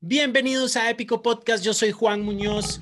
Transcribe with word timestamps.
Bienvenidos 0.00 0.76
a 0.76 0.88
Épico 0.90 1.22
Podcast, 1.22 1.64
yo 1.64 1.74
soy 1.74 1.90
Juan 1.90 2.22
Muñoz. 2.22 2.80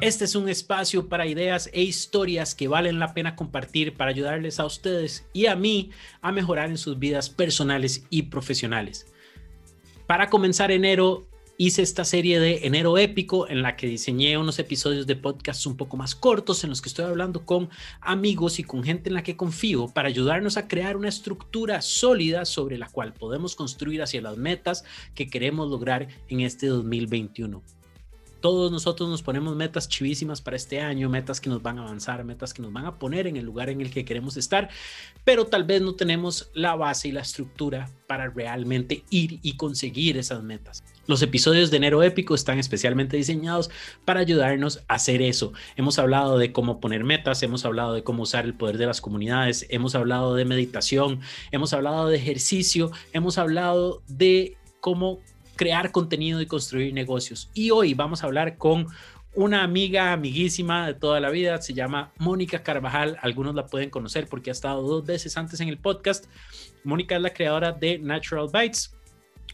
Este 0.00 0.24
es 0.24 0.36
un 0.36 0.48
espacio 0.48 1.08
para 1.08 1.26
ideas 1.26 1.68
e 1.72 1.82
historias 1.82 2.54
que 2.54 2.68
valen 2.68 3.00
la 3.00 3.12
pena 3.12 3.34
compartir 3.34 3.96
para 3.96 4.12
ayudarles 4.12 4.60
a 4.60 4.64
ustedes 4.64 5.26
y 5.32 5.46
a 5.46 5.56
mí 5.56 5.90
a 6.20 6.30
mejorar 6.30 6.70
en 6.70 6.78
sus 6.78 7.00
vidas 7.00 7.28
personales 7.30 8.06
y 8.10 8.22
profesionales. 8.22 9.12
Para 10.06 10.30
comenzar 10.30 10.70
enero, 10.70 11.26
hice 11.60 11.82
esta 11.82 12.06
serie 12.06 12.40
de 12.40 12.60
Enero 12.62 12.96
Épico 12.96 13.46
en 13.46 13.60
la 13.60 13.76
que 13.76 13.86
diseñé 13.86 14.38
unos 14.38 14.58
episodios 14.58 15.06
de 15.06 15.14
podcast 15.14 15.66
un 15.66 15.76
poco 15.76 15.98
más 15.98 16.14
cortos 16.14 16.64
en 16.64 16.70
los 16.70 16.80
que 16.80 16.88
estoy 16.88 17.04
hablando 17.04 17.44
con 17.44 17.68
amigos 18.00 18.58
y 18.58 18.64
con 18.64 18.82
gente 18.82 19.10
en 19.10 19.14
la 19.14 19.22
que 19.22 19.36
confío 19.36 19.88
para 19.88 20.08
ayudarnos 20.08 20.56
a 20.56 20.68
crear 20.68 20.96
una 20.96 21.10
estructura 21.10 21.82
sólida 21.82 22.46
sobre 22.46 22.78
la 22.78 22.88
cual 22.88 23.12
podemos 23.12 23.56
construir 23.56 24.00
hacia 24.00 24.22
las 24.22 24.38
metas 24.38 24.84
que 25.14 25.28
queremos 25.28 25.68
lograr 25.68 26.08
en 26.30 26.40
este 26.40 26.66
2021 26.66 27.62
todos 28.40 28.72
nosotros 28.72 29.08
nos 29.08 29.22
ponemos 29.22 29.56
metas 29.56 29.88
chivísimas 29.88 30.40
para 30.40 30.56
este 30.56 30.80
año, 30.80 31.08
metas 31.08 31.40
que 31.40 31.50
nos 31.50 31.62
van 31.62 31.78
a 31.78 31.82
avanzar, 31.82 32.24
metas 32.24 32.54
que 32.54 32.62
nos 32.62 32.72
van 32.72 32.86
a 32.86 32.98
poner 32.98 33.26
en 33.26 33.36
el 33.36 33.44
lugar 33.44 33.70
en 33.70 33.80
el 33.80 33.90
que 33.90 34.04
queremos 34.04 34.36
estar, 34.36 34.70
pero 35.24 35.46
tal 35.46 35.64
vez 35.64 35.82
no 35.82 35.94
tenemos 35.94 36.50
la 36.54 36.74
base 36.74 37.08
y 37.08 37.12
la 37.12 37.20
estructura 37.20 37.90
para 38.06 38.28
realmente 38.28 39.04
ir 39.10 39.38
y 39.42 39.56
conseguir 39.56 40.16
esas 40.16 40.42
metas. 40.42 40.82
Los 41.06 41.22
episodios 41.22 41.70
de 41.70 41.78
enero 41.78 42.02
épico 42.02 42.34
están 42.34 42.58
especialmente 42.58 43.16
diseñados 43.16 43.70
para 44.04 44.20
ayudarnos 44.20 44.78
a 44.88 44.94
hacer 44.94 45.22
eso. 45.22 45.52
Hemos 45.76 45.98
hablado 45.98 46.38
de 46.38 46.52
cómo 46.52 46.80
poner 46.80 47.04
metas, 47.04 47.42
hemos 47.42 47.64
hablado 47.64 47.94
de 47.94 48.04
cómo 48.04 48.22
usar 48.22 48.44
el 48.44 48.54
poder 48.54 48.78
de 48.78 48.86
las 48.86 49.00
comunidades, 49.00 49.66
hemos 49.70 49.94
hablado 49.94 50.34
de 50.34 50.44
meditación, 50.44 51.20
hemos 51.50 51.72
hablado 51.72 52.08
de 52.08 52.16
ejercicio, 52.16 52.92
hemos 53.12 53.38
hablado 53.38 54.02
de 54.06 54.56
cómo 54.80 55.20
crear 55.60 55.92
contenido 55.92 56.40
y 56.40 56.46
construir 56.46 56.94
negocios. 56.94 57.50
Y 57.52 57.70
hoy 57.70 57.92
vamos 57.92 58.22
a 58.22 58.26
hablar 58.26 58.56
con 58.56 58.86
una 59.34 59.62
amiga 59.62 60.14
amiguísima 60.14 60.86
de 60.86 60.94
toda 60.94 61.20
la 61.20 61.28
vida, 61.28 61.60
se 61.60 61.74
llama 61.74 62.12
Mónica 62.16 62.62
Carvajal, 62.62 63.18
algunos 63.20 63.54
la 63.54 63.66
pueden 63.66 63.90
conocer 63.90 64.26
porque 64.26 64.48
ha 64.48 64.52
estado 64.52 64.80
dos 64.80 65.04
veces 65.04 65.36
antes 65.36 65.60
en 65.60 65.68
el 65.68 65.76
podcast. 65.76 66.24
Mónica 66.82 67.14
es 67.14 67.20
la 67.20 67.34
creadora 67.34 67.72
de 67.72 67.98
Natural 67.98 68.48
Bites, 68.50 68.96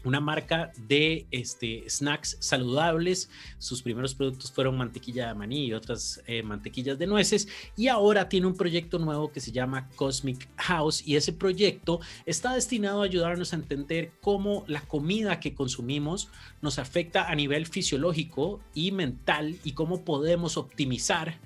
una 0.03 0.19
marca 0.19 0.71
de 0.87 1.25
este, 1.31 1.89
snacks 1.89 2.37
saludables. 2.39 3.29
Sus 3.57 3.81
primeros 3.81 4.15
productos 4.15 4.51
fueron 4.51 4.77
mantequilla 4.77 5.27
de 5.27 5.33
maní 5.33 5.65
y 5.65 5.73
otras 5.73 6.21
eh, 6.27 6.43
mantequillas 6.43 6.97
de 6.97 7.07
nueces. 7.07 7.47
Y 7.75 7.87
ahora 7.87 8.29
tiene 8.29 8.47
un 8.47 8.55
proyecto 8.55 8.99
nuevo 8.99 9.31
que 9.31 9.39
se 9.39 9.51
llama 9.51 9.89
Cosmic 9.95 10.47
House. 10.57 11.03
Y 11.05 11.15
ese 11.15 11.33
proyecto 11.33 11.99
está 12.25 12.53
destinado 12.53 13.01
a 13.01 13.05
ayudarnos 13.05 13.53
a 13.53 13.57
entender 13.57 14.11
cómo 14.21 14.63
la 14.67 14.81
comida 14.81 15.39
que 15.39 15.53
consumimos 15.53 16.29
nos 16.61 16.79
afecta 16.79 17.29
a 17.29 17.35
nivel 17.35 17.65
fisiológico 17.65 18.59
y 18.73 18.91
mental 18.91 19.57
y 19.63 19.73
cómo 19.73 20.03
podemos 20.03 20.57
optimizar 20.57 21.37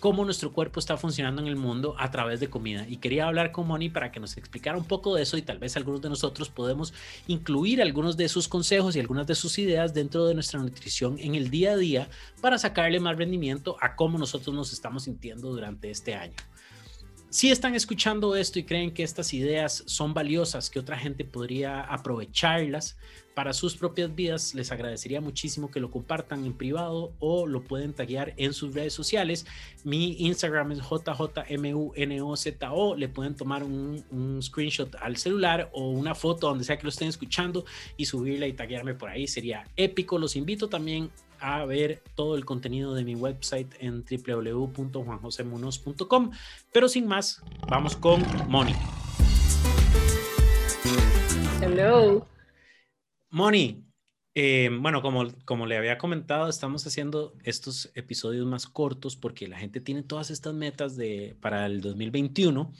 cómo 0.00 0.24
nuestro 0.24 0.52
cuerpo 0.52 0.80
está 0.80 0.96
funcionando 0.96 1.42
en 1.42 1.46
el 1.46 1.56
mundo 1.56 1.94
a 1.98 2.10
través 2.10 2.40
de 2.40 2.48
comida. 2.48 2.86
Y 2.88 2.96
quería 2.96 3.26
hablar 3.26 3.52
con 3.52 3.68
Moni 3.68 3.90
para 3.90 4.10
que 4.10 4.18
nos 4.18 4.36
explicara 4.36 4.76
un 4.76 4.84
poco 4.84 5.14
de 5.14 5.22
eso 5.22 5.36
y 5.36 5.42
tal 5.42 5.58
vez 5.58 5.76
algunos 5.76 6.00
de 6.00 6.08
nosotros 6.08 6.48
podemos 6.48 6.92
incluir 7.28 7.82
algunos 7.82 8.16
de 8.16 8.28
sus 8.28 8.48
consejos 8.48 8.96
y 8.96 9.00
algunas 9.00 9.26
de 9.26 9.34
sus 9.34 9.58
ideas 9.58 9.94
dentro 9.94 10.26
de 10.26 10.34
nuestra 10.34 10.58
nutrición 10.58 11.18
en 11.20 11.34
el 11.34 11.50
día 11.50 11.72
a 11.72 11.76
día 11.76 12.08
para 12.40 12.58
sacarle 12.58 12.98
más 12.98 13.16
rendimiento 13.16 13.76
a 13.80 13.94
cómo 13.94 14.18
nosotros 14.18 14.56
nos 14.56 14.72
estamos 14.72 15.04
sintiendo 15.04 15.50
durante 15.50 15.90
este 15.90 16.14
año. 16.14 16.36
Si 17.28 17.48
están 17.52 17.76
escuchando 17.76 18.34
esto 18.34 18.58
y 18.58 18.64
creen 18.64 18.92
que 18.92 19.04
estas 19.04 19.32
ideas 19.34 19.84
son 19.86 20.14
valiosas, 20.14 20.68
que 20.68 20.80
otra 20.80 20.98
gente 20.98 21.24
podría 21.24 21.80
aprovecharlas, 21.82 22.96
para 23.40 23.54
sus 23.54 23.74
propias 23.74 24.14
vidas, 24.14 24.54
les 24.54 24.70
agradecería 24.70 25.22
muchísimo 25.22 25.70
que 25.70 25.80
lo 25.80 25.90
compartan 25.90 26.44
en 26.44 26.52
privado 26.52 27.14
o 27.20 27.46
lo 27.46 27.64
pueden 27.64 27.94
taguear 27.94 28.34
en 28.36 28.52
sus 28.52 28.74
redes 28.74 28.92
sociales. 28.92 29.46
Mi 29.82 30.26
Instagram 30.26 30.72
es 30.72 30.80
JJMUNOZO. 30.80 32.96
Le 32.96 33.08
pueden 33.08 33.34
tomar 33.34 33.64
un, 33.64 34.04
un, 34.10 34.42
screenshot 34.42 34.94
al 34.96 35.16
celular 35.16 35.70
o 35.72 35.88
una 35.88 36.14
foto 36.14 36.48
donde 36.48 36.64
sea 36.64 36.76
que 36.76 36.82
lo 36.82 36.90
estén 36.90 37.08
escuchando 37.08 37.64
y 37.96 38.04
subirla 38.04 38.46
y 38.46 38.52
taguearme 38.52 38.92
por 38.92 39.08
ahí. 39.08 39.26
Sería 39.26 39.66
épico. 39.74 40.18
Los 40.18 40.36
invito 40.36 40.68
también 40.68 41.10
a 41.38 41.64
ver 41.64 42.02
todo 42.14 42.36
el 42.36 42.44
contenido 42.44 42.92
de 42.92 43.04
mi 43.04 43.14
website 43.14 43.72
en 43.78 44.04
www.juanjosemunoz.com. 44.04 46.30
Pero 46.72 46.90
sin 46.90 47.06
más, 47.06 47.42
vamos 47.66 47.96
con 47.96 48.22
Moni. 48.50 48.74
Hello. 51.62 52.26
Moni, 53.30 53.84
eh, 54.34 54.70
bueno, 54.80 55.02
como, 55.02 55.26
como 55.44 55.66
le 55.66 55.76
había 55.76 55.98
comentado, 55.98 56.48
estamos 56.48 56.86
haciendo 56.86 57.36
estos 57.44 57.90
episodios 57.94 58.46
más 58.46 58.66
cortos 58.66 59.16
porque 59.16 59.48
la 59.48 59.58
gente 59.58 59.80
tiene 59.80 60.02
todas 60.02 60.30
estas 60.30 60.54
metas 60.54 60.96
de, 60.96 61.36
para 61.40 61.66
el 61.66 61.80
2021 61.80 62.72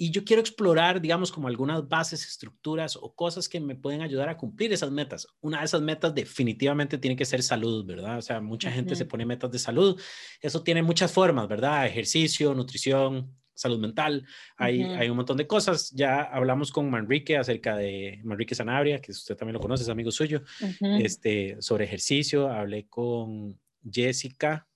y 0.00 0.12
yo 0.12 0.24
quiero 0.24 0.40
explorar, 0.40 1.00
digamos, 1.00 1.32
como 1.32 1.48
algunas 1.48 1.88
bases, 1.88 2.24
estructuras 2.24 2.96
o 2.96 3.14
cosas 3.14 3.48
que 3.48 3.58
me 3.58 3.74
pueden 3.74 4.00
ayudar 4.00 4.28
a 4.28 4.36
cumplir 4.36 4.72
esas 4.72 4.92
metas. 4.92 5.26
Una 5.40 5.58
de 5.58 5.64
esas 5.64 5.82
metas 5.82 6.14
definitivamente 6.14 6.98
tiene 6.98 7.16
que 7.16 7.24
ser 7.24 7.42
salud, 7.42 7.84
¿verdad? 7.84 8.18
O 8.18 8.22
sea, 8.22 8.40
mucha 8.40 8.70
gente 8.70 8.94
se 8.94 9.06
pone 9.06 9.26
metas 9.26 9.50
de 9.50 9.58
salud. 9.58 10.00
Eso 10.40 10.62
tiene 10.62 10.84
muchas 10.84 11.10
formas, 11.10 11.48
¿verdad? 11.48 11.84
Ejercicio, 11.84 12.54
nutrición, 12.54 13.34
salud 13.58 13.80
mental, 13.80 14.24
hay, 14.56 14.82
hay 14.82 15.10
un 15.10 15.16
montón 15.16 15.36
de 15.36 15.46
cosas. 15.46 15.90
Ya 15.90 16.22
hablamos 16.22 16.70
con 16.70 16.88
Manrique 16.88 17.36
acerca 17.36 17.76
de 17.76 18.20
Manrique 18.24 18.54
Sanabria, 18.54 19.00
que 19.00 19.10
usted 19.10 19.36
también 19.36 19.54
lo 19.54 19.60
conoce, 19.60 19.82
es 19.82 19.88
amigo 19.88 20.12
suyo, 20.12 20.42
este, 20.80 21.56
sobre 21.60 21.84
ejercicio. 21.84 22.48
Hablé 22.48 22.86
con 22.86 23.58
Jessica 23.90 24.68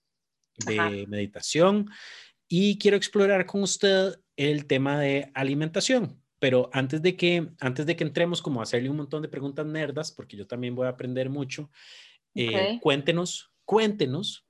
de 0.67 1.07
meditación 1.09 1.89
y 2.49 2.77
quiero 2.79 2.97
explorar 2.97 3.47
con 3.47 3.63
usted 3.63 4.19
el 4.37 4.67
tema 4.67 4.99
de 4.99 5.31
alimentación. 5.35 6.21
Pero 6.41 6.69
antes 6.73 7.01
de 7.03 7.17
que, 7.17 7.51
antes 7.61 7.87
de 7.87 7.95
que 7.95 8.03
entremos 8.03 8.43
como 8.43 8.59
a 8.59 8.65
hacerle 8.65 8.91
un 8.91 8.97
montón 8.97 9.23
de 9.23 9.29
preguntas 9.29 9.65
nerdas, 9.65 10.11
porque 10.11 10.37
yo 10.37 10.45
también 10.49 10.75
voy 10.75 10.87
a 10.87 10.91
aprender 10.91 11.31
mucho, 11.31 11.71
eh, 12.35 12.81
cuéntenos, 12.83 13.53
cuéntenos 13.65 14.45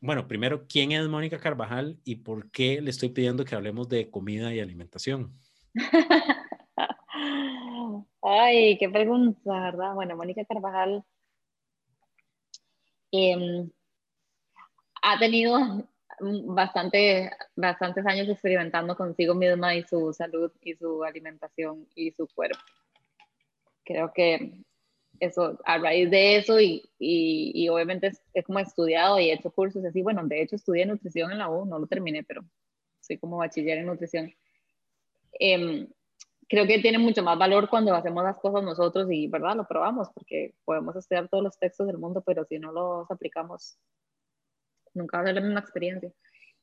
bueno, 0.00 0.26
primero, 0.26 0.66
¿quién 0.66 0.92
es 0.92 1.06
Mónica 1.08 1.38
Carvajal 1.38 1.98
y 2.04 2.16
por 2.16 2.50
qué 2.50 2.80
le 2.80 2.90
estoy 2.90 3.10
pidiendo 3.10 3.44
que 3.44 3.54
hablemos 3.54 3.88
de 3.88 4.10
comida 4.10 4.54
y 4.54 4.60
alimentación? 4.60 5.38
Ay, 8.22 8.78
qué 8.78 8.88
pregunta, 8.88 9.40
¿verdad? 9.44 9.94
Bueno, 9.94 10.16
Mónica 10.16 10.44
Carvajal 10.44 11.04
em, 13.12 13.70
ha 15.02 15.18
tenido 15.18 15.58
bastante, 16.20 17.30
bastantes 17.56 18.06
años 18.06 18.28
experimentando 18.28 18.96
consigo 18.96 19.34
misma 19.34 19.74
y 19.74 19.82
su 19.82 20.12
salud 20.14 20.50
y 20.62 20.74
su 20.74 21.04
alimentación 21.04 21.86
y 21.94 22.10
su 22.12 22.26
cuerpo. 22.28 22.58
Creo 23.84 24.12
que 24.14 24.64
eso, 25.20 25.58
a 25.64 25.78
raíz 25.78 26.10
de 26.10 26.36
eso 26.36 26.58
y, 26.58 26.90
y, 26.98 27.68
obviamente 27.68 28.10
es, 28.32 28.44
como 28.44 28.58
estudiado 28.58 29.20
y 29.20 29.30
he 29.30 29.34
hecho 29.34 29.50
cursos 29.50 29.84
así, 29.84 30.02
bueno, 30.02 30.26
de 30.26 30.42
hecho 30.42 30.56
estudié 30.56 30.86
nutrición 30.86 31.30
en 31.30 31.38
la 31.38 31.50
U, 31.50 31.66
no 31.66 31.78
lo 31.78 31.86
terminé, 31.86 32.24
pero 32.24 32.42
soy 33.00 33.18
como 33.18 33.36
bachiller 33.36 33.78
en 33.78 33.86
nutrición. 33.86 34.32
Em, 35.34 35.86
creo 36.48 36.66
que 36.66 36.78
tiene 36.80 36.98
mucho 36.98 37.22
más 37.22 37.38
valor 37.38 37.68
cuando 37.68 37.94
hacemos 37.94 38.24
las 38.24 38.38
cosas 38.38 38.64
nosotros 38.64 39.08
y, 39.10 39.28
¿verdad? 39.28 39.56
Lo 39.56 39.66
probamos, 39.66 40.08
porque 40.14 40.54
podemos 40.64 40.96
estudiar 40.96 41.28
todos 41.28 41.44
los 41.44 41.58
textos 41.58 41.86
del 41.86 41.98
mundo, 41.98 42.22
pero 42.24 42.44
si 42.46 42.58
no 42.58 42.72
los 42.72 43.10
aplicamos, 43.10 43.78
nunca 44.94 45.18
va 45.18 45.24
a 45.24 45.26
ser 45.26 45.34
la 45.34 45.42
misma 45.42 45.60
experiencia. 45.60 46.10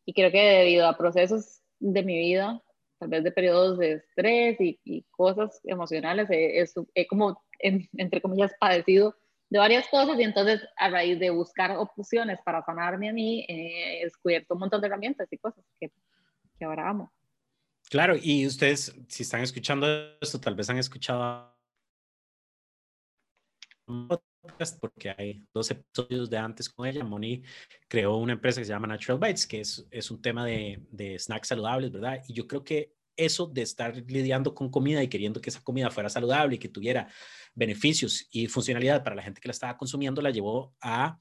Y 0.04 0.14
creo 0.14 0.32
que 0.32 0.42
debido 0.42 0.88
a 0.88 0.98
procesos 0.98 1.62
de 1.80 2.04
mi 2.04 2.18
vida, 2.18 2.62
tal 3.00 3.10
vez 3.10 3.24
de 3.24 3.32
periodos 3.32 3.78
de 3.78 3.94
estrés 3.94 4.60
y, 4.60 4.80
y 4.84 5.04
cosas 5.12 5.60
emocionales, 5.64 6.28
es 6.32 6.74
como 7.08 7.40
entre 7.60 8.22
comillas, 8.22 8.54
padecido 8.60 9.16
de 9.50 9.60
varias 9.60 9.88
cosas 9.88 10.20
y 10.20 10.24
entonces 10.24 10.62
a 10.76 10.90
raíz 10.90 11.20
de 11.20 11.30
buscar 11.30 11.76
opciones 11.78 12.40
para 12.44 12.64
sanarme 12.64 13.10
a 13.10 13.14
mí, 13.14 13.46
he 13.48 14.04
descubierto 14.04 14.54
un 14.54 14.62
montón 14.62 14.82
de 14.82 14.88
herramientas 14.88 15.28
y 15.32 15.38
cosas 15.38 15.64
que, 15.80 15.92
ahora 16.66 16.90
amo. 16.90 17.14
Claro, 17.90 18.16
y 18.22 18.46
ustedes, 18.46 18.94
si 19.08 19.24
están 19.24 19.42
escuchando 19.42 19.88
esto, 20.20 20.40
tal 20.40 20.56
vez 20.56 20.70
han 20.70 20.78
escuchado 20.78 21.56
porque 24.82 25.14
hay 25.18 25.46
dos 25.54 25.72
episodios 25.72 26.30
de 26.30 26.38
antes 26.38 26.70
con 26.70 26.86
ella. 26.86 27.04
Moni 27.04 27.44
creó 27.88 28.18
una 28.18 28.34
empresa 28.34 28.60
que 28.60 28.66
se 28.66 28.74
llama 28.74 28.88
Natural 28.88 29.20
Bites, 29.20 29.48
que 29.48 29.62
es, 29.62 29.88
es 29.92 30.12
un 30.12 30.22
tema 30.22 30.46
de, 30.46 30.86
de 30.92 31.18
snacks 31.18 31.48
saludables, 31.48 31.92
¿verdad? 31.92 32.22
Y 32.28 32.34
yo 32.34 32.48
creo 32.48 32.64
que 32.64 32.97
eso 33.18 33.48
de 33.48 33.64
estar 33.64 33.96
lidiando 34.08 34.54
con 34.56 34.70
comida 34.70 35.04
y 35.04 35.08
queriendo 35.08 35.42
que 35.42 35.50
esa 35.50 35.64
comida 35.64 35.90
fuera 35.92 36.10
saludable 36.10 36.56
y 36.56 36.60
que 36.60 36.70
tuviera 36.70 37.08
beneficios 37.56 38.28
y 38.32 38.48
funcionalidad 38.48 39.04
para 39.04 39.16
la 39.16 39.24
gente 39.24 39.42
que 39.42 39.48
la 39.48 39.54
estaba 39.54 39.78
consumiendo, 39.78 40.22
la 40.22 40.30
llevó 40.30 40.74
a 40.80 41.20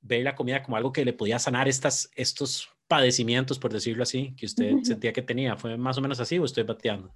ver 0.00 0.22
la 0.22 0.34
comida 0.34 0.62
como 0.62 0.76
algo 0.76 0.92
que 0.92 1.04
le 1.04 1.12
podía 1.12 1.38
sanar 1.38 1.68
estas, 1.68 2.10
estos 2.16 2.68
padecimientos, 2.88 3.58
por 3.58 3.72
decirlo 3.72 4.02
así, 4.02 4.34
que 4.36 4.46
usted 4.46 4.74
sentía 4.82 5.12
que 5.12 5.22
tenía. 5.22 5.56
¿Fue 5.56 5.76
más 5.76 5.98
o 5.98 6.00
menos 6.00 6.20
así 6.20 6.38
o 6.38 6.44
estoy 6.44 6.64
bateando? 6.64 7.12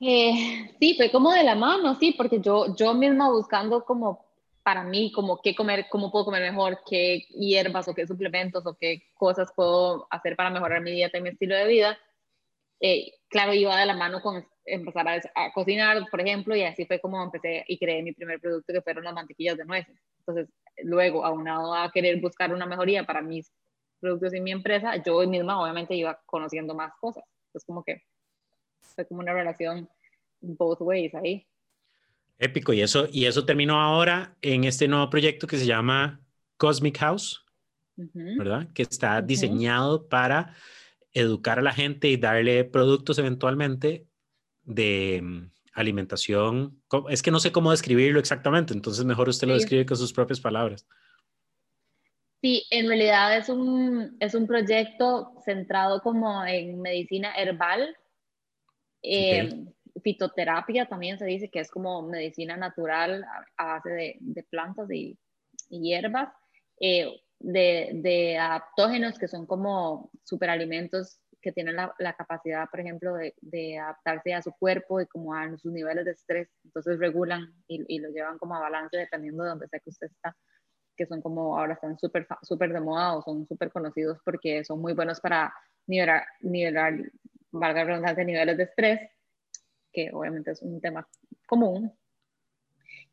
Eh, 0.00 0.74
sí, 0.80 0.94
fue 0.96 1.10
como 1.10 1.32
de 1.32 1.44
la 1.44 1.54
mano, 1.54 1.94
sí, 1.98 2.12
porque 2.16 2.40
yo, 2.40 2.74
yo 2.76 2.94
misma 2.94 3.30
buscando 3.30 3.84
como 3.84 4.24
para 4.62 4.84
mí, 4.84 5.10
como 5.12 5.40
qué 5.42 5.54
comer, 5.54 5.86
cómo 5.90 6.10
puedo 6.10 6.26
comer 6.26 6.42
mejor, 6.42 6.80
qué 6.88 7.26
hierbas 7.30 7.88
o 7.88 7.94
qué 7.94 8.06
suplementos 8.06 8.64
o 8.66 8.74
qué 8.74 9.02
cosas 9.14 9.50
puedo 9.54 10.06
hacer 10.10 10.36
para 10.36 10.50
mejorar 10.50 10.80
mi 10.80 10.92
dieta 10.92 11.18
y 11.18 11.22
mi 11.22 11.30
estilo 11.30 11.56
de 11.56 11.66
vida. 11.66 11.98
Eh, 12.80 13.12
claro, 13.28 13.52
iba 13.52 13.78
de 13.78 13.86
la 13.86 13.94
mano 13.94 14.20
con 14.22 14.44
empezar 14.64 15.06
a, 15.08 15.52
cocinar, 15.52 16.02
por 16.10 16.20
ejemplo, 16.20 16.56
y 16.56 16.62
así 16.62 16.86
fue 16.86 17.00
como 17.00 17.22
empecé 17.22 17.64
y 17.68 17.78
creé 17.78 18.02
mi 18.02 18.12
primer 18.12 18.40
producto 18.40 18.72
que 18.72 18.82
fueron 18.82 19.04
las 19.04 19.14
mantequillas 19.14 19.56
de 19.56 19.64
nueces. 19.64 19.96
Entonces, 20.20 20.48
luego, 20.82 21.24
aunado 21.24 21.74
a 21.74 21.90
querer 21.90 22.20
buscar 22.20 22.52
una 22.54 22.66
mejoría 22.66 23.04
para 23.04 23.20
mis 23.20 23.52
productos 24.00 24.34
y 24.34 24.40
mi 24.40 24.52
empresa, 24.52 24.96
yo 25.04 25.20
misma 25.26 25.60
obviamente 25.60 25.94
iba 25.94 26.18
conociendo 26.26 26.74
más 26.74 26.92
cosas. 27.00 27.24
Entonces, 27.46 27.66
como 27.66 27.84
que 27.84 28.02
fue 28.80 29.06
como 29.06 29.20
una 29.20 29.34
relación 29.34 29.88
both 30.40 30.80
ways 30.80 31.14
ahí. 31.14 31.46
Épico, 32.38 32.72
y 32.72 32.80
eso, 32.80 33.06
y 33.12 33.26
eso 33.26 33.44
terminó 33.44 33.78
ahora 33.78 34.34
en 34.40 34.64
este 34.64 34.88
nuevo 34.88 35.10
proyecto 35.10 35.46
que 35.46 35.58
se 35.58 35.66
llama 35.66 36.20
Cosmic 36.56 36.96
House, 36.98 37.44
¿verdad? 37.96 38.68
Que 38.72 38.82
está 38.82 39.20
diseñado 39.20 40.08
para 40.08 40.54
educar 41.12 41.58
a 41.58 41.62
la 41.62 41.72
gente 41.72 42.08
y 42.08 42.16
darle 42.16 42.64
productos 42.64 43.18
eventualmente 43.18 44.06
de 44.62 45.20
mm, 45.22 45.50
alimentación. 45.72 46.82
Es 47.08 47.22
que 47.22 47.30
no 47.30 47.40
sé 47.40 47.52
cómo 47.52 47.70
describirlo 47.70 48.20
exactamente, 48.20 48.72
entonces 48.72 49.04
mejor 49.04 49.28
usted 49.28 49.48
lo 49.48 49.54
describe 49.54 49.86
con 49.86 49.96
sus 49.96 50.12
propias 50.12 50.40
palabras. 50.40 50.86
Sí, 52.42 52.66
en 52.70 52.88
realidad 52.88 53.36
es 53.36 53.50
un, 53.50 54.16
es 54.18 54.34
un 54.34 54.46
proyecto 54.46 55.34
centrado 55.44 56.00
como 56.00 56.44
en 56.46 56.80
medicina 56.80 57.34
herbal. 57.34 57.94
Eh, 59.02 59.66
fitoterapia 60.02 60.86
también 60.86 61.18
se 61.18 61.26
dice 61.26 61.50
que 61.50 61.60
es 61.60 61.70
como 61.70 62.02
medicina 62.02 62.56
natural 62.56 63.24
a, 63.58 63.64
base 63.64 64.18
de, 64.18 64.42
plantas 64.44 64.90
y, 64.90 65.18
hierbas, 65.68 66.32
eh, 66.80 67.20
de, 67.40 67.90
de, 67.94 68.38
adaptógenos 68.38 69.18
que 69.18 69.28
son 69.28 69.46
como 69.46 70.10
superalimentos 70.24 71.20
que 71.42 71.52
tienen 71.52 71.76
la, 71.76 72.16
capacidad, 72.16 72.68
por 72.68 72.80
ejemplo, 72.80 73.14
de, 73.14 73.78
adaptarse 73.78 74.34
a 74.34 74.42
su 74.42 74.52
cuerpo 74.52 75.00
y 75.00 75.06
como 75.06 75.34
a 75.34 75.56
sus 75.56 75.72
niveles 75.72 76.04
de 76.04 76.12
estrés, 76.12 76.48
entonces 76.64 76.98
regulan 76.98 77.52
y, 77.66 77.98
lo 77.98 78.10
llevan 78.10 78.38
como 78.38 78.54
a 78.54 78.60
balance 78.60 78.96
dependiendo 78.96 79.42
de 79.42 79.50
donde 79.50 79.68
sea 79.68 79.80
que 79.80 79.90
usted 79.90 80.08
está, 80.08 80.36
que 80.96 81.06
son 81.06 81.22
como 81.22 81.58
ahora 81.58 81.74
están 81.74 81.98
súper 81.98 82.26
super 82.42 82.72
de 82.72 82.80
moda 82.80 83.16
o 83.16 83.22
son 83.22 83.46
súper 83.46 83.72
conocidos 83.72 84.18
porque 84.24 84.64
son 84.64 84.80
muy 84.80 84.92
buenos 84.92 85.20
para 85.20 85.52
nivelar, 85.86 86.24
nivelar 86.40 86.94
valga 87.52 87.84
la 87.84 88.12
niveles 88.12 88.56
de 88.56 88.64
estrés 88.64 89.00
que 89.92 90.10
obviamente 90.12 90.52
es 90.52 90.62
un 90.62 90.80
tema 90.80 91.08
común. 91.46 91.92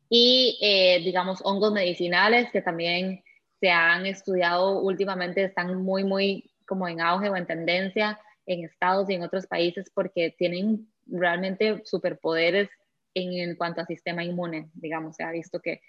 Y, 0.08 0.58
eh, 0.62 1.00
digamos, 1.04 1.40
hongos 1.44 1.72
medicinales 1.72 2.50
que 2.50 2.62
también 2.62 3.22
se 3.60 3.70
han 3.70 4.06
estudiado 4.06 4.80
últimamente, 4.80 5.44
están 5.44 5.82
muy, 5.82 6.04
muy 6.04 6.50
como 6.66 6.86
en 6.88 7.00
auge 7.00 7.28
o 7.28 7.36
en 7.36 7.46
tendencia 7.46 8.20
en 8.46 8.64
Estados 8.64 9.10
y 9.10 9.14
en 9.14 9.22
otros 9.22 9.46
países 9.46 9.90
porque 9.92 10.34
tienen 10.36 10.90
realmente 11.06 11.82
superpoderes 11.84 12.70
en, 13.14 13.32
en 13.32 13.56
cuanto 13.56 13.80
a 13.80 13.86
sistema 13.86 14.24
inmune, 14.24 14.70
digamos, 14.74 15.16
se 15.16 15.22
ha 15.22 15.30
visto 15.30 15.60
que, 15.60 15.80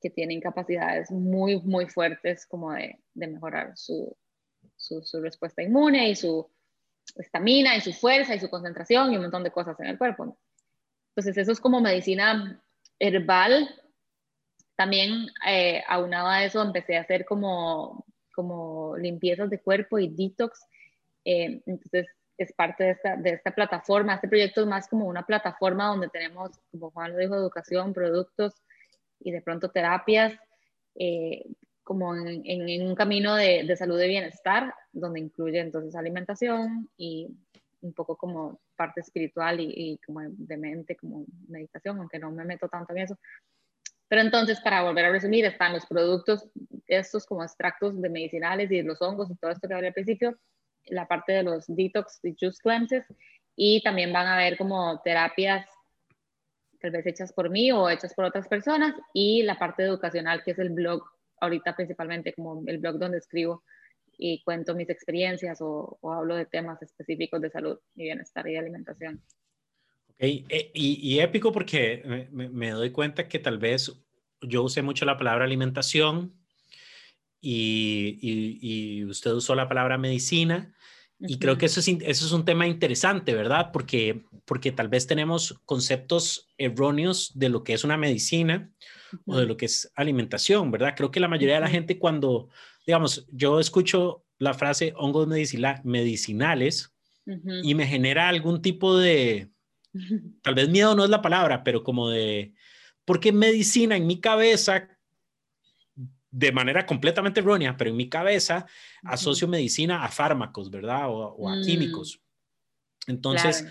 que 0.00 0.10
tienen 0.10 0.40
capacidades 0.40 1.10
muy, 1.10 1.60
muy 1.62 1.86
fuertes 1.86 2.46
como 2.46 2.72
de, 2.72 3.00
de 3.14 3.26
mejorar 3.26 3.72
su, 3.76 4.16
su, 4.76 5.02
su, 5.02 5.20
respuesta 5.20 5.62
inmune 5.62 6.10
y 6.10 6.14
su, 6.14 6.48
estamina 7.16 7.76
y 7.76 7.80
su 7.80 7.92
fuerza 7.92 8.34
y 8.34 8.40
su 8.40 8.50
concentración 8.50 9.12
y 9.12 9.16
un 9.16 9.22
montón 9.22 9.44
de 9.44 9.50
cosas 9.50 9.78
en 9.80 9.86
el 9.86 9.98
cuerpo. 9.98 10.38
Entonces 11.10 11.36
eso 11.36 11.52
es 11.52 11.60
como 11.60 11.80
medicina 11.80 12.62
herbal. 12.98 13.68
También 14.78 15.26
eh, 15.44 15.82
aunado 15.88 16.28
a 16.28 16.44
eso 16.44 16.62
empecé 16.62 16.96
a 16.96 17.00
hacer 17.00 17.24
como, 17.24 18.06
como 18.32 18.96
limpiezas 18.96 19.50
de 19.50 19.60
cuerpo 19.60 19.98
y 19.98 20.06
detox. 20.06 20.64
Eh, 21.24 21.60
entonces 21.66 22.06
es 22.36 22.52
parte 22.52 22.84
de 22.84 22.90
esta, 22.92 23.16
de 23.16 23.30
esta 23.30 23.50
plataforma. 23.50 24.14
Este 24.14 24.28
proyecto 24.28 24.60
es 24.60 24.68
más 24.68 24.86
como 24.86 25.06
una 25.06 25.26
plataforma 25.26 25.88
donde 25.88 26.08
tenemos, 26.10 26.52
como 26.70 26.92
Juan 26.92 27.10
lo 27.10 27.18
dijo, 27.18 27.34
educación, 27.34 27.92
productos 27.92 28.62
y 29.18 29.32
de 29.32 29.42
pronto 29.42 29.68
terapias. 29.68 30.38
Eh, 30.94 31.44
como 31.82 32.14
en, 32.14 32.42
en, 32.44 32.86
un 32.86 32.94
camino 32.94 33.34
de, 33.34 33.64
de, 33.64 33.76
salud 33.76 34.00
y 34.00 34.06
bienestar, 34.06 34.72
donde 34.92 35.18
incluye 35.20 35.58
entonces 35.58 35.96
alimentación 35.96 36.88
y 36.96 37.26
un 37.80 37.94
poco 37.94 38.14
como 38.16 38.60
parte 38.76 39.00
espiritual 39.00 39.58
y, 39.58 39.72
y, 39.74 39.98
como 40.06 40.20
de 40.22 40.56
mente, 40.56 40.94
como 40.94 41.24
meditación, 41.48 41.98
aunque 41.98 42.18
no 42.20 42.30
me 42.30 42.44
meto 42.44 42.68
tanto 42.68 42.92
en 42.92 42.98
eso. 42.98 43.18
Pero 44.08 44.22
entonces, 44.22 44.60
para 44.60 44.82
volver 44.82 45.04
a 45.04 45.10
resumir, 45.10 45.44
están 45.44 45.74
los 45.74 45.86
productos, 45.86 46.48
estos 46.86 47.26
como 47.26 47.42
extractos 47.42 48.00
de 48.00 48.08
medicinales 48.08 48.70
y 48.70 48.82
los 48.82 49.00
hongos 49.02 49.30
y 49.30 49.36
todo 49.36 49.50
esto 49.50 49.68
que 49.68 49.74
hablé 49.74 49.88
al 49.88 49.94
principio, 49.94 50.38
la 50.86 51.06
parte 51.06 51.32
de 51.32 51.42
los 51.42 51.66
detox 51.68 52.18
y 52.22 52.34
juice 52.38 52.58
cleanses, 52.62 53.04
y 53.54 53.82
también 53.82 54.12
van 54.12 54.26
a 54.26 54.34
haber 54.34 54.56
como 54.56 55.00
terapias 55.02 55.66
tal 56.80 56.92
vez 56.92 57.06
hechas 57.06 57.32
por 57.32 57.50
mí 57.50 57.72
o 57.72 57.90
hechas 57.90 58.14
por 58.14 58.24
otras 58.24 58.48
personas, 58.48 58.94
y 59.12 59.42
la 59.42 59.58
parte 59.58 59.82
educacional, 59.82 60.42
que 60.44 60.52
es 60.52 60.58
el 60.58 60.70
blog 60.70 61.02
ahorita 61.40 61.76
principalmente 61.76 62.32
como 62.32 62.62
el 62.66 62.78
blog 62.78 62.98
donde 62.98 63.18
escribo 63.18 63.62
y 64.16 64.42
cuento 64.42 64.74
mis 64.74 64.90
experiencias 64.90 65.58
o, 65.60 65.98
hablo 66.02 66.34
de 66.34 66.46
temas 66.46 66.82
específicos 66.82 67.40
de 67.40 67.50
salud 67.50 67.78
y 67.94 68.04
bienestar 68.04 68.48
y 68.48 68.56
alimentación. 68.56 69.22
Eh, 70.18 70.70
y, 70.74 71.18
épico 71.20 71.52
porque 71.52 72.28
me, 72.32 72.70
doy 72.70 72.90
cuenta 72.90 73.28
que 73.28 73.38
tal 73.38 73.58
vez 73.58 73.92
yo 74.42 74.64
usé 74.64 74.82
mucho 74.82 75.04
la 75.04 75.16
palabra 75.16 75.44
alimentación 75.44 76.34
y, 77.40 78.18
y, 78.20 79.04
usted 79.04 79.30
usó 79.32 79.54
la 79.54 79.68
palabra 79.68 79.96
medicina. 79.98 80.74
Y 81.20 81.38
creo 81.38 81.58
que 81.58 81.66
eso 81.66 81.80
es, 81.80 81.88
eso 81.88 82.26
es 82.26 82.32
un 82.32 82.44
tema 82.44 82.68
interesante, 82.68 83.34
¿verdad? 83.34 83.70
Porque, 83.72 84.22
porque 84.44 84.70
tal 84.70 84.88
vez 84.88 85.08
tenemos 85.08 85.60
conceptos 85.64 86.48
erróneos 86.58 87.32
de 87.34 87.48
lo 87.48 87.64
que 87.64 87.72
es 87.72 87.82
una 87.82 87.96
medicina 87.96 88.70
o 89.26 89.36
de 89.36 89.46
lo 89.46 89.56
que 89.56 89.66
es 89.66 89.90
alimentación, 89.96 90.70
¿verdad? 90.70 90.94
Creo 90.96 91.10
que 91.10 91.18
la 91.18 91.26
mayoría 91.26 91.56
de 91.56 91.62
la 91.62 91.68
gente 91.68 91.98
cuando, 91.98 92.50
digamos, 92.86 93.26
yo 93.32 93.58
escucho 93.58 94.24
la 94.38 94.54
frase 94.54 94.92
hongos 94.96 95.26
medicinales 95.82 96.94
y 97.62 97.74
me 97.74 97.86
genera 97.86 98.28
algún 98.28 98.62
tipo 98.62 98.96
de, 98.96 99.50
tal 100.42 100.54
vez 100.54 100.68
miedo 100.68 100.94
no 100.94 101.04
es 101.04 101.10
la 101.10 101.22
palabra, 101.22 101.64
pero 101.64 101.82
como 101.82 102.10
de, 102.10 102.54
porque 103.04 103.32
medicina 103.32 103.96
en 103.96 104.06
mi 104.06 104.20
cabeza, 104.20 104.88
de 106.30 106.52
manera 106.52 106.84
completamente 106.84 107.40
errónea, 107.40 107.76
pero 107.76 107.90
en 107.90 107.96
mi 107.96 108.08
cabeza 108.08 108.66
asocio 109.02 109.48
medicina 109.48 110.04
a 110.04 110.08
fármacos, 110.08 110.70
¿verdad? 110.70 111.08
O, 111.08 111.48
a 111.48 111.56
mm. 111.56 111.62
químicos. 111.62 112.20
Entonces, 113.06 113.66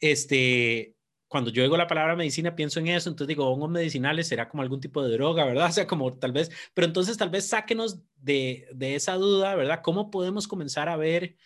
este, 0.00 0.96
cuando 1.28 1.50
yo 1.50 1.62
oigo 1.62 1.76
la 1.76 1.86
palabra 1.86 2.16
medicina 2.16 2.56
pienso 2.56 2.80
en 2.80 2.88
eso, 2.88 3.10
entonces 3.10 3.28
digo, 3.28 3.46
hongos 3.46 3.70
medicinales 3.70 4.26
será 4.26 4.48
como 4.48 4.62
algún 4.62 4.80
tipo 4.80 5.02
de 5.02 5.12
droga, 5.12 5.44
¿verdad? 5.44 5.66
O 5.68 5.72
sea, 5.72 5.86
como 5.86 6.14
tal 6.14 6.32
vez, 6.32 6.50
pero 6.74 6.86
entonces 6.86 7.16
tal 7.18 7.28
vez 7.28 7.46
sáquenos 7.46 8.00
de, 8.16 8.66
de 8.74 8.94
esa 8.94 9.14
duda, 9.14 9.54
¿verdad? 9.54 9.80
¿Cómo 9.82 10.10
podemos 10.10 10.48
comenzar 10.48 10.88
a 10.88 10.96
ver 10.96 11.36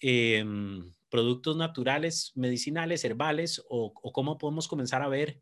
em, 0.00 0.90
productos 1.10 1.56
naturales, 1.56 2.32
medicinales, 2.34 3.04
herbales, 3.04 3.62
o, 3.68 3.92
o, 3.94 4.12
cómo 4.12 4.38
podemos 4.38 4.68
comenzar 4.68 5.02
a 5.02 5.08
ver 5.08 5.40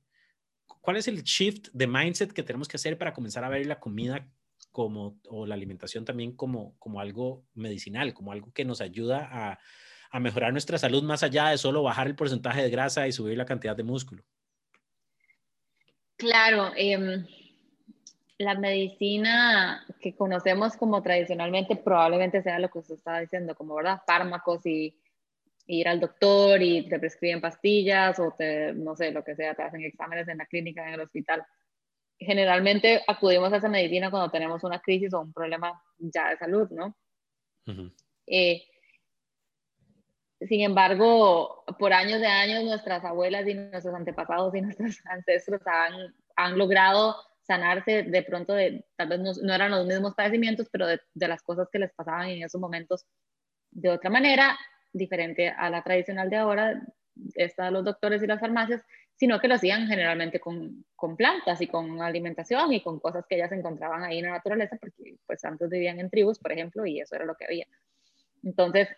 cuál 0.80 0.96
es 0.96 1.08
el 1.08 1.22
shift 1.22 1.68
de 1.72 1.86
mindset 1.86 2.32
que 2.32 2.42
tenemos 2.42 2.68
que 2.68 2.76
hacer 2.76 2.98
para 2.98 3.12
comenzar 3.12 3.44
a 3.44 3.48
ver 3.48 3.66
la 3.66 3.80
comida 3.80 4.28
como, 4.72 5.20
o 5.28 5.46
la 5.46 5.54
alimentación 5.54 6.04
también 6.04 6.36
como, 6.36 6.76
como 6.78 7.00
algo 7.00 7.44
medicinal, 7.54 8.14
como 8.14 8.32
algo 8.32 8.52
que 8.52 8.64
nos 8.64 8.80
ayuda 8.80 9.28
a 9.30 9.58
a 10.10 10.20
mejorar 10.20 10.52
nuestra 10.52 10.78
salud 10.78 11.02
más 11.02 11.22
allá 11.22 11.48
de 11.48 11.58
solo 11.58 11.82
bajar 11.82 12.06
el 12.06 12.16
porcentaje 12.16 12.62
de 12.62 12.70
grasa 12.70 13.06
y 13.06 13.12
subir 13.12 13.36
la 13.36 13.44
cantidad 13.44 13.76
de 13.76 13.82
músculo? 13.82 14.22
Claro, 16.16 16.72
em, 16.76 17.26
la 18.38 18.54
medicina 18.54 19.84
que 20.00 20.14
conocemos 20.14 20.76
como 20.76 21.02
tradicionalmente 21.02 21.76
probablemente 21.76 22.42
sea 22.42 22.58
lo 22.58 22.70
que 22.70 22.78
usted 22.78 22.94
estaba 22.94 23.20
diciendo, 23.20 23.54
como 23.54 23.74
verdad, 23.74 24.00
fármacos 24.06 24.64
y, 24.64 24.94
ir 25.66 25.88
al 25.88 26.00
doctor 26.00 26.62
y 26.62 26.88
te 26.88 26.98
prescriben 26.98 27.40
pastillas 27.40 28.18
o 28.18 28.34
te, 28.36 28.72
no 28.72 28.96
sé, 28.96 29.10
lo 29.10 29.24
que 29.24 29.34
sea, 29.34 29.54
te 29.54 29.62
hacen 29.62 29.82
exámenes 29.82 30.28
en 30.28 30.38
la 30.38 30.46
clínica, 30.46 30.86
en 30.86 30.94
el 30.94 31.00
hospital. 31.00 31.44
Generalmente 32.18 33.02
acudimos 33.06 33.52
a 33.52 33.56
esa 33.56 33.68
medicina 33.68 34.10
cuando 34.10 34.30
tenemos 34.30 34.62
una 34.64 34.80
crisis 34.80 35.12
o 35.12 35.20
un 35.20 35.32
problema 35.32 35.82
ya 35.98 36.30
de 36.30 36.38
salud, 36.38 36.70
¿no? 36.70 36.96
Sin 40.40 40.60
embargo, 40.60 41.64
por 41.78 41.92
años 41.92 42.20
de 42.20 42.26
años 42.26 42.64
nuestras 42.64 43.04
abuelas 43.04 43.48
y 43.48 43.54
nuestros 43.54 43.94
antepasados 43.94 44.54
y 44.54 44.60
nuestros 44.62 44.98
ancestros 45.06 45.62
han, 45.66 46.14
han 46.36 46.58
logrado 46.58 47.16
sanarse 47.42 48.02
de 48.02 48.22
pronto 48.22 48.52
de, 48.52 48.84
tal 48.96 49.08
vez 49.08 49.20
no, 49.20 49.54
eran 49.54 49.70
los 49.70 49.86
mismos 49.86 50.14
padecimientos, 50.14 50.68
pero 50.70 50.86
de, 50.86 51.00
de, 51.14 51.28
las 51.28 51.42
cosas 51.42 51.68
que 51.70 51.78
les 51.78 51.92
pasaban 51.94 52.28
en 52.28 52.42
esos 52.42 52.60
momentos 52.60 53.06
de 53.70 53.90
otra 53.90 54.10
manera, 54.10 54.58
diferente 54.96 55.48
a 55.48 55.70
la 55.70 55.82
tradicional 55.82 56.30
de 56.30 56.36
ahora, 56.36 56.82
esta, 57.34 57.70
los 57.70 57.84
doctores 57.84 58.22
y 58.22 58.26
las 58.26 58.40
farmacias, 58.40 58.82
sino 59.14 59.40
que 59.40 59.48
lo 59.48 59.54
hacían 59.54 59.86
generalmente 59.86 60.40
con, 60.40 60.84
con, 60.94 61.16
plantas 61.16 61.60
y 61.62 61.66
con 61.66 62.02
alimentación 62.02 62.72
y 62.72 62.82
con 62.82 63.00
cosas 63.00 63.24
que 63.26 63.36
ellas 63.36 63.52
encontraban 63.52 64.04
ahí 64.04 64.18
en 64.18 64.26
la 64.26 64.32
naturaleza, 64.32 64.76
porque 64.78 65.16
pues 65.26 65.42
antes 65.44 65.70
vivían 65.70 65.98
en 65.98 66.10
tribus, 66.10 66.38
por 66.38 66.52
ejemplo, 66.52 66.84
y 66.84 67.00
eso 67.00 67.16
era 67.16 67.24
lo 67.24 67.34
que 67.34 67.46
había. 67.46 67.66
Entonces, 68.42 68.88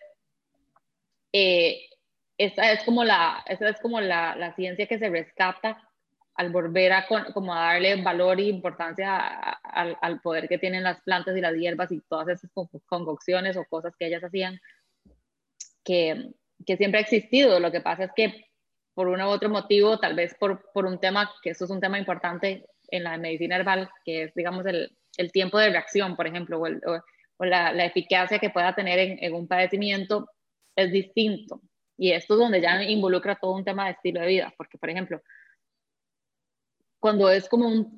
eh, 1.33 1.88
esa 2.37 2.73
es 2.73 2.83
como, 2.85 3.05
la, 3.05 3.45
esa 3.47 3.69
es 3.69 3.81
como 3.81 4.00
la, 4.00 4.35
la, 4.37 4.55
ciencia 4.55 4.87
que 4.87 4.99
se 4.99 5.09
rescata 5.09 5.88
al 6.35 6.50
volver 6.50 6.93
a, 6.93 7.07
como 7.35 7.55
a 7.55 7.73
darle 7.73 8.00
valor 8.02 8.38
e 8.38 8.45
importancia 8.45 9.19
al 9.19 10.21
poder 10.21 10.49
que 10.49 10.59
tienen 10.59 10.85
las 10.85 11.00
plantas 11.00 11.37
y 11.37 11.40
las 11.40 11.55
hierbas 11.55 11.90
y 11.90 12.00
todas 12.02 12.28
esas 12.28 12.50
concocciones 12.87 13.57
o 13.57 13.64
cosas 13.64 13.95
que 13.97 14.07
ellas 14.07 14.23
hacían, 14.23 14.61
que, 15.88 16.76
siempre 16.76 16.99
ha 16.99 17.02
existido. 17.02 17.59
Lo 17.59 17.73
que 17.73 17.80
pasa 17.80 18.04
es 18.04 18.11
que 18.14 18.45
por 18.95 19.09
uno 19.09 19.28
u 19.28 19.30
otro 19.30 19.49
motivo, 19.49 19.99
tal 19.99 20.14
vez 20.14 20.35
por, 20.38 20.71
por 20.73 20.85
un 20.85 21.00
tema, 21.00 21.33
que 21.42 21.50
eso 21.50 21.64
es 21.64 21.71
un 21.71 21.80
tema 21.80 21.99
importante 21.99 22.66
en 22.90 23.04
la 23.04 23.16
medicina 23.16 23.57
herbal, 23.57 23.88
que 24.04 24.25
es, 24.25 24.35
digamos, 24.35 24.66
el, 24.66 24.90
el 25.16 25.33
tiempo 25.33 25.59
de 25.59 25.71
reacción, 25.71 26.16
por 26.16 26.26
ejemplo, 26.26 26.61
o, 26.61 26.66
o, 27.38 27.45
la, 27.45 27.73
la, 27.73 27.85
eficacia 27.85 28.38
que 28.38 28.50
pueda 28.50 28.75
tener 28.75 28.99
en, 28.99 29.18
en, 29.23 29.35
un 29.35 29.47
padecimiento, 29.47 30.28
es 30.76 30.92
distinto. 30.92 31.62
Y 31.97 32.12
esto 32.12 32.35
es 32.35 32.40
donde 32.40 32.61
ya 32.61 32.83
involucra 32.83 33.37
todo 33.37 33.54
un 33.54 33.64
tema 33.64 33.87
de 33.87 33.92
estilo 33.92 34.21
de 34.21 34.26
vida, 34.26 34.54
porque, 34.57 34.78
por 34.78 34.90
ejemplo, 34.90 35.21
cuando 37.00 37.31
es 37.31 37.49
como 37.49 37.69
un, 37.69 37.95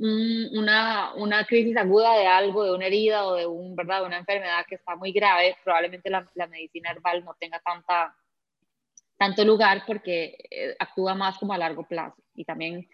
una, 0.52 1.14
una, 1.14 1.44
crisis 1.46 1.76
aguda 1.76 2.18
de 2.18 2.26
algo, 2.26 2.64
de 2.64 2.72
una 2.72 2.86
herida 2.86 3.26
o 3.26 3.34
de 3.34 3.46
un, 3.46 3.74
¿verdad? 3.74 4.04
una 4.04 4.18
enfermedad 4.18 4.64
que 4.68 4.74
está 4.74 4.94
muy 4.96 5.12
grave, 5.12 5.56
probablemente 5.64 6.10
la, 6.10 6.26
la 6.34 6.46
medicina 6.46 6.90
herbal 6.90 7.24
no 7.24 7.34
tenga 7.38 7.60
tanta 7.60 8.14
tanto 9.16 9.44
lugar 9.44 9.82
porque 9.86 10.34
eh, 10.50 10.74
actúa 10.78 11.14
más 11.14 11.36
como 11.36 11.52
a 11.52 11.58
largo 11.58 11.86
plazo 11.86 12.22
y 12.34 12.46
también 12.46 12.88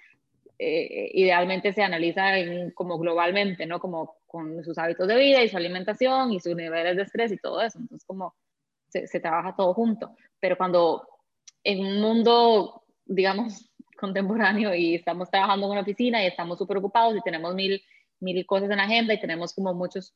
eh, 0.58 1.10
idealmente 1.14 1.72
se 1.72 1.84
analiza 1.84 2.36
en, 2.36 2.72
como 2.72 2.98
globalmente, 2.98 3.64
¿no? 3.64 3.78
Como 3.78 4.16
con 4.26 4.64
sus 4.64 4.76
hábitos 4.76 5.06
de 5.06 5.14
vida 5.14 5.42
y 5.42 5.48
su 5.48 5.56
alimentación 5.56 6.32
y 6.32 6.40
sus 6.40 6.56
niveles 6.56 6.96
de 6.96 7.02
estrés 7.02 7.30
y 7.30 7.36
todo 7.36 7.62
eso. 7.62 7.78
Entonces, 7.78 8.04
como 8.04 8.34
se, 8.88 9.06
se 9.06 9.20
trabaja 9.20 9.54
todo 9.54 9.72
junto. 9.72 10.16
Pero 10.40 10.56
cuando 10.56 11.06
en 11.62 11.86
un 11.86 12.00
mundo, 12.00 12.82
digamos, 13.04 13.70
contemporáneo 13.96 14.74
y 14.74 14.94
estamos 14.94 15.30
trabajando 15.30 15.66
en 15.66 15.72
una 15.72 15.80
oficina 15.80 16.22
y 16.22 16.26
estamos 16.26 16.58
súper 16.58 16.78
ocupados 16.78 17.16
y 17.16 17.20
tenemos 17.22 17.54
mil, 17.54 17.82
mil 18.20 18.46
cosas 18.46 18.70
en 18.70 18.76
la 18.76 18.84
agenda 18.84 19.14
y 19.14 19.20
tenemos 19.20 19.54
como 19.54 19.74
muchas 19.74 20.14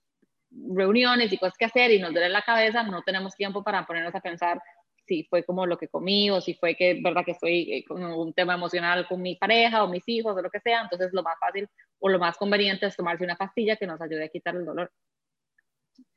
reuniones 0.50 1.32
y 1.32 1.38
cosas 1.38 1.56
que 1.56 1.64
hacer 1.64 1.90
y 1.92 1.98
nos 1.98 2.12
duele 2.12 2.28
la 2.28 2.42
cabeza, 2.42 2.82
no 2.82 3.02
tenemos 3.02 3.34
tiempo 3.36 3.62
para 3.62 3.86
ponernos 3.86 4.14
a 4.14 4.20
pensar 4.20 4.60
si 5.06 5.24
fue 5.24 5.44
como 5.44 5.66
lo 5.66 5.76
que 5.76 5.88
comí 5.88 6.30
o 6.30 6.40
si 6.40 6.54
fue 6.54 6.76
que, 6.76 7.00
verdad, 7.02 7.24
que 7.24 7.32
estoy 7.32 7.72
eh, 7.72 7.84
con 7.84 8.02
un 8.02 8.32
tema 8.32 8.54
emocional 8.54 9.06
con 9.08 9.20
mi 9.20 9.34
pareja 9.34 9.82
o 9.82 9.88
mis 9.88 10.04
hijos 10.06 10.36
o 10.36 10.42
lo 10.42 10.50
que 10.50 10.60
sea, 10.60 10.82
entonces 10.82 11.10
lo 11.12 11.22
más 11.22 11.38
fácil 11.38 11.68
o 11.98 12.08
lo 12.08 12.18
más 12.18 12.36
conveniente 12.36 12.86
es 12.86 12.96
tomarse 12.96 13.24
una 13.24 13.36
pastilla 13.36 13.76
que 13.76 13.86
nos 13.86 14.00
ayude 14.00 14.24
a 14.24 14.28
quitar 14.28 14.54
el 14.54 14.64
dolor. 14.64 14.92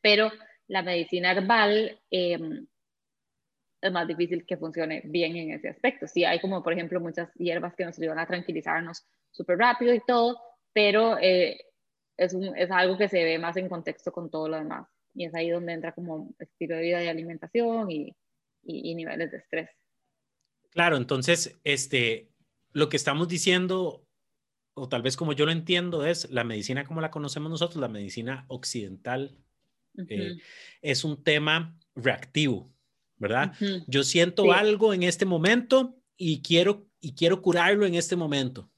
Pero 0.01 0.31
la 0.67 0.83
medicina 0.83 1.31
herbal 1.31 1.99
em, 2.11 2.67
es 3.83 3.91
más 3.91 4.07
difícil 4.07 4.45
que 4.45 4.57
funcione 4.57 5.01
bien 5.05 5.35
en 5.35 5.51
ese 5.51 5.69
aspecto. 5.69 6.07
Sí, 6.07 6.23
hay 6.23 6.39
como, 6.39 6.63
por 6.63 6.73
ejemplo, 6.73 7.01
muchas 7.01 7.29
hierbas 7.35 7.75
que 7.75 7.83
nos 7.83 7.99
ayudan 7.99 8.19
a 8.19 8.25
tranquilizarnos 8.25 9.05
súper 9.29 9.57
rápido 9.57 9.93
y 9.93 9.99
todo, 10.07 10.39
pero 10.71 11.17
eh, 11.19 11.59
es, 12.15 12.33
es 12.55 12.71
algo 12.71 12.97
que 12.97 13.09
se 13.09 13.23
ve 13.23 13.37
más 13.37 13.57
en 13.57 13.67
contexto 13.67 14.13
con 14.13 14.31
todo 14.31 14.47
lo 14.47 14.57
demás. 14.57 14.87
Y 15.13 15.25
es 15.25 15.35
ahí 15.35 15.49
donde 15.49 15.73
entra 15.73 15.91
como 15.91 16.33
estilo 16.39 16.77
de 16.77 16.81
vida 16.81 17.03
y 17.03 17.07
alimentación 17.07 17.91
y, 17.91 18.15
y, 18.63 18.95
niveles 18.95 19.31
de 19.31 19.37
estrés. 19.37 19.69
Claro, 20.71 20.95
entonces, 20.95 21.59
este, 21.65 22.31
lo 22.71 22.87
que 22.87 22.97
estamos 22.97 23.27
diciendo, 23.27 24.07
o 24.73 24.87
tal 24.87 25.01
vez 25.01 25.17
como 25.17 25.33
yo 25.33 25.45
lo 25.45 25.51
entiendo, 25.51 26.05
es 26.05 26.31
la 26.31 26.45
medicina 26.45 26.85
como 26.85 27.01
la 27.01 27.11
conocemos 27.11 27.51
nosotros, 27.51 27.81
la 27.81 27.89
medicina 27.89 28.45
occidental, 28.47 29.37
eh, 30.09 30.37
es 30.81 31.03
un 31.03 31.23
tema 31.23 31.77
reactivo, 31.95 32.72
¿verdad? 33.23 33.53
Yo 33.87 34.03
siento 34.03 34.51
algo 34.51 34.93
en 34.93 35.03
este 35.03 35.25
momento 35.25 35.95
y 36.17 36.41
quiero, 36.41 36.85
y 36.99 37.15
quiero 37.15 37.41
curarlo 37.41 37.85
en 37.85 37.95
este 37.95 38.15
momento. 38.15 38.69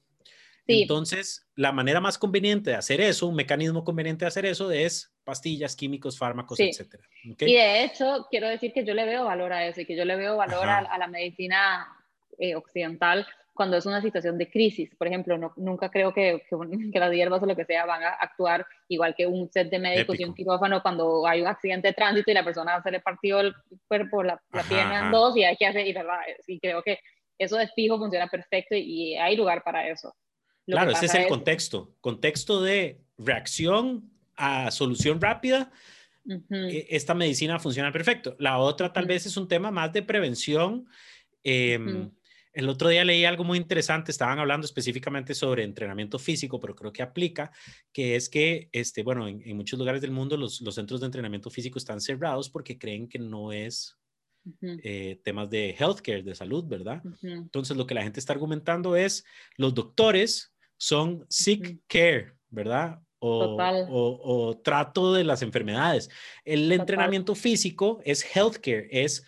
Entonces, 0.68 1.46
la 1.54 1.70
manera 1.72 2.00
más 2.00 2.18
conveniente 2.18 2.70
de 2.70 2.76
hacer 2.76 3.00
eso, 3.00 3.26
un 3.26 3.36
mecanismo 3.36 3.84
conveniente 3.84 4.24
de 4.24 4.28
hacer 4.28 4.46
eso 4.46 4.70
es 4.70 5.12
pastillas, 5.24 5.76
químicos, 5.76 6.18
fármacos, 6.18 6.58
etcétera. 6.58 7.04
Y 7.22 7.54
de 7.54 7.84
hecho, 7.84 8.26
quiero 8.30 8.48
decir 8.48 8.72
que 8.72 8.84
yo 8.84 8.94
le 8.94 9.04
veo 9.04 9.24
valor 9.24 9.52
a 9.52 9.66
eso 9.66 9.80
y 9.80 9.86
que 9.86 9.96
yo 9.96 10.04
le 10.04 10.16
veo 10.16 10.36
valor 10.36 10.68
a, 10.68 10.98
la 10.98 11.06
medicina 11.08 11.86
eh, 12.38 12.54
occidental 12.54 13.26
cuando 13.56 13.76
es 13.76 13.86
una 13.86 14.00
situación 14.00 14.38
de 14.38 14.48
crisis. 14.48 14.94
Por 14.96 15.08
ejemplo, 15.08 15.36
no, 15.36 15.52
nunca 15.56 15.90
creo 15.90 16.14
que, 16.14 16.44
que, 16.92 17.00
las 17.00 17.12
hierbas 17.12 17.42
o 17.42 17.46
lo 17.46 17.56
que 17.56 17.64
sea 17.64 17.84
van 17.86 18.04
a 18.04 18.10
actuar 18.10 18.64
igual 18.88 19.14
que 19.16 19.26
un 19.26 19.50
set 19.50 19.68
de 19.68 19.80
médicos 19.80 20.20
y 20.20 20.24
un 20.24 20.34
quirófano 20.34 20.82
cuando 20.82 21.26
hay 21.26 21.40
un 21.40 21.48
accidente 21.48 21.88
de 21.88 21.94
tránsito 21.94 22.30
y 22.30 22.34
la 22.34 22.44
persona 22.44 22.80
se 22.82 22.90
le 22.92 23.00
partió 23.00 23.40
el 23.40 23.54
cuerpo, 23.88 24.22
la, 24.22 24.40
pierna 24.68 25.06
en 25.06 25.10
dos 25.10 25.36
y 25.36 25.42
hay 25.42 25.56
que 25.56 25.66
hacer, 25.66 25.86
y, 25.86 25.92
verdad, 25.92 26.20
y 26.46 26.60
creo 26.60 26.82
que 26.82 27.00
eso 27.38 27.56
de 27.56 27.66
fijo 27.68 27.98
funciona 27.98 28.28
perfecto 28.28 28.76
y 28.76 29.16
hay 29.16 29.36
lugar 29.36 29.62
para 29.64 29.88
eso 29.88 30.14
claro, 30.74 30.90
ese 30.90 31.06
es 31.06 31.14
el 31.14 31.28
contexto. 31.28 31.94
Contexto 32.00 32.62
de 32.62 33.00
reacción 33.18 34.10
a 34.36 34.70
solución 34.70 35.20
rápida. 35.20 35.70
E, 36.50 36.86
esta 36.90 37.14
medicina 37.14 37.58
funciona 37.58 37.92
perfecto. 37.92 38.36
La 38.38 38.58
otra 38.58 38.92
tal 38.92 39.06
vez 39.06 39.26
es 39.26 39.36
un 39.36 39.48
tema 39.48 39.70
más 39.70 39.92
de 39.92 40.02
prevención. 40.02 40.86
Em, 41.44 42.10
el 42.56 42.70
otro 42.70 42.88
día 42.88 43.04
leí 43.04 43.26
algo 43.26 43.44
muy 43.44 43.58
interesante, 43.58 44.10
estaban 44.10 44.38
hablando 44.38 44.64
específicamente 44.64 45.34
sobre 45.34 45.62
entrenamiento 45.62 46.18
físico, 46.18 46.58
pero 46.58 46.74
creo 46.74 46.90
que 46.90 47.02
aplica, 47.02 47.52
que 47.92 48.16
es 48.16 48.30
que, 48.30 48.70
este, 48.72 49.02
bueno, 49.02 49.28
en, 49.28 49.42
en 49.44 49.56
muchos 49.56 49.78
lugares 49.78 50.00
del 50.00 50.10
mundo 50.10 50.38
los, 50.38 50.62
los, 50.62 50.74
centros 50.74 51.00
de 51.00 51.06
entrenamiento 51.06 51.50
físico 51.50 51.78
están 51.78 52.00
cerrados 52.00 52.48
porque 52.48 52.78
creen 52.78 53.08
que 53.08 53.18
no 53.18 53.52
es 53.52 53.98
eh, 54.62 55.20
temas 55.22 55.50
de 55.50 55.76
healthcare, 55.78 56.22
de 56.22 56.34
salud, 56.34 56.64
¿verdad? 56.66 57.02
Entonces, 57.22 57.76
lo 57.76 57.86
que 57.86 57.94
la 57.94 58.02
gente 58.02 58.20
está 58.20 58.32
argumentando 58.32 58.96
es, 58.96 59.24
los 59.58 59.74
doctores 59.74 60.54
son 60.78 61.26
sick 61.28 61.80
care, 61.86 62.32
¿verdad? 62.48 63.00
O, 63.18 63.56
o, 64.22 64.58
trato 64.58 65.14
de 65.14 65.24
las 65.24 65.42
enfermedades. 65.42 66.10
El 66.44 66.70
entrenamiento 66.70 67.34
físico 67.34 68.00
es 68.04 68.24
healthcare, 68.36 68.88
es 68.90 69.24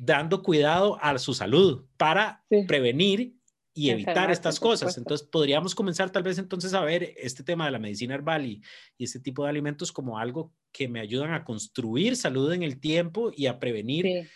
dando 0.00 0.42
cuidado 0.42 0.98
a 1.00 1.18
su 1.18 1.34
salud 1.34 1.84
para 1.96 2.44
prevenir 2.66 3.36
y 3.74 3.90
evitar 3.90 4.30
estas 4.30 4.58
cosas. 4.58 4.96
Entonces, 4.96 5.28
podríamos 5.28 5.74
comenzar 5.74 6.10
tal 6.10 6.22
vez 6.22 6.38
entonces 6.38 6.72
a 6.72 6.80
ver 6.80 7.12
este 7.18 7.42
tema 7.42 7.66
de 7.66 7.72
la 7.72 7.78
medicina 7.78 8.14
herbal 8.14 8.46
y, 8.46 8.62
y, 8.96 9.04
este 9.04 9.20
tipo 9.20 9.44
de 9.44 9.50
alimentos 9.50 9.92
como 9.92 10.18
algo 10.18 10.54
que 10.72 10.88
me 10.88 11.00
ayudan 11.00 11.34
a 11.34 11.44
construir 11.44 12.16
salud 12.16 12.52
en 12.52 12.62
el 12.62 12.80
tiempo 12.80 13.30
y 13.36 13.46
a 13.46 13.58
prevenir 13.58 14.30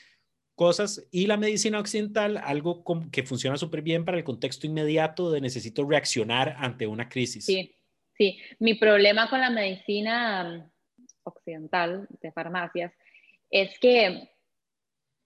cosas. 0.54 1.07
Y 1.11 1.26
la 1.26 1.38
medicina 1.38 1.80
occidental, 1.80 2.37
algo 2.37 2.85
que 3.11 3.23
funciona 3.23 3.57
súper 3.57 3.80
bien 3.80 4.04
para 4.04 4.19
el 4.19 4.25
contexto 4.25 4.66
inmediato 4.66 5.30
de 5.30 5.40
necesito 5.40 5.88
reaccionar 5.88 6.54
ante 6.59 6.87
una 6.87 7.09
crisis. 7.09 7.47
Sí, 7.47 7.75
sí. 8.20 8.38
Mi 8.58 8.74
problema 8.74 9.30
con 9.30 9.40
la 9.40 9.48
medicina 9.48 10.44
mm, 10.44 11.04
occidental 11.24 12.06
de 12.20 12.32
farmacias 12.32 12.92
es 13.50 13.78
que, 13.78 14.30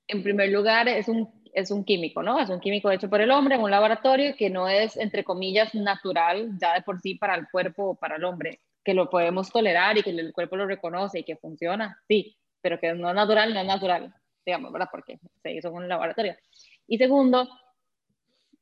en 0.07 0.23
primer 0.23 0.51
lugar, 0.51 0.87
es 0.89 1.09
un, 1.09 1.29
es 1.53 1.71
un 1.73 1.85
químico, 1.85 2.23
¿no? 2.23 2.39
Es 2.39 2.49
un 2.51 2.61
químico 2.61 2.91
hecho 2.91 3.11
por 3.11 3.21
el 3.21 3.33
hombre 3.33 3.57
en 3.57 3.63
un 3.63 3.71
laboratorio 3.71 4.37
que 4.37 4.49
no 4.49 4.69
es, 4.69 4.97
entre 4.97 5.25
comillas, 5.25 5.75
natural 5.75 6.57
ya 6.61 6.75
de 6.75 6.83
por 6.83 7.01
sí 7.01 7.17
para 7.17 7.35
el 7.35 7.49
cuerpo 7.51 7.91
o 7.91 7.95
para 7.97 8.17
el 8.17 8.25
hombre, 8.25 8.61
que 8.85 8.95
lo 8.95 9.11
podemos 9.11 9.51
tolerar 9.51 9.99
y 9.99 10.03
que 10.03 10.11
el 10.11 10.33
cuerpo 10.33 10.57
lo 10.57 10.67
reconoce 10.67 11.19
y 11.19 11.25
que 11.25 11.37
funciona, 11.37 12.01
sí, 12.07 12.37
pero 12.61 12.79
que 12.79 12.95
no 12.95 13.09
es 13.09 13.15
natural, 13.15 13.53
no 13.53 13.61
es 13.61 13.67
natural 13.67 14.15
digamos, 14.45 14.73
¿verdad? 14.73 14.89
Porque 14.91 15.19
se 15.43 15.53
hizo 15.53 15.69
en 15.69 15.75
un 15.75 15.89
laboratorio. 15.89 16.37
Y 16.87 16.99
segundo, 16.99 17.49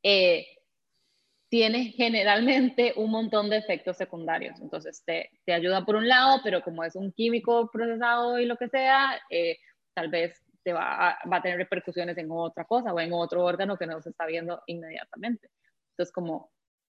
eh, 0.02 0.46
tiene 1.52 1.92
generalmente 1.92 2.94
un 2.96 3.10
montón 3.10 3.50
de 3.50 3.58
efectos 3.58 3.98
secundarios. 3.98 4.58
Entonces, 4.58 5.04
te, 5.04 5.28
te, 5.44 5.52
ayuda 5.52 5.84
por 5.84 5.96
un 5.96 6.08
lado, 6.08 6.40
pero 6.42 6.62
como 6.62 6.82
es 6.82 6.96
un 6.96 7.12
químico 7.12 7.68
procesado 7.70 8.38
y 8.38 8.46
lo 8.46 8.56
que 8.56 8.68
sea, 8.68 9.20
eh, 9.28 9.58
tal 9.92 10.08
vez 10.08 10.42
te 10.64 10.72
va 10.72 11.10
a, 11.10 11.28
va 11.28 11.36
a, 11.36 11.42
tener 11.42 11.58
repercusiones 11.58 12.16
en 12.16 12.28
otra 12.30 12.64
cosa 12.64 12.94
o 12.94 13.00
en 13.00 13.12
otro 13.12 13.44
órgano 13.44 13.76
que 13.76 13.86
no 13.86 14.00
se 14.00 14.08
está 14.08 14.24
viendo 14.24 14.62
inmediatamente. 14.64 15.50
Entonces, 15.90 16.10
como, 16.10 16.50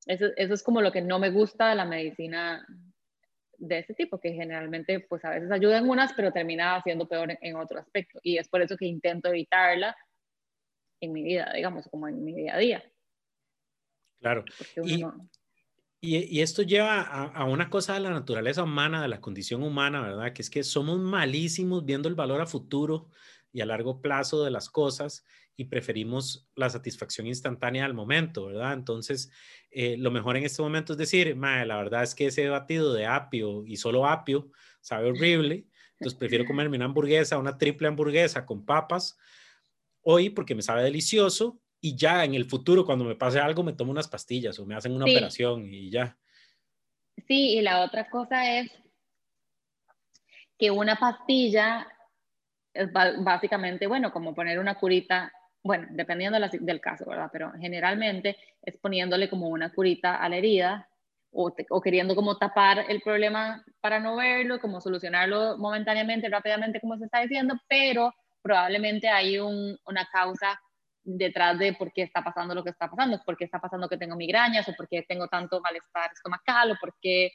eso, 0.06 0.24
eso 0.38 0.54
es 0.54 0.62
como 0.62 0.80
lo 0.80 0.90
que 0.90 1.02
no 1.02 1.18
me 1.18 1.28
gusta 1.28 1.68
de 1.68 1.74
la 1.74 1.84
medicina 1.84 2.66
de 3.58 3.80
ese 3.80 3.92
tipo, 3.92 4.18
que 4.18 4.32
generalmente 4.32 5.00
pues 5.00 5.22
a 5.26 5.32
veces 5.32 5.50
ayuda 5.50 5.76
en 5.76 5.86
unas, 5.90 6.14
pero 6.14 6.32
termina 6.32 6.80
siendo 6.80 7.06
peor 7.06 7.36
en, 7.42 7.56
otro 7.56 7.78
aspecto. 7.78 8.20
Y 8.22 8.38
es 8.38 8.48
por 8.48 8.62
eso 8.62 8.74
que 8.78 8.86
intento 8.86 9.28
evitarla 9.28 9.94
en 11.02 11.12
mi 11.12 11.22
vida, 11.22 11.52
digamos, 11.54 11.86
como 11.88 12.08
en 12.08 12.24
mi 12.24 12.32
día 12.32 12.54
a 12.54 12.58
día. 12.58 12.82
Claro. 14.20 14.44
Y, 15.98 16.18
y, 16.18 16.42
esto 16.42 16.62
lleva 16.62 17.00
a, 17.00 17.24
a, 17.24 17.44
una 17.46 17.70
cosa 17.70 17.94
de 17.94 18.00
la 18.00 18.10
naturaleza 18.10 18.62
humana, 18.62 19.00
de 19.00 19.08
la 19.08 19.20
condición 19.20 19.62
humana, 19.62 20.02
¿verdad? 20.02 20.34
Que 20.34 20.42
es 20.42 20.50
que 20.50 20.62
somos 20.62 21.00
malísimos 21.00 21.86
viendo 21.86 22.08
el 22.08 22.14
valor 22.14 22.42
a 22.42 22.46
futuro 22.46 23.08
y 23.50 23.62
a 23.62 23.66
largo 23.66 24.02
plazo 24.02 24.44
de 24.44 24.50
las 24.50 24.68
cosas 24.68 25.24
y 25.56 25.64
preferimos 25.64 26.46
la 26.54 26.68
satisfacción 26.68 27.26
instantánea 27.26 27.86
al 27.86 27.94
momento, 27.94 28.46
¿verdad? 28.46 28.74
Entonces, 28.74 29.30
eh, 29.70 29.96
lo 29.96 30.10
mejor 30.10 30.36
en 30.36 30.44
este 30.44 30.60
momento 30.60 30.92
es 30.92 30.98
decir, 30.98 31.34
la 31.36 31.76
verdad 31.76 32.02
es 32.02 32.14
que 32.14 32.26
ese 32.26 32.48
batido 32.48 32.92
de 32.92 33.06
apio 33.06 33.64
y 33.64 33.76
solo 33.76 34.06
apio 34.06 34.50
sabe 34.80 35.08
horrible, 35.08 35.66
entonces 35.98 36.18
prefiero 36.18 36.44
comerme 36.46 36.76
una 36.76 36.84
hamburguesa, 36.84 37.38
una 37.38 37.56
triple 37.56 37.88
hamburguesa 37.88 38.44
con 38.44 38.66
papas 38.66 39.16
hoy 40.02 40.28
porque 40.30 40.54
me 40.54 40.62
sabe 40.62 40.82
delicioso 40.82 41.60
y 41.80 41.96
ya 41.96 42.24
en 42.24 42.34
el 42.34 42.46
futuro 42.46 42.84
cuando 42.84 43.04
me 43.04 43.14
pase 43.14 43.38
algo 43.38 43.62
me 43.62 43.72
tomo 43.72 43.90
unas 43.90 44.08
pastillas 44.08 44.58
o 44.58 44.66
me 44.66 44.74
hacen 44.74 44.92
una 44.92 45.04
operación 45.04 45.72
y 45.72 45.90
ya. 45.90 46.16
Sí, 47.26 47.58
y 47.58 47.62
la 47.62 47.82
otra 47.82 48.08
cosa 48.08 48.58
es 48.58 48.70
que 50.58 50.70
una 50.70 50.96
pastilla 50.96 51.86
es 52.72 52.92
básicamente, 52.92 53.86
bueno, 53.86 54.12
como 54.12 54.34
poner 54.34 54.58
una 54.58 54.74
curita, 54.74 55.32
bueno, 55.62 55.86
dependiendo 55.90 56.38
del 56.38 56.80
caso, 56.80 57.06
¿verdad? 57.06 57.30
Pero 57.32 57.52
generalmente 57.58 58.36
es 58.62 58.76
poniéndole 58.76 59.28
como 59.30 59.48
una 59.48 59.72
curita 59.72 60.16
a 60.16 60.28
la 60.28 60.36
herida 60.36 60.88
o, 61.30 61.52
queriendo 61.82 62.14
como 62.14 62.38
tapar 62.38 62.86
el 62.88 63.00
problema 63.02 63.64
para 63.80 64.00
no 64.00 64.16
verlo, 64.16 64.60
como 64.60 64.80
solucionarlo 64.80 65.58
momentáneamente, 65.58 66.28
rápidamente, 66.28 66.80
como 66.80 66.96
se 66.96 67.04
está 67.04 67.20
diciendo, 67.20 67.54
pero 67.68 68.14
probablemente 68.42 69.08
hay 69.08 69.38
una 69.38 70.06
causa 70.10 70.60
detrás 71.06 71.58
de 71.58 71.72
por 71.74 71.92
qué 71.92 72.02
está 72.02 72.22
pasando 72.22 72.54
lo 72.54 72.64
que 72.64 72.70
está 72.70 72.90
pasando, 72.90 73.22
por 73.24 73.36
qué 73.36 73.44
está 73.44 73.60
pasando 73.60 73.88
que 73.88 73.96
tengo 73.96 74.16
migrañas 74.16 74.68
o 74.68 74.74
por 74.74 74.88
qué 74.88 75.04
tengo 75.08 75.28
tanto 75.28 75.60
malestar 75.60 76.10
estomacal 76.12 76.72
o 76.72 76.76
por 76.80 76.94
qué 77.00 77.30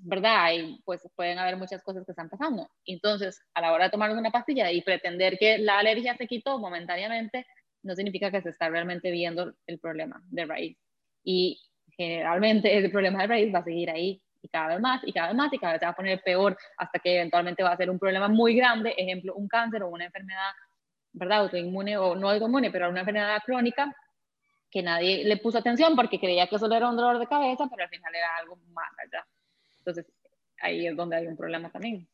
¿verdad? 0.00 0.52
Y 0.54 0.80
pues 0.84 1.06
pueden 1.14 1.38
haber 1.38 1.56
muchas 1.56 1.82
cosas 1.82 2.04
que 2.04 2.12
están 2.12 2.28
pasando. 2.28 2.68
Entonces, 2.86 3.40
a 3.54 3.60
la 3.60 3.72
hora 3.72 3.84
de 3.84 3.90
tomar 3.90 4.10
una 4.10 4.30
pastilla 4.30 4.70
y 4.70 4.82
pretender 4.82 5.38
que 5.38 5.58
la 5.58 5.78
alergia 5.78 6.16
se 6.16 6.26
quitó 6.26 6.58
momentáneamente, 6.58 7.46
no 7.82 7.94
significa 7.94 8.30
que 8.30 8.40
se 8.40 8.50
está 8.50 8.68
realmente 8.68 9.10
viendo 9.10 9.52
el 9.66 9.78
problema 9.78 10.22
de 10.30 10.46
raíz. 10.46 10.78
Y 11.22 11.60
generalmente 11.96 12.76
el 12.76 12.90
problema 12.90 13.22
de 13.22 13.26
raíz 13.26 13.54
va 13.54 13.58
a 13.58 13.64
seguir 13.64 13.90
ahí 13.90 14.22
y 14.40 14.48
cada 14.48 14.68
vez 14.68 14.80
más 14.80 15.02
y 15.04 15.12
cada 15.12 15.28
vez 15.28 15.36
más 15.36 15.52
y 15.52 15.58
cada 15.58 15.72
vez 15.74 15.80
se 15.80 15.86
va 15.86 15.92
a 15.92 15.96
poner 15.96 16.20
peor 16.22 16.56
hasta 16.76 16.98
que 16.98 17.16
eventualmente 17.16 17.62
va 17.62 17.72
a 17.72 17.76
ser 17.76 17.90
un 17.90 17.98
problema 17.98 18.28
muy 18.28 18.56
grande, 18.56 18.94
ejemplo, 18.96 19.34
un 19.34 19.46
cáncer 19.46 19.82
o 19.82 19.88
una 19.88 20.06
enfermedad, 20.06 20.50
¿verdad? 21.12 21.40
Autoinmune 21.40 21.96
o 21.98 22.14
no 22.14 22.30
autoinmune, 22.30 22.70
pero 22.70 22.88
una 22.88 23.00
enfermedad 23.00 23.42
crónica 23.44 23.94
que 24.70 24.82
nadie 24.82 25.24
le 25.24 25.36
puso 25.36 25.58
atención 25.58 25.94
porque 25.94 26.18
creía 26.18 26.46
que 26.46 26.58
solo 26.58 26.74
era 26.74 26.88
un 26.88 26.96
dolor 26.96 27.18
de 27.18 27.26
cabeza, 27.26 27.68
pero 27.70 27.84
al 27.84 27.90
final 27.90 28.14
era 28.14 28.36
algo 28.38 28.56
más 28.72 28.90
allá. 28.98 29.26
Entonces, 29.78 30.06
ahí 30.60 30.86
es 30.86 30.96
donde 30.96 31.16
hay 31.16 31.26
un 31.26 31.36
problema 31.36 31.70
también. 31.70 32.08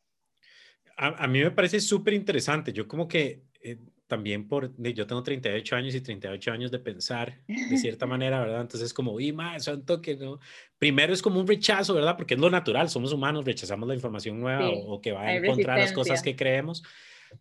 A, 0.96 1.28
mí 1.28 1.40
me 1.40 1.52
parece 1.52 1.78
súper 1.78 2.14
interesante. 2.14 2.72
Yo 2.72 2.88
como 2.88 3.06
que 3.06 3.44
eh, 3.62 3.78
también 4.08 4.48
por, 4.48 4.74
yo 4.76 5.06
tengo 5.06 5.22
38 5.22 5.76
años 5.76 5.94
y 5.94 6.00
38 6.00 6.50
años 6.50 6.70
de 6.72 6.80
pensar 6.80 7.38
de 7.46 7.76
cierta 7.76 8.06
manera, 8.06 8.40
¿verdad? 8.40 8.62
Entonces 8.62 8.92
como, 8.92 9.20
y 9.20 9.32
más, 9.32 9.64
santo 9.64 10.02
que 10.02 10.16
no. 10.16 10.40
Primero 10.78 11.12
es 11.12 11.22
como 11.22 11.38
un 11.38 11.46
rechazo, 11.46 11.94
¿verdad? 11.94 12.16
Porque 12.16 12.34
es 12.34 12.40
lo 12.40 12.50
natural, 12.50 12.88
somos 12.88 13.12
humanos, 13.12 13.44
rechazamos 13.44 13.86
la 13.88 13.94
información 13.94 14.40
nueva 14.40 14.68
o, 14.70 15.00
que 15.00 15.12
va 15.12 15.22
a 15.22 15.36
encontrar 15.36 15.78
las 15.78 15.92
cosas 15.92 16.22
que 16.22 16.34
creemos. 16.34 16.82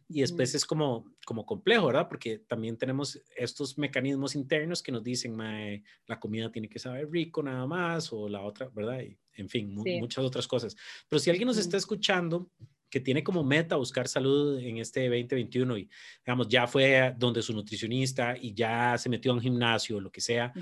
Y 0.08 0.22
después 0.22 0.54
es 0.56 0.66
como, 0.66 1.06
como 1.26 1.46
complejo, 1.46 1.88
¿verdad? 1.88 2.08
Porque 2.08 2.40
también 2.40 2.78
tenemos 2.78 3.22
estos 3.36 3.78
mecanismos 3.78 4.36
internos 4.36 4.82
que 4.82 4.92
nos 4.92 5.04
dicen, 5.04 5.38
la 6.06 6.20
comida 6.20 6.52
tiene 6.52 6.70
que 6.70 6.80
saber 6.80 7.10
rico 7.10 7.44
nada 7.44 7.66
más, 7.66 8.12
o 8.12 8.28
la 8.30 8.42
otra, 8.42 8.70
¿verdad? 8.74 9.02
Y, 9.02 9.18
en 9.34 9.50
fin, 9.50 9.74
muchas 9.74 10.24
otras 10.24 10.48
cosas. 10.48 10.76
Pero 11.08 11.20
si 11.20 11.30
alguien 11.30 11.48
nos 11.48 11.58
está 11.58 11.78
escuchando 11.78 12.50
que 12.90 13.00
tiene 13.00 13.24
como 13.24 13.44
meta 13.44 13.76
buscar 13.76 14.08
salud 14.08 14.60
en 14.60 14.78
este 14.78 15.04
2021 15.10 15.78
y, 15.78 15.90
digamos, 16.26 16.48
ya 16.48 16.68
fue 16.68 17.14
donde 17.18 17.42
su 17.42 17.54
nutricionista 17.54 18.38
y 18.40 18.54
ya 18.54 18.98
se 18.98 19.10
metió 19.10 19.34
en 19.34 19.42
gimnasio 19.42 19.98
o 19.98 20.02
lo 20.02 20.12
que 20.12 20.22
sea, 20.22 20.54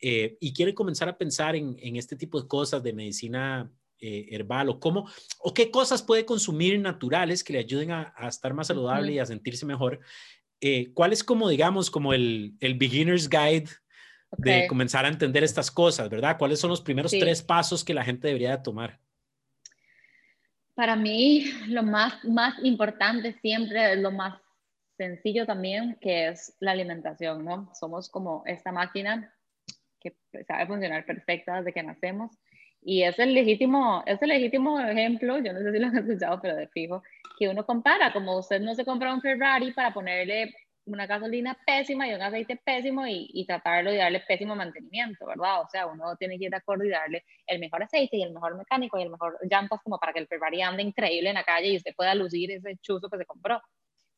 eh, 0.00 0.36
y 0.40 0.52
quiere 0.52 0.74
comenzar 0.74 1.08
a 1.08 1.16
pensar 1.16 1.56
en, 1.56 1.76
en, 1.80 1.96
este 1.96 2.16
tipo 2.16 2.40
de 2.40 2.46
cosas 2.46 2.82
de 2.82 2.92
medicina 2.92 3.70
eh, 4.00 4.28
herbal 4.30 4.70
o 4.70 4.80
cómo 4.80 5.10
o 5.38 5.52
qué 5.52 5.70
cosas 5.70 6.02
puede 6.02 6.24
consumir 6.24 6.80
naturales 6.80 7.44
que 7.44 7.52
le 7.52 7.58
ayuden 7.58 7.90
a, 7.90 8.14
estar 8.26 8.54
más 8.54 8.68
saludable 8.68 9.12
y 9.12 9.18
a 9.18 9.26
sentirse 9.26 9.66
mejor. 9.66 10.00
Eh, 10.60 10.92
¿Cuál 10.94 11.12
es 11.12 11.22
como, 11.22 11.48
digamos, 11.48 11.90
como 11.90 12.12
el, 12.12 12.54
el 12.60 12.74
beginner's 12.74 13.28
guide 13.28 13.68
de 14.38 14.66
comenzar 14.68 15.04
a 15.04 15.08
entender 15.08 15.44
estas 15.44 15.70
cosas, 15.70 16.08
verdad? 16.08 16.36
¿Cuáles 16.38 16.60
son 16.60 16.70
los 16.70 16.80
primeros 16.80 17.10
tres 17.10 17.42
pasos 17.42 17.84
que 17.84 17.94
la 17.94 18.04
gente 18.04 18.28
debería 18.28 18.62
tomar? 18.62 18.98
Para 20.74 20.96
mí, 20.96 21.44
lo 21.66 21.82
más, 21.82 22.24
más 22.24 22.54
importante 22.64 23.34
siempre 23.40 23.92
es 23.92 23.98
lo 23.98 24.12
más 24.12 24.40
sencillo 24.96 25.44
también, 25.44 25.98
que 26.00 26.28
es 26.28 26.56
la 26.60 26.72
alimentación, 26.72 27.44
¿no? 27.44 27.70
Somos 27.74 28.08
como 28.08 28.42
esta 28.46 28.72
máquina 28.72 29.34
que 30.00 30.14
sabe 30.46 30.66
funcionar 30.66 31.04
perfecta 31.04 31.56
desde 31.56 31.72
que 31.72 31.82
nacemos 31.82 32.30
y 32.82 33.02
es 33.02 33.18
el 33.18 33.34
legítimo, 33.34 34.02
es 34.06 34.20
el 34.22 34.28
legítimo 34.30 34.80
ejemplo, 34.80 35.38
yo 35.38 35.52
no 35.52 35.60
sé 35.60 35.72
si 35.72 35.78
lo 35.78 35.86
han 35.86 35.96
escuchado, 36.08 36.40
pero 36.40 36.56
de 36.56 36.68
fijo, 36.68 37.02
que 37.38 37.48
uno 37.48 37.64
compara, 37.64 38.12
como 38.12 38.38
usted 38.38 38.60
no 38.60 38.74
se 38.74 38.84
compra 38.84 39.12
un 39.12 39.20
Ferrari 39.20 39.72
para 39.72 39.92
ponerle 39.92 40.54
una 40.86 41.06
gasolina 41.06 41.56
pésima 41.66 42.08
y 42.08 42.14
un 42.14 42.22
aceite 42.22 42.60
pésimo 42.64 43.06
y, 43.06 43.28
y, 43.32 43.46
tratarlo 43.46 43.90
de 43.90 43.98
darle 43.98 44.20
pésimo 44.26 44.56
mantenimiento, 44.56 45.26
¿verdad? 45.26 45.60
O 45.60 45.68
sea, 45.68 45.86
uno 45.86 46.16
tiene 46.16 46.38
que 46.38 46.46
ir 46.46 46.50
de 46.50 46.56
acuerdo 46.56 46.84
y 46.84 46.88
darle 46.88 47.24
el 47.46 47.60
mejor 47.60 47.82
aceite 47.82 48.16
y 48.16 48.22
el 48.22 48.32
mejor 48.32 48.56
mecánico 48.56 48.98
y 48.98 49.02
el 49.02 49.10
mejor 49.10 49.38
llantas 49.48 49.80
como 49.84 49.98
para 49.98 50.12
que 50.12 50.20
el 50.20 50.26
Ferrari 50.26 50.62
ande 50.62 50.82
increíble 50.82 51.28
en 51.28 51.34
la 51.34 51.44
calle 51.44 51.68
y 51.68 51.76
usted 51.76 51.94
pueda 51.94 52.14
lucir 52.14 52.50
ese 52.50 52.76
chuzo 52.78 53.08
que 53.08 53.18
se 53.18 53.26
compró. 53.26 53.60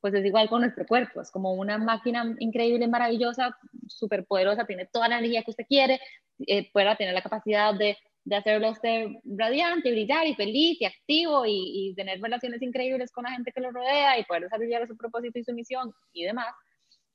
Pues 0.00 0.14
es 0.14 0.24
igual 0.24 0.48
con 0.48 0.62
nuestro 0.62 0.86
cuerpo, 0.86 1.20
es 1.20 1.30
como 1.30 1.52
una 1.52 1.78
máquina 1.78 2.34
increíble, 2.38 2.88
maravillosa, 2.88 3.56
súper 3.86 4.24
poderosa, 4.24 4.64
tiene 4.64 4.86
toda 4.86 5.08
la 5.08 5.18
energía 5.18 5.42
que 5.42 5.50
usted 5.50 5.66
quiere, 5.68 6.00
eh, 6.46 6.70
pueda 6.72 6.96
tener 6.96 7.14
la 7.14 7.22
capacidad 7.22 7.74
de 7.74 7.96
de 8.24 8.36
hacerlo 8.36 8.70
usted 8.70 9.08
radiante, 9.24 9.90
brillar 9.90 10.26
y 10.26 10.34
feliz 10.34 10.80
y 10.80 10.84
activo 10.84 11.44
y, 11.46 11.92
tener 11.96 12.20
relaciones 12.20 12.62
increíbles 12.62 13.10
con 13.10 13.24
la 13.24 13.32
gente 13.32 13.52
que 13.52 13.60
lo 13.60 13.70
rodea 13.70 14.18
y 14.18 14.24
poder 14.24 14.44
desarrollar 14.44 14.86
su 14.86 14.96
propósito 14.96 15.38
y 15.38 15.44
su 15.44 15.52
misión 15.52 15.92
y 16.12 16.24
demás. 16.24 16.54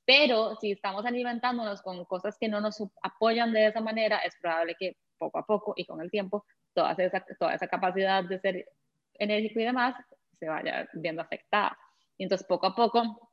Pero 0.04 0.56
si 0.56 0.72
estamos 0.72 1.04
alimentándonos 1.04 1.82
con 1.82 2.04
cosas 2.04 2.36
que 2.38 2.48
no 2.48 2.60
nos 2.60 2.82
apoyan 3.02 3.52
de 3.52 3.66
esa 3.66 3.80
manera, 3.80 4.18
es 4.18 4.34
probable 4.40 4.74
que 4.78 4.96
poco 5.18 5.38
a 5.38 5.46
poco 5.46 5.74
y 5.76 5.84
con 5.84 6.00
el 6.00 6.10
tiempo 6.10 6.44
toda 6.72 6.92
esa, 6.92 7.24
toda 7.38 7.54
esa 7.54 7.68
capacidad 7.68 8.24
de 8.24 8.38
ser 8.40 8.66
enérgico 9.14 9.60
y 9.60 9.64
demás 9.64 9.94
se 10.38 10.48
vaya 10.48 10.88
viendo 10.94 11.22
afectada. 11.22 11.76
Y 12.16 12.24
entonces 12.24 12.46
poco 12.46 12.66
a 12.66 12.74
poco, 12.74 13.30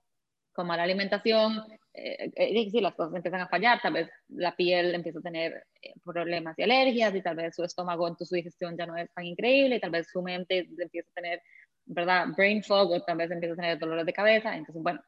con 0.54 0.68
mala 0.68 0.84
alimentación, 0.84 1.64
eh, 1.98 2.32
eh, 2.36 2.70
si 2.70 2.82
las 2.82 2.94
cosas 2.94 3.16
empiezan 3.16 3.42
a 3.42 3.48
fallar, 3.48 3.82
tal 3.82 3.94
vez 3.94 4.10
la 4.30 4.56
piel 4.56 4.94
empieza 4.94 5.20
a 5.20 5.22
tener 5.22 5.66
eh, 5.82 5.94
problemas 6.04 6.58
y 6.60 6.64
alergias 6.64 7.16
y 7.16 7.22
tal 7.22 7.38
vez 7.38 7.56
su 7.56 7.64
estómago, 7.64 8.08
entonces 8.08 8.30
su 8.30 8.36
digestión 8.36 8.78
ya 8.78 8.86
no 8.86 8.98
es 8.98 9.12
tan 9.14 9.26
increíble 9.26 9.78
y 9.78 9.80
tal 9.80 9.92
vez 9.92 10.10
su 10.12 10.22
mente 10.22 10.68
empieza 10.78 11.10
a 11.12 11.14
tener, 11.14 11.42
¿verdad? 11.86 12.28
Brain 12.36 12.64
fog 12.64 12.92
o 12.92 13.02
tal 13.02 13.18
vez 13.18 13.32
empieza 13.32 13.54
a 13.54 13.56
tener 13.58 13.80
dolores 13.80 14.06
de 14.06 14.14
cabeza. 14.14 14.56
Entonces, 14.56 14.84
bueno, 14.84 15.02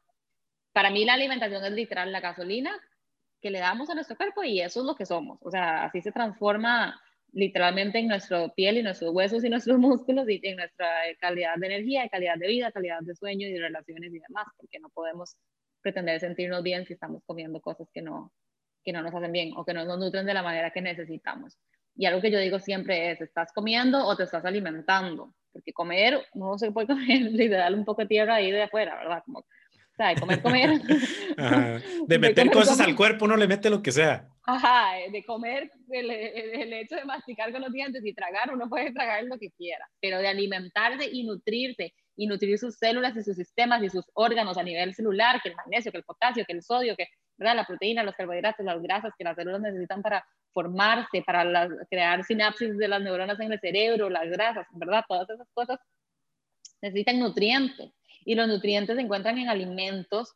para 0.72 0.90
mí 0.90 1.04
la 1.04 1.14
alimentación 1.14 1.62
es 1.64 1.72
literal 1.72 2.10
la 2.10 2.20
gasolina 2.20 2.78
que 3.40 3.50
le 3.50 3.58
damos 3.58 3.90
a 3.90 3.94
nuestro 3.94 4.16
cuerpo 4.16 4.42
y 4.42 4.60
eso 4.60 4.80
es 4.80 4.86
lo 4.86 4.94
que 4.94 5.04
somos. 5.04 5.38
O 5.42 5.50
sea, 5.50 5.84
así 5.84 6.00
se 6.00 6.12
transforma 6.12 6.98
literalmente 7.32 7.98
en 7.98 8.08
nuestra 8.08 8.48
piel 8.48 8.78
y 8.78 8.82
nuestros 8.82 9.12
huesos 9.12 9.44
y 9.44 9.50
nuestros 9.50 9.78
músculos 9.78 10.28
y 10.28 10.40
en 10.42 10.56
nuestra 10.56 10.88
calidad 11.20 11.56
de 11.56 11.66
energía, 11.66 12.08
calidad 12.08 12.36
de 12.36 12.48
vida, 12.48 12.72
calidad 12.72 13.00
de 13.02 13.14
sueño 13.14 13.46
y 13.46 13.52
de 13.52 13.60
relaciones 13.60 14.12
y 14.14 14.20
demás, 14.20 14.46
porque 14.56 14.78
no 14.80 14.88
podemos 14.88 15.36
pretender 15.80 16.20
sentirnos 16.20 16.62
bien 16.62 16.86
si 16.86 16.94
estamos 16.94 17.22
comiendo 17.24 17.60
cosas 17.60 17.88
que 17.92 18.02
no, 18.02 18.32
que 18.84 18.92
no 18.92 19.02
nos 19.02 19.14
hacen 19.14 19.32
bien 19.32 19.52
o 19.56 19.64
que 19.64 19.74
no 19.74 19.84
nos 19.84 19.98
nutren 19.98 20.26
de 20.26 20.34
la 20.34 20.42
manera 20.42 20.70
que 20.70 20.80
necesitamos. 20.80 21.58
Y 21.96 22.06
algo 22.06 22.20
que 22.20 22.30
yo 22.30 22.38
digo 22.38 22.58
siempre 22.58 23.10
es, 23.10 23.20
¿estás 23.20 23.52
comiendo 23.52 24.06
o 24.06 24.16
te 24.16 24.22
estás 24.22 24.44
alimentando? 24.44 25.34
Porque 25.52 25.72
comer, 25.72 26.24
no 26.34 26.58
se 26.58 26.70
puede 26.70 26.86
comer 26.88 27.22
literal 27.32 27.74
un 27.74 27.84
poco 27.84 28.02
de 28.02 28.08
tierra 28.08 28.36
ahí 28.36 28.50
de 28.50 28.62
afuera, 28.62 28.96
¿verdad? 28.96 29.22
Como, 29.24 29.40
o 29.40 29.44
sea, 29.96 30.08
de 30.10 30.20
comer, 30.20 30.40
comer. 30.40 30.80
De 32.06 32.18
meter 32.18 32.50
cosas 32.50 32.80
al 32.80 32.94
cuerpo, 32.94 33.24
uno 33.24 33.36
le 33.36 33.48
mete 33.48 33.68
lo 33.68 33.82
que 33.82 33.92
sea. 33.92 34.28
Ajá, 34.44 34.92
de 35.12 35.24
comer, 35.24 35.70
el, 35.90 36.10
el, 36.10 36.72
hecho 36.72 36.96
de 36.96 37.04
masticar 37.04 37.52
con 37.52 37.60
los 37.60 37.72
dientes 37.72 38.02
y 38.04 38.14
tragar, 38.14 38.52
uno 38.52 38.68
puede 38.68 38.92
tragar 38.92 39.24
lo 39.24 39.38
que 39.38 39.50
quiera, 39.50 39.86
pero 40.00 40.18
de 40.18 40.28
alimentarse 40.28 41.08
y 41.12 41.24
nutrirse 41.24 41.92
y 42.18 42.26
nutrir 42.26 42.58
sus 42.58 42.74
células 42.74 43.16
y 43.16 43.22
sus 43.22 43.36
sistemas 43.36 43.80
y 43.82 43.88
sus 43.88 44.04
órganos 44.14 44.58
a 44.58 44.62
nivel 44.64 44.92
celular, 44.92 45.40
que 45.40 45.50
el 45.50 45.54
magnesio, 45.54 45.92
que 45.92 45.98
el 45.98 46.04
potasio, 46.04 46.44
que 46.44 46.52
el 46.52 46.62
sodio, 46.62 46.96
que 46.96 47.06
¿verdad? 47.38 47.54
la 47.54 47.64
proteína, 47.64 48.02
los 48.02 48.16
carbohidratos, 48.16 48.66
las 48.66 48.82
grasas 48.82 49.12
que 49.16 49.22
las 49.22 49.36
células 49.36 49.60
necesitan 49.60 50.02
para 50.02 50.26
formarse, 50.52 51.22
para 51.24 51.68
crear 51.88 52.24
sinapsis 52.24 52.76
de 52.76 52.88
las 52.88 53.00
neuronas 53.00 53.38
en 53.38 53.52
el 53.52 53.60
cerebro, 53.60 54.10
las 54.10 54.28
grasas, 54.28 54.66
¿verdad? 54.72 55.04
Todas 55.06 55.30
esas 55.30 55.46
cosas 55.54 55.78
necesitan 56.82 57.20
nutrientes 57.20 57.92
y 58.24 58.34
los 58.34 58.48
nutrientes 58.48 58.96
se 58.96 59.02
encuentran 59.02 59.38
en 59.38 59.48
alimentos 59.48 60.34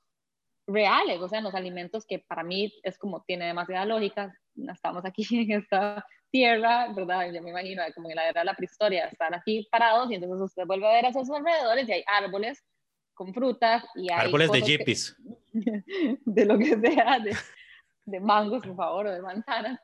reales, 0.68 1.20
o 1.20 1.28
sea, 1.28 1.38
en 1.38 1.44
los 1.44 1.54
alimentos 1.54 2.06
que 2.06 2.20
para 2.20 2.44
mí 2.44 2.72
es 2.84 2.96
como 2.96 3.24
tiene 3.24 3.46
demasiada 3.46 3.86
lógica, 3.86 4.32
estamos 4.72 5.04
aquí 5.04 5.26
en 5.32 5.50
esta 5.50 6.06
tierra, 6.32 6.88
¿verdad? 6.92 7.30
Yo 7.32 7.42
me 7.42 7.50
imagino 7.50 7.82
como 7.94 8.10
en 8.10 8.16
la 8.16 8.28
era 8.28 8.40
de 8.40 8.46
la 8.46 8.54
prehistoria, 8.54 9.06
están 9.06 9.34
aquí 9.34 9.68
parados 9.70 10.10
y 10.10 10.14
entonces 10.16 10.40
usted 10.40 10.66
vuelve 10.66 10.88
a 10.88 10.92
ver 10.94 11.06
a 11.06 11.12
sus 11.12 11.30
alrededores 11.30 11.88
y 11.88 11.92
hay 11.92 12.04
árboles 12.06 12.64
con 13.14 13.32
frutas 13.32 13.84
y 13.94 14.10
hay 14.10 14.26
árboles 14.26 14.50
de 14.50 14.60
cosas 14.60 14.68
que- 14.68 14.78
jippies. 14.78 15.16
de 16.24 16.44
lo 16.46 16.58
que 16.58 16.76
sea, 16.80 17.18
de, 17.20 17.36
de 18.06 18.20
mangos, 18.20 18.66
por 18.66 18.74
favor, 18.74 19.06
o 19.06 19.12
de 19.12 19.22
manzanas. 19.22 19.78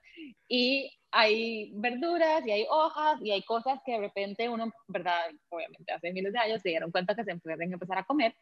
Y 0.49 0.91
hay 1.11 1.71
verduras 1.75 2.47
y 2.47 2.51
hay 2.51 2.67
hojas 2.69 3.21
y 3.23 3.31
hay 3.31 3.43
cosas 3.45 3.79
que 3.85 3.93
de 3.93 3.99
repente 3.99 4.49
uno, 4.49 4.73
¿verdad? 4.89 5.31
Obviamente 5.51 5.93
hace 5.93 6.13
miles 6.13 6.33
de 6.33 6.39
años 6.39 6.63
se 6.63 6.71
dieron 6.71 6.91
cuenta 6.91 7.15
que 7.15 7.25
se 7.25 7.37
pueden 7.37 7.73
empezar 7.73 7.99
a 7.99 8.05
comer. 8.05 8.35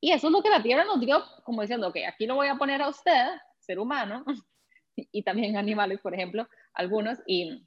Y 0.00 0.12
eso 0.12 0.26
es 0.28 0.32
lo 0.32 0.42
que 0.42 0.50
la 0.50 0.62
tierra 0.62 0.84
nos 0.84 1.00
dio, 1.00 1.24
como 1.44 1.62
diciendo, 1.62 1.88
ok, 1.88 1.96
aquí 2.06 2.26
lo 2.26 2.34
voy 2.36 2.48
a 2.48 2.56
poner 2.56 2.82
a 2.82 2.88
usted, 2.88 3.26
ser 3.58 3.78
humano, 3.78 4.24
y 4.96 5.22
también 5.22 5.56
animales, 5.56 6.00
por 6.00 6.14
ejemplo, 6.14 6.48
algunos, 6.78 7.18
y, 7.26 7.66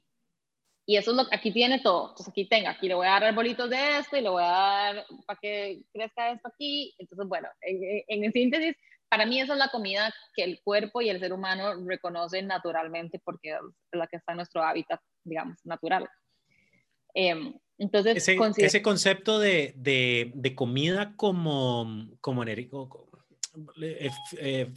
y 0.86 0.96
eso 0.96 1.12
es 1.12 1.16
lo 1.16 1.28
que 1.28 1.36
aquí 1.36 1.52
tiene 1.52 1.78
todo. 1.80 2.08
Entonces 2.10 2.28
aquí 2.28 2.48
tenga, 2.48 2.70
aquí 2.70 2.88
le 2.88 2.94
voy 2.94 3.06
a 3.06 3.10
dar 3.10 3.24
arbolitos 3.24 3.70
de 3.70 3.98
esto 3.98 4.16
y 4.16 4.22
le 4.22 4.28
voy 4.30 4.42
a 4.42 4.46
dar 4.46 5.06
para 5.26 5.38
que 5.40 5.82
crezca 5.92 6.32
esto 6.32 6.48
aquí. 6.48 6.94
Entonces, 6.98 7.28
bueno, 7.28 7.48
en, 7.60 8.02
en, 8.08 8.24
en 8.24 8.32
síntesis, 8.32 8.74
para 9.08 9.26
mí 9.26 9.40
esa 9.40 9.52
es 9.52 9.58
la 9.58 9.68
comida 9.68 10.12
que 10.34 10.42
el 10.42 10.60
cuerpo 10.64 11.02
y 11.02 11.10
el 11.10 11.20
ser 11.20 11.32
humano 11.32 11.74
reconocen 11.86 12.46
naturalmente 12.46 13.20
porque 13.22 13.50
es 13.50 13.58
la 13.92 14.06
que 14.06 14.16
está 14.16 14.32
en 14.32 14.36
nuestro 14.36 14.62
hábitat, 14.62 15.00
digamos, 15.22 15.58
natural. 15.64 16.08
Eh, 17.14 17.52
entonces, 17.78 18.16
Ese, 18.16 18.38
ese 18.58 18.80
concepto 18.82 19.38
de, 19.38 19.74
de, 19.76 20.32
de 20.34 20.54
comida 20.54 21.14
como, 21.16 22.08
como, 22.20 22.42
ener- 22.44 22.70
co- 22.70 23.10
eh, 23.80 24.10
eh, 24.38 24.72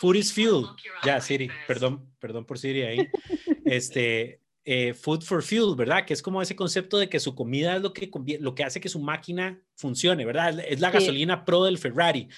food 0.00 0.16
is 0.16 0.32
fuel. 0.32 0.64
Ya, 1.04 1.20
Siri, 1.20 1.48
perdón, 1.66 2.12
perdón 2.18 2.44
por 2.44 2.58
Siri 2.58 2.82
ahí. 2.82 3.08
Este, 3.64 4.40
eh, 4.64 4.94
food 4.94 5.22
for 5.22 5.42
fuel, 5.42 5.74
¿verdad? 5.76 6.06
Que 6.06 6.14
es 6.14 6.22
como 6.22 6.40
ese 6.40 6.56
concepto 6.56 6.96
de 6.98 7.08
que 7.08 7.20
su 7.20 7.34
comida 7.34 7.76
es 7.76 7.82
lo 7.82 7.92
que, 7.92 8.10
lo 8.40 8.54
que 8.54 8.64
hace 8.64 8.80
que 8.80 8.88
su 8.88 8.98
máquina 8.98 9.60
funcione, 9.76 10.24
¿verdad? 10.24 10.58
Es 10.60 10.80
la 10.80 10.88
Sí. 10.90 10.94
gasolina 10.98 11.44
pro 11.44 11.64
del 11.64 11.76
Ferrari. 11.78 12.28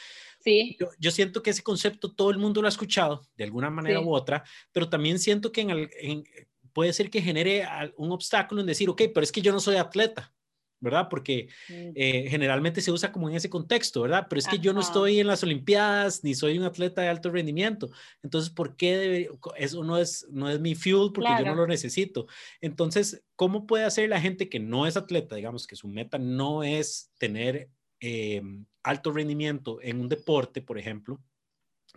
sí, 0.42 0.74
Yo, 0.80 0.88
yo 0.98 1.10
siento 1.10 1.42
que 1.42 1.50
ese 1.50 1.62
concepto 1.62 2.12
todo 2.14 2.30
el 2.30 2.38
mundo 2.38 2.62
lo 2.62 2.66
ha 2.66 2.70
escuchado 2.70 3.28
de 3.36 3.44
alguna 3.44 3.68
manera 3.68 4.00
Sí. 4.00 4.04
u 4.06 4.12
otra, 4.14 4.42
pero 4.72 4.88
también 4.88 5.18
siento 5.18 5.52
que 5.52 5.60
en 5.60 5.70
el- 5.70 5.90
en- 6.00 6.24
puede 6.72 6.92
ser 6.94 7.10
que 7.10 7.20
genere 7.20 7.66
un 7.96 8.10
obstáculo 8.10 8.60
en 8.62 8.66
decir, 8.66 8.88
ok, 8.88 9.02
pero 9.12 9.22
es 9.22 9.30
que 9.32 9.42
yo 9.42 9.52
no 9.52 9.60
soy 9.60 9.76
atleta, 9.76 10.32
¿verdad? 10.80 11.08
Porque 11.10 11.48
eh, 11.68 12.26
generalmente 12.28 12.80
se 12.80 12.90
usa 12.90 13.12
como 13.12 13.28
en 13.28 13.36
ese 13.36 13.50
contexto, 13.50 14.02
¿verdad? 14.02 14.26
Pero 14.28 14.40
es 14.40 14.48
que 14.48 14.58
yo 14.58 14.72
no 14.72 14.80
estoy 14.80 15.20
en 15.20 15.26
las 15.26 15.42
Olimpiadas 15.42 16.24
ni 16.24 16.34
soy 16.34 16.58
un 16.58 16.64
atleta 16.64 17.02
de 17.02 17.08
alto 17.08 17.30
rendimiento. 17.30 17.90
Entonces, 18.22 18.50
¿por 18.50 18.76
qué 18.76 19.28
eso 19.56 19.84
no 19.84 19.98
es, 19.98 20.26
no 20.30 20.48
es 20.48 20.58
mi 20.58 20.74
fuel 20.74 21.12
porque 21.14 21.30
yo 21.38 21.44
no 21.44 21.54
lo 21.54 21.66
necesito? 21.66 22.26
Entonces, 22.60 23.22
¿cómo 23.36 23.66
puede 23.66 23.84
hacer 23.84 24.08
la 24.08 24.20
gente 24.20 24.48
que 24.48 24.58
no 24.58 24.86
es 24.86 24.96
atleta, 24.96 25.36
digamos 25.36 25.66
que 25.66 25.76
su 25.76 25.86
meta 25.86 26.18
no 26.18 26.62
es 26.62 27.12
tener 27.18 27.68
eh, 28.00 28.42
alto 28.82 29.12
rendimiento 29.12 29.78
en 29.82 30.00
un 30.00 30.08
deporte, 30.08 30.62
por 30.62 30.78
ejemplo, 30.78 31.20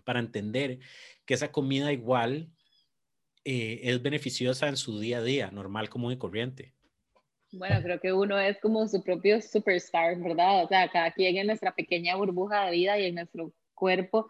para 0.03 0.19
entender 0.19 0.79
que 1.25 1.33
esa 1.33 1.51
comida 1.51 1.93
igual 1.93 2.49
eh, 3.45 3.79
es 3.83 4.01
beneficiosa 4.01 4.67
en 4.67 4.75
su 4.77 4.99
día 4.99 5.19
a 5.19 5.23
día, 5.23 5.51
normal, 5.51 5.89
común 5.89 6.11
y 6.11 6.17
corriente? 6.17 6.73
Bueno, 7.53 7.83
creo 7.83 7.99
que 7.99 8.11
uno 8.11 8.39
es 8.39 8.59
como 8.59 8.87
su 8.87 9.03
propio 9.03 9.39
superstar, 9.39 10.17
¿verdad? 10.19 10.63
O 10.63 10.67
sea, 10.67 10.89
cada 10.89 11.11
quien 11.11 11.37
en 11.37 11.45
nuestra 11.47 11.71
pequeña 11.71 12.15
burbuja 12.15 12.65
de 12.65 12.71
vida 12.71 12.97
y 12.97 13.05
en 13.05 13.15
nuestro 13.15 13.53
cuerpo 13.75 14.27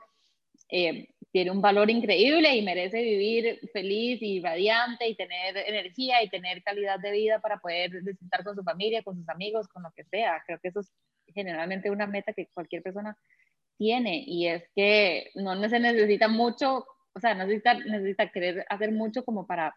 eh, 0.69 1.07
tiene 1.31 1.51
un 1.51 1.61
valor 1.61 1.89
increíble 1.89 2.53
y 2.53 2.61
merece 2.61 3.01
vivir 3.01 3.61
feliz 3.71 4.21
y 4.21 4.41
radiante 4.41 5.07
y 5.07 5.15
tener 5.15 5.55
energía 5.55 6.21
y 6.21 6.29
tener 6.29 6.61
calidad 6.63 6.99
de 6.99 7.11
vida 7.11 7.39
para 7.39 7.59
poder 7.59 8.03
disfrutar 8.03 8.43
con 8.43 8.57
su 8.57 8.63
familia, 8.63 9.03
con 9.03 9.15
sus 9.15 9.29
amigos, 9.29 9.69
con 9.69 9.83
lo 9.83 9.91
que 9.95 10.03
sea. 10.03 10.43
Creo 10.45 10.59
que 10.59 10.67
eso 10.67 10.81
es 10.81 10.91
generalmente 11.27 11.89
una 11.91 12.07
meta 12.07 12.33
que 12.33 12.49
cualquier 12.53 12.83
persona 12.83 13.17
tiene 13.77 14.21
y 14.27 14.47
es 14.47 14.65
que 14.75 15.31
no 15.35 15.69
se 15.69 15.79
necesita 15.79 16.27
mucho, 16.27 16.85
o 17.13 17.19
sea, 17.21 17.33
necesita, 17.35 17.73
necesita 17.75 18.29
querer 18.29 18.65
hacer 18.67 18.91
mucho 18.91 19.23
como 19.23 19.47
para 19.47 19.73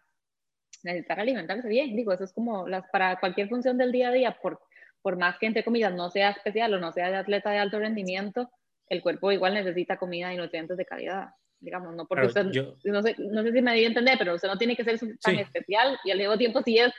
necesitar 0.83 1.19
alimentarse 1.19 1.67
bien. 1.67 1.95
Digo, 1.95 2.13
eso 2.13 2.23
es 2.23 2.33
como 2.33 2.67
las, 2.67 2.83
para 2.91 3.19
cualquier 3.19 3.49
función 3.49 3.77
del 3.77 3.91
día 3.91 4.09
a 4.09 4.11
día, 4.13 4.37
por, 4.41 4.59
por 5.01 5.17
más 5.17 5.37
que 5.39 5.45
entre 5.47 5.63
comillas 5.63 5.93
no 5.93 6.09
sea 6.09 6.31
especial 6.31 6.73
o 6.73 6.79
no 6.79 6.91
sea 6.91 7.09
de 7.09 7.17
atleta 7.17 7.51
de 7.51 7.57
alto 7.59 7.79
rendimiento, 7.79 8.49
el 8.89 9.01
cuerpo 9.01 9.31
igual 9.31 9.53
necesita 9.53 9.97
comida 9.97 10.33
y 10.33 10.37
nutrientes 10.37 10.77
de 10.77 10.85
calidad. 10.85 11.29
Digamos, 11.59 11.95
no 11.95 12.05
porque 12.07 12.27
Claro, 12.27 12.49
usted, 12.49 12.59
yo- 12.59 12.77
no, 12.91 13.01
sé, 13.01 13.15
no 13.17 13.41
sé 13.43 13.51
si 13.51 13.61
me 13.61 13.73
di 13.73 13.83
a 13.83 13.87
entender, 13.87 14.17
pero 14.17 14.35
usted 14.35 14.47
no 14.47 14.57
tiene 14.57 14.75
que 14.75 14.83
ser 14.83 14.99
tan 14.99 15.35
Sí. 15.35 15.41
especial 15.41 15.97
y 16.03 16.11
al 16.11 16.17
mismo 16.19 16.37
tiempo 16.37 16.61
sí 16.63 16.77
es, 16.77 16.93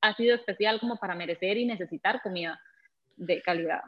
ha 0.00 0.14
sido 0.16 0.34
especial 0.34 0.80
como 0.80 0.96
para 0.96 1.14
merecer 1.14 1.56
y 1.58 1.66
necesitar 1.66 2.20
comida 2.22 2.58
de 3.16 3.42
calidad. 3.42 3.80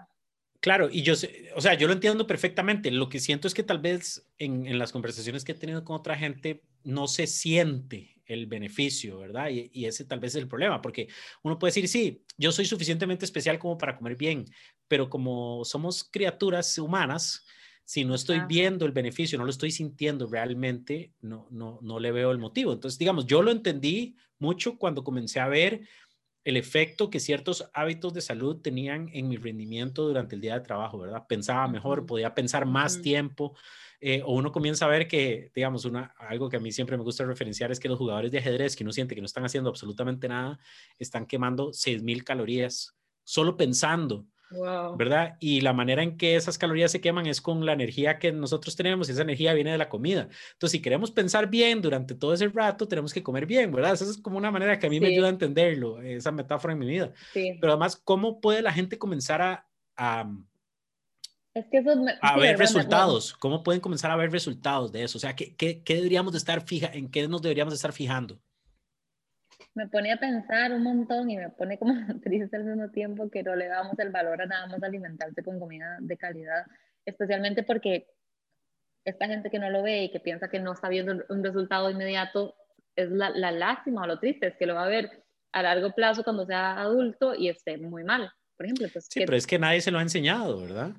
Claro, 0.60 0.90
y 0.92 1.02
yo, 1.02 1.14
o 1.56 1.60
sea, 1.62 1.72
yo 1.74 1.86
lo 1.86 1.94
entiendo 1.94 2.26
perfectamente. 2.26 2.90
Lo 2.90 3.08
que 3.08 3.18
siento 3.18 3.48
es 3.48 3.54
que 3.54 3.62
tal 3.62 3.78
vez 3.78 4.28
en, 4.36 4.66
en 4.66 4.78
las 4.78 4.92
conversaciones 4.92 5.42
que 5.44 5.52
he 5.52 5.54
tenido 5.54 5.84
con 5.84 5.96
otra 5.96 6.16
gente 6.18 6.60
no 6.84 7.08
se 7.08 7.26
siente 7.26 8.19
el 8.32 8.46
beneficio, 8.46 9.18
¿verdad? 9.18 9.50
Y, 9.50 9.70
y 9.72 9.86
ese 9.86 10.04
tal 10.04 10.20
vez 10.20 10.34
es 10.34 10.42
el 10.42 10.48
problema, 10.48 10.80
porque 10.80 11.08
uno 11.42 11.58
puede 11.58 11.70
decir, 11.70 11.88
sí, 11.88 12.24
yo 12.38 12.52
soy 12.52 12.64
suficientemente 12.64 13.24
especial 13.24 13.58
como 13.58 13.76
para 13.76 13.96
comer 13.96 14.16
bien, 14.16 14.44
pero 14.88 15.10
como 15.10 15.64
somos 15.64 16.04
criaturas 16.04 16.76
humanas, 16.78 17.44
si 17.84 18.04
no 18.04 18.14
estoy 18.14 18.40
viendo 18.46 18.86
el 18.86 18.92
beneficio, 18.92 19.36
no 19.36 19.44
lo 19.44 19.50
estoy 19.50 19.72
sintiendo 19.72 20.28
realmente, 20.28 21.12
no, 21.22 21.48
no, 21.50 21.80
no 21.82 21.98
le 21.98 22.12
veo 22.12 22.30
el 22.30 22.38
motivo. 22.38 22.72
Entonces, 22.72 22.98
digamos, 22.98 23.26
yo 23.26 23.42
lo 23.42 23.50
entendí 23.50 24.16
mucho 24.38 24.78
cuando 24.78 25.02
comencé 25.02 25.40
a 25.40 25.48
ver 25.48 25.88
el 26.44 26.56
efecto 26.56 27.10
que 27.10 27.20
ciertos 27.20 27.68
hábitos 27.74 28.14
de 28.14 28.20
salud 28.20 28.60
tenían 28.60 29.10
en 29.12 29.28
mi 29.28 29.36
rendimiento 29.36 30.06
durante 30.06 30.36
el 30.36 30.40
día 30.40 30.54
de 30.54 30.64
trabajo, 30.64 30.98
¿verdad? 30.98 31.26
Pensaba 31.28 31.66
mejor, 31.68 32.06
podía 32.06 32.34
pensar 32.34 32.64
más 32.64 33.02
tiempo, 33.02 33.56
eh, 34.00 34.22
o 34.24 34.34
uno 34.34 34.50
comienza 34.50 34.86
a 34.86 34.88
ver 34.88 35.06
que, 35.06 35.50
digamos, 35.54 35.84
una, 35.84 36.14
algo 36.18 36.48
que 36.48 36.56
a 36.56 36.60
mí 36.60 36.72
siempre 36.72 36.96
me 36.96 37.02
gusta 37.02 37.24
referenciar 37.24 37.70
es 37.70 37.78
que 37.78 37.88
los 37.88 37.98
jugadores 37.98 38.30
de 38.32 38.38
ajedrez 38.38 38.74
que 38.74 38.84
uno 38.84 38.92
siente 38.92 39.14
que 39.14 39.20
no 39.20 39.26
están 39.26 39.44
haciendo 39.44 39.68
absolutamente 39.70 40.28
nada, 40.28 40.58
están 40.98 41.26
quemando 41.26 41.72
6.000 41.72 42.24
calorías 42.24 42.96
solo 43.24 43.56
pensando, 43.56 44.26
Wow. 44.50 44.96
¿verdad? 44.96 45.36
Y 45.38 45.60
la 45.60 45.72
manera 45.72 46.02
en 46.02 46.16
que 46.16 46.34
esas 46.34 46.58
calorías 46.58 46.90
se 46.90 47.00
queman 47.00 47.26
es 47.26 47.40
con 47.40 47.64
la 47.64 47.72
energía 47.72 48.18
que 48.18 48.32
nosotros 48.32 48.74
tenemos 48.74 49.08
y 49.08 49.12
esa 49.12 49.22
energía 49.22 49.54
viene 49.54 49.70
de 49.70 49.78
la 49.78 49.88
comida. 49.88 50.28
Entonces, 50.52 50.72
si 50.72 50.82
queremos 50.82 51.10
pensar 51.10 51.48
bien 51.48 51.80
durante 51.80 52.14
todo 52.14 52.34
ese 52.34 52.48
rato, 52.48 52.88
tenemos 52.88 53.14
que 53.14 53.22
comer 53.22 53.46
bien, 53.46 53.70
¿verdad? 53.70 53.92
Esa 53.92 54.04
es 54.06 54.18
como 54.18 54.38
una 54.38 54.50
manera 54.50 54.78
que 54.78 54.86
a 54.86 54.90
mí 54.90 54.98
me 54.98 55.08
ayuda 55.08 55.28
a 55.28 55.30
entenderlo, 55.30 56.00
esa 56.02 56.32
metáfora 56.32 56.72
en 56.72 56.80
mi 56.80 56.86
vida. 56.86 57.12
Sí. 57.32 57.58
Pero 57.60 57.72
además, 57.72 57.96
¿cómo 57.96 58.40
puede 58.40 58.62
la 58.62 58.72
gente 58.72 58.98
comenzar 58.98 59.40
a, 59.40 59.68
a, 59.96 60.28
Es 61.54 61.66
que 61.70 61.78
eso 61.78 61.90
es 61.92 61.96
me- 61.98 62.14
a 62.20 62.34
sí, 62.34 62.40
ver 62.40 62.58
resultados? 62.58 63.32
¿Cómo 63.34 63.62
pueden 63.62 63.80
comenzar 63.80 64.10
a 64.10 64.16
ver 64.16 64.30
resultados 64.30 64.92
de 64.92 65.02
eso? 65.04 65.18
O 65.18 65.20
sea, 65.20 65.34
¿qué, 65.34 65.56
qué, 65.56 65.82
qué 65.82 65.96
deberíamos 65.96 66.32
de 66.32 66.38
estar 66.38 66.60
fija, 66.62 66.90
en 66.92 67.10
qué 67.10 67.26
nos 67.26 67.42
deberíamos 67.42 67.72
de 67.72 67.76
estar 67.76 67.92
fijando? 67.92 68.40
me 69.74 69.86
pone 69.88 70.12
a 70.12 70.16
pensar 70.18 70.72
un 70.72 70.82
montón 70.82 71.30
y 71.30 71.36
me 71.36 71.48
pone 71.50 71.78
como 71.78 71.92
triste 72.22 72.56
al 72.56 72.64
mismo 72.64 72.90
tiempo 72.90 73.30
que 73.30 73.42
no 73.42 73.54
le 73.54 73.68
damos 73.68 73.98
el 73.98 74.10
valor 74.10 74.42
a 74.42 74.46
nada 74.46 74.66
más 74.66 74.82
alimentarse 74.82 75.42
con 75.42 75.58
comida 75.60 75.96
de 76.00 76.16
calidad, 76.16 76.66
especialmente 77.04 77.62
porque 77.62 78.08
esta 79.04 79.26
gente 79.26 79.50
que 79.50 79.58
no 79.58 79.70
lo 79.70 79.82
ve 79.82 80.04
y 80.04 80.10
que 80.12 80.20
piensa 80.20 80.48
que 80.48 80.60
no 80.60 80.72
está 80.72 80.88
viendo 80.88 81.24
un 81.28 81.42
resultado 81.44 81.90
inmediato, 81.90 82.54
es 82.96 83.10
la, 83.10 83.30
la 83.30 83.50
lástima 83.52 84.02
o 84.02 84.06
lo 84.06 84.18
triste, 84.18 84.48
es 84.48 84.56
que 84.56 84.66
lo 84.66 84.74
va 84.74 84.84
a 84.84 84.88
ver 84.88 85.24
a 85.52 85.62
largo 85.62 85.92
plazo 85.94 86.22
cuando 86.24 86.44
sea 86.46 86.78
adulto 86.80 87.34
y 87.34 87.48
esté 87.48 87.78
muy 87.78 88.04
mal. 88.04 88.30
Por 88.56 88.66
ejemplo, 88.66 88.88
pues, 88.92 89.06
Sí, 89.08 89.20
pero 89.24 89.36
es 89.36 89.46
que 89.46 89.58
nadie 89.58 89.80
se 89.80 89.90
lo 89.90 89.98
ha 89.98 90.02
enseñado, 90.02 90.60
¿verdad? 90.60 90.92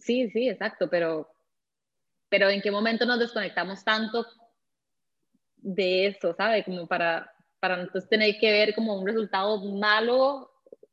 Sí, 0.00 0.30
sí, 0.30 0.48
exacto, 0.48 0.88
pero, 0.90 1.30
pero 2.28 2.48
¿en 2.48 2.60
qué 2.60 2.70
momento 2.70 3.06
nos 3.06 3.18
desconectamos 3.18 3.84
tanto 3.84 4.26
de 5.56 6.06
eso, 6.06 6.34
¿sabe? 6.34 6.64
Como 6.64 6.86
para, 6.86 7.32
para 7.60 7.80
entonces 7.80 8.08
tener 8.08 8.38
que 8.38 8.50
ver 8.50 8.74
como 8.74 8.98
un 8.98 9.06
resultado 9.06 9.58
malo 9.64 10.50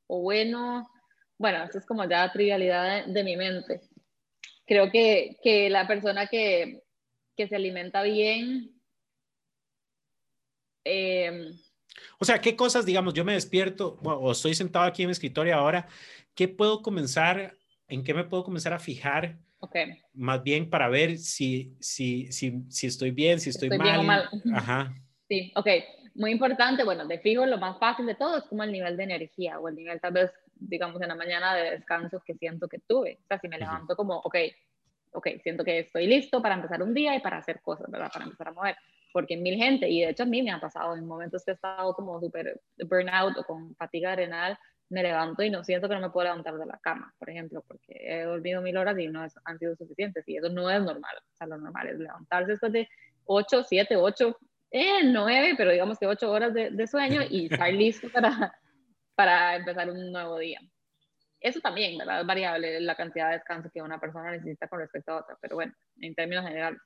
o 0.07 0.21
bueno. 0.21 0.89
Bueno, 1.37 1.63
eso 1.63 1.77
es 1.77 1.85
como 1.85 2.07
ya 2.07 2.31
trivialidad 2.31 3.05
de, 3.05 3.23
mi 3.23 3.35
mente. 3.35 3.81
Creo 4.65 4.89
que, 4.89 5.37
que 5.43 5.69
la 5.69 5.85
persona 5.87 6.27
que, 6.27 6.83
que 7.35 7.47
se 7.47 7.55
alimenta 7.55 8.01
bien... 8.03 8.71
Eh, 10.85 11.51
O 12.19 12.25
sea, 12.25 12.39
¿qué 12.39 12.55
cosas, 12.55 12.85
digamos, 12.85 13.13
yo 13.13 13.25
me 13.25 13.33
despierto 13.33 13.97
o 14.03 14.31
estoy 14.31 14.55
sentado 14.55 14.85
aquí 14.85 15.03
en 15.03 15.07
mi 15.07 15.13
escritorio 15.13 15.55
ahora, 15.55 15.87
¿qué 16.35 16.47
puedo 16.47 16.81
comenzar, 16.81 17.57
en 17.87 18.03
qué 18.03 18.13
me 18.13 18.23
puedo 18.23 18.43
comenzar 18.43 18.73
a 18.73 18.79
fijar 18.79 19.37
ok, 19.59 19.75
más 20.13 20.43
bien 20.43 20.69
para 20.69 20.89
ver 20.89 21.17
si, 21.17 21.75
si, 21.79 22.31
si, 22.31 22.63
si 22.69 22.87
estoy 22.87 23.11
bien, 23.11 23.39
si 23.39 23.49
estoy, 23.49 23.67
Estoy 23.67 23.77
mal? 23.77 23.87
bien 23.87 23.99
o 23.99 24.03
mal. 24.03 24.29
Ajá. 24.55 24.93
sí, 25.27 25.51
ok. 25.55 25.67
Muy 26.15 26.31
importante, 26.31 26.85
bueno, 26.85 27.05
de 27.05 27.19
fijo 27.19 27.45
lo 27.45 27.57
más 27.57 27.77
fácil 27.77 28.05
de 28.05 28.15
todo 28.15 28.37
es 28.37 28.45
como 28.45 28.63
el 28.63 28.71
nivel 28.71 28.95
de 28.95 29.03
energía 29.03 29.59
o 29.59 29.67
el 29.67 29.75
nivel 29.75 29.99
tal 29.99 30.13
vez, 30.13 30.31
digamos, 30.55 31.01
en 31.01 31.09
la 31.09 31.15
mañana 31.15 31.53
de 31.55 31.71
descanso 31.71 32.21
que 32.25 32.35
siento 32.35 32.69
que 32.69 32.79
tuve. 32.79 33.19
O 33.23 33.27
sea, 33.27 33.37
si 33.39 33.49
me 33.49 33.57
levanto 33.57 33.97
como, 33.97 34.15
ok, 34.19 34.35
ok, 35.11 35.27
siento 35.43 35.65
que 35.65 35.79
estoy 35.79 36.07
listo 36.07 36.41
para 36.41 36.55
empezar 36.55 36.81
un 36.81 36.93
día 36.93 37.15
y 37.15 37.19
para 37.19 37.37
hacer 37.37 37.61
cosas, 37.61 37.91
¿verdad? 37.91 38.11
Para 38.13 38.25
empezar 38.25 38.47
a 38.47 38.53
mover. 38.53 38.77
Porque 39.11 39.35
mil 39.35 39.57
gente, 39.57 39.89
y 39.89 40.01
de 40.01 40.11
hecho 40.11 40.23
a 40.23 40.25
mí 40.25 40.41
me 40.41 40.51
ha 40.51 40.59
pasado 40.59 40.95
en 40.95 41.05
momentos 41.05 41.43
que 41.43 41.51
he 41.51 41.53
estado 41.53 41.93
como 41.93 42.19
súper 42.21 42.61
burnout 42.87 43.37
o 43.37 43.43
con 43.43 43.75
fatiga 43.75 44.13
adrenal, 44.13 44.57
me 44.89 45.03
levanto 45.03 45.43
y 45.43 45.49
no 45.49 45.63
siento 45.63 45.87
que 45.87 45.95
no 45.95 46.01
me 46.01 46.09
puedo 46.09 46.25
levantar 46.25 46.57
de 46.57 46.65
la 46.65 46.77
cama, 46.79 47.13
por 47.17 47.29
ejemplo, 47.29 47.63
porque 47.67 47.93
he 47.99 48.23
dormido 48.23 48.61
mil 48.61 48.77
horas 48.77 48.97
y 48.99 49.07
no 49.07 49.25
han 49.45 49.59
sido 49.59 49.75
suficientes 49.75 50.23
y 50.27 50.37
eso 50.37 50.49
no 50.49 50.69
es 50.69 50.81
normal. 50.81 51.15
O 51.17 51.35
sea, 51.35 51.47
lo 51.47 51.57
normal 51.57 51.87
es 51.87 51.97
levantarse 51.97 52.51
después 52.51 52.71
de 52.71 52.87
8, 53.25 53.63
7, 53.63 53.95
8, 53.95 54.37
eh, 54.71 55.03
9, 55.03 55.55
pero 55.57 55.71
digamos 55.71 55.97
que 55.97 56.07
8 56.07 56.31
horas 56.31 56.53
de, 56.53 56.69
de 56.69 56.87
sueño 56.87 57.21
y 57.29 57.51
estar 57.51 57.73
listo 57.73 58.09
para, 58.11 58.53
para 59.15 59.55
empezar 59.55 59.89
un 59.89 60.11
nuevo 60.11 60.37
día. 60.37 60.59
Eso 61.39 61.59
también, 61.59 61.97
¿verdad? 61.97 62.21
Es 62.21 62.27
variable 62.27 62.79
la 62.81 62.95
cantidad 62.95 63.29
de 63.29 63.37
descanso 63.37 63.69
que 63.73 63.81
una 63.81 63.99
persona 63.99 64.31
necesita 64.31 64.67
con 64.67 64.79
respecto 64.79 65.11
a 65.11 65.17
otra, 65.17 65.37
pero 65.41 65.55
bueno, 65.55 65.73
en 66.01 66.15
términos 66.15 66.45
generales. 66.45 66.79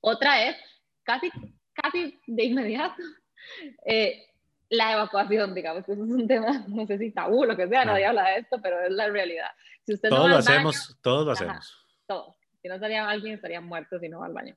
Otra 0.00 0.48
es, 0.48 0.56
casi, 1.04 1.30
casi 1.72 2.18
de 2.26 2.44
inmediato, 2.44 2.96
eh, 3.86 4.26
la 4.70 4.92
evacuación, 4.92 5.52
digamos, 5.54 5.84
que 5.84 5.92
eso 5.92 6.04
es 6.04 6.10
un 6.10 6.26
tema, 6.26 6.64
no 6.68 6.86
sé 6.86 6.96
si 6.98 7.10
tabú, 7.10 7.44
lo 7.44 7.56
que 7.56 7.68
sea, 7.68 7.84
nadie 7.84 8.06
habla 8.06 8.30
de 8.30 8.38
esto, 8.38 8.60
pero 8.62 8.80
es 8.80 8.90
la 8.92 9.08
realidad. 9.08 9.50
Si 9.84 9.94
usted 9.94 10.08
todos 10.08 10.30
lo 10.30 10.36
hacemos, 10.36 10.96
todos 11.02 11.26
lo 11.26 11.32
hacemos. 11.32 11.86
todos. 12.06 12.36
Si 12.62 12.68
no 12.68 12.74
estaría 12.74 13.08
alguien, 13.08 13.34
estaría 13.34 13.60
muerto 13.60 13.98
si 13.98 14.08
no 14.08 14.20
va 14.20 14.26
al 14.26 14.32
baño. 14.32 14.56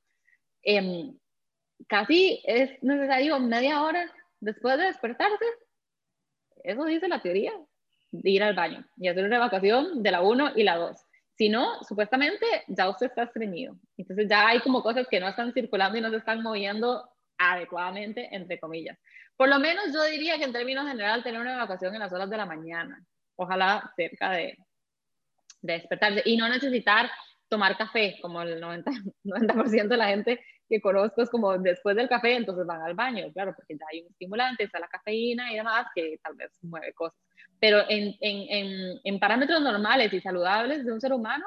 Em, 0.61 1.17
casi 1.87 2.41
es 2.45 2.81
necesario 2.83 3.39
media 3.39 3.81
hora 3.81 4.11
después 4.39 4.77
de 4.77 4.85
despertarse. 4.85 5.45
Eso 6.63 6.85
dice 6.85 7.07
la 7.07 7.21
teoría, 7.21 7.53
de 8.11 8.29
ir 8.29 8.43
al 8.43 8.53
baño 8.53 8.85
y 8.97 9.07
hacer 9.07 9.25
una 9.25 9.37
evacuación 9.37 10.03
de 10.03 10.11
la 10.11 10.21
1 10.21 10.51
y 10.55 10.63
la 10.63 10.77
2. 10.77 10.97
Si 11.35 11.49
no, 11.49 11.83
supuestamente 11.83 12.45
ya 12.67 12.89
usted 12.89 13.07
está 13.07 13.23
estreñido. 13.23 13.75
Entonces 13.97 14.27
ya 14.29 14.47
hay 14.47 14.59
como 14.59 14.83
cosas 14.83 15.07
que 15.09 15.19
no 15.19 15.27
están 15.27 15.51
circulando 15.53 15.97
y 15.97 16.01
no 16.01 16.11
se 16.11 16.17
están 16.17 16.43
moviendo 16.43 17.09
adecuadamente, 17.37 18.29
entre 18.31 18.59
comillas. 18.59 18.97
Por 19.43 19.49
lo 19.49 19.59
menos 19.59 19.91
yo 19.93 20.01
diría 20.05 20.37
que 20.37 20.45
en 20.45 20.53
términos 20.53 20.87
general 20.87 21.21
tener 21.21 21.41
una 21.41 21.55
evacuación 21.55 21.93
en 21.93 21.99
las 21.99 22.13
horas 22.13 22.29
de 22.29 22.37
la 22.37 22.45
mañana, 22.45 23.03
ojalá 23.35 23.91
cerca 23.97 24.31
de, 24.31 24.57
de 25.61 25.73
despertarse 25.73 26.21
y 26.23 26.37
no 26.37 26.47
necesitar 26.47 27.11
tomar 27.49 27.75
café, 27.75 28.17
como 28.21 28.41
el 28.41 28.63
90%, 28.63 29.13
90 29.25 29.53
de 29.89 29.97
la 29.97 30.07
gente 30.07 30.39
que 30.69 30.79
conozco 30.79 31.23
es 31.23 31.29
como 31.29 31.57
después 31.57 31.93
del 31.97 32.07
café, 32.07 32.37
entonces 32.37 32.65
van 32.65 32.83
al 32.83 32.93
baño, 32.93 33.25
claro, 33.33 33.53
porque 33.53 33.75
ya 33.77 33.85
hay 33.91 34.03
un 34.03 34.11
estimulante, 34.11 34.63
está 34.63 34.79
la 34.79 34.87
cafeína 34.87 35.51
y 35.51 35.57
demás 35.57 35.87
que 35.93 36.17
tal 36.23 36.35
vez 36.35 36.57
mueve 36.61 36.93
cosas. 36.93 37.19
Pero 37.59 37.79
en, 37.89 38.15
en, 38.21 38.47
en, 38.49 39.01
en 39.03 39.19
parámetros 39.19 39.61
normales 39.61 40.13
y 40.13 40.21
saludables 40.21 40.85
de 40.85 40.93
un 40.93 41.01
ser 41.01 41.11
humano, 41.11 41.43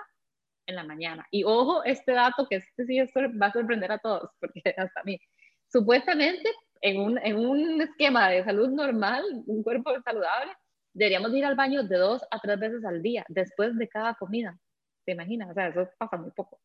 en 0.67 0.77
la 0.77 0.85
mañana. 0.85 1.27
Y 1.31 1.45
ojo, 1.45 1.83
este 1.85 2.13
dato 2.13 2.47
que 2.47 2.57
este 2.57 2.85
sí 2.85 2.99
va 3.01 3.47
a 3.47 3.53
sorprender 3.53 3.91
a 3.91 3.99
todos, 3.99 4.29
porque 4.39 4.61
hasta 4.77 5.01
a 5.01 5.05
mí. 5.05 5.19
Supuestamente 5.73 6.51
en 6.81 7.01
un, 7.01 7.19
en 7.19 7.37
un 7.37 7.81
esquema 7.81 8.29
de 8.29 8.45
salud 8.45 8.69
normal, 8.71 9.25
un 9.47 9.63
cuerpo 9.63 9.93
saludable, 10.05 10.53
deberíamos 10.93 11.35
ir 11.35 11.45
al 11.45 11.55
baño 11.55 11.83
de 11.83 11.97
dos 11.97 12.23
a 12.31 12.39
tres 12.41 12.59
veces 12.59 12.85
al 12.85 13.03
día, 13.03 13.25
después 13.29 13.77
de 13.77 13.89
cada 13.89 14.15
comida. 14.15 14.57
¿Te 15.05 15.13
imaginas? 15.13 15.51
O 15.51 15.55
sea, 15.55 15.69
eso 15.69 15.89
pasa 15.99 16.17
muy 16.17 16.31
poco. 16.31 16.59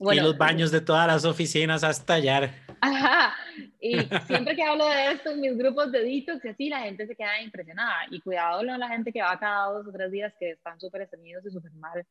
y 0.00 0.20
los 0.20 0.36
baños 0.36 0.70
de 0.70 0.80
todas 0.80 1.06
las 1.06 1.24
oficinas 1.24 1.84
hasta 1.84 2.14
allá. 2.14 2.52
Ajá. 2.80 3.34
Y 3.80 4.00
siempre 4.26 4.56
que 4.56 4.62
hablo 4.62 4.88
de 4.88 5.12
esto 5.12 5.30
en 5.30 5.40
mis 5.40 5.56
grupos 5.56 5.92
de 5.92 6.02
detox 6.02 6.44
y 6.44 6.48
así, 6.48 6.68
la 6.68 6.80
gente 6.80 7.06
se 7.06 7.14
queda 7.14 7.40
impresionada. 7.40 8.06
Y 8.10 8.20
cuidado 8.20 8.58
con 8.58 8.66
la 8.66 8.88
gente 8.88 9.12
que 9.12 9.22
va 9.22 9.38
cada 9.38 9.66
dos 9.66 9.86
o 9.86 9.92
tres 9.92 10.10
días 10.10 10.34
que 10.38 10.50
están 10.52 10.80
súper 10.80 11.02
estreñidos 11.02 11.44
y 11.46 11.50
súper 11.50 11.72
mal 11.72 12.04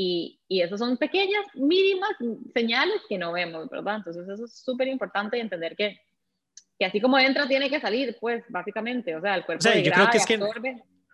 y, 0.00 0.38
y 0.46 0.60
esas 0.62 0.78
son 0.78 0.96
pequeñas, 0.96 1.44
mínimas 1.54 2.10
señales 2.54 3.02
que 3.08 3.18
no 3.18 3.32
vemos, 3.32 3.68
¿verdad? 3.68 3.96
Entonces 3.96 4.28
eso 4.28 4.44
es 4.44 4.56
súper 4.56 4.86
importante 4.86 5.40
entender 5.40 5.74
que, 5.74 5.98
que 6.78 6.84
así 6.84 7.00
como 7.00 7.18
entra, 7.18 7.48
tiene 7.48 7.68
que 7.68 7.80
salir, 7.80 8.16
pues, 8.20 8.44
básicamente. 8.48 9.16
O 9.16 9.20
sea, 9.20 9.34
el 9.34 9.44
cuerpo 9.44 9.58
o 9.58 9.62
sea, 9.72 9.82
yo 9.82 9.90
creo 9.90 10.08
que 10.08 10.18
es 10.18 10.24
que 10.24 10.38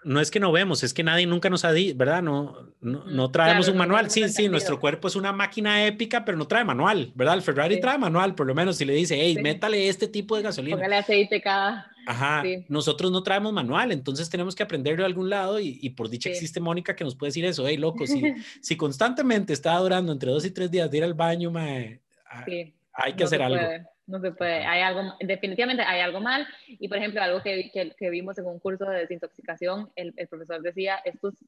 no 0.05 0.21
es 0.21 0.31
que 0.31 0.41
no 0.41 0.53
vemos, 0.53 0.83
es 0.83 0.95
que 0.95 1.03
nadie 1.03 1.27
nunca 1.27 1.51
nos 1.51 1.65
ha 1.65 1.73
dicho, 1.73 1.97
¿verdad? 1.97 2.23
No, 2.23 2.57
no, 2.81 3.05
no 3.05 3.31
traemos 3.31 3.69
un 3.69 3.77
manual. 3.77 4.11
sí, 4.11 4.29
sí, 4.29 4.49
nuestro 4.49 4.79
cuerpo 4.79 5.09
es 5.09 5.17
una 5.17 5.33
máquina 5.33 5.87
épica, 5.87 6.25
pero 6.25 6.37
no 6.39 6.47
trae 6.47 6.65
manual, 6.65 7.13
¿verdad? 7.15 7.35
El 7.35 7.43
Ferrari 7.43 7.81
trae 7.81 7.99
manual, 7.99 8.35
por 8.35 8.47
lo 8.47 8.55
menos 8.55 8.77
si 8.77 8.85
le 8.85 8.95
dice, 8.95 9.17
hey, 9.19 9.39
métale 9.43 9.89
este 9.89 10.09
tipo 10.09 10.37
de 10.37 10.43
gasolina. 10.43 10.77
Póngale 10.77 10.97
aceite 10.97 11.41
cada. 11.41 11.91
Ajá, 12.07 12.43
nosotros 12.69 13.11
no 13.11 13.23
traemos 13.23 13.53
manual, 13.53 13.91
entonces 13.91 14.29
tenemos 14.29 14.55
que 14.55 14.63
aprenderlo 14.63 15.03
de 15.03 15.07
algún 15.07 15.31
lado 15.31 15.59
y, 15.59 15.79
y 15.81 15.91
por 15.91 16.11
dicha 16.11 16.29
existe 16.29 16.61
Mónica 16.61 16.95
que 16.95 17.03
nos 17.03 17.15
puede 17.15 17.29
decir 17.29 17.47
eso, 17.47 17.67
hey, 17.67 17.79
loco, 17.79 18.07
si, 18.07 18.23
si 18.61 18.77
constantemente 18.77 19.55
está 19.55 19.77
durando 19.79 20.13
entre 20.13 20.31
dos 20.31 20.45
y 20.45 20.51
tres 20.51 20.71
días 20.71 20.91
de 20.91 20.99
ir 20.99 21.05
al 21.05 21.15
baño, 21.15 21.51
mae, 21.51 22.01
hay 22.93 23.15
que 23.15 23.25
hacer 23.25 23.43
algo 23.43 23.59
no 24.07 24.21
se 24.21 24.33
puede, 24.33 24.65
hay 24.65 24.83
algo, 24.83 25.15
definitivamente 25.21 25.83
hay 25.83 26.01
algo 26.01 26.21
mal. 26.21 26.47
Y 26.67 26.89
por 26.89 26.99
ejemplo, 26.99 27.23
algo 27.23 27.43
que, 27.43 27.71
que, 27.73 28.11
vimos 28.11 28.39
en 28.39 28.47
un 28.47 28.59
curso 28.59 28.85
de 28.85 29.01
desintoxicación, 29.01 29.91
el, 29.97 30.13
el, 30.17 30.29
profesor 30.29 30.63
decía, 30.63 31.01
esto 31.05 31.29
es 31.29 31.45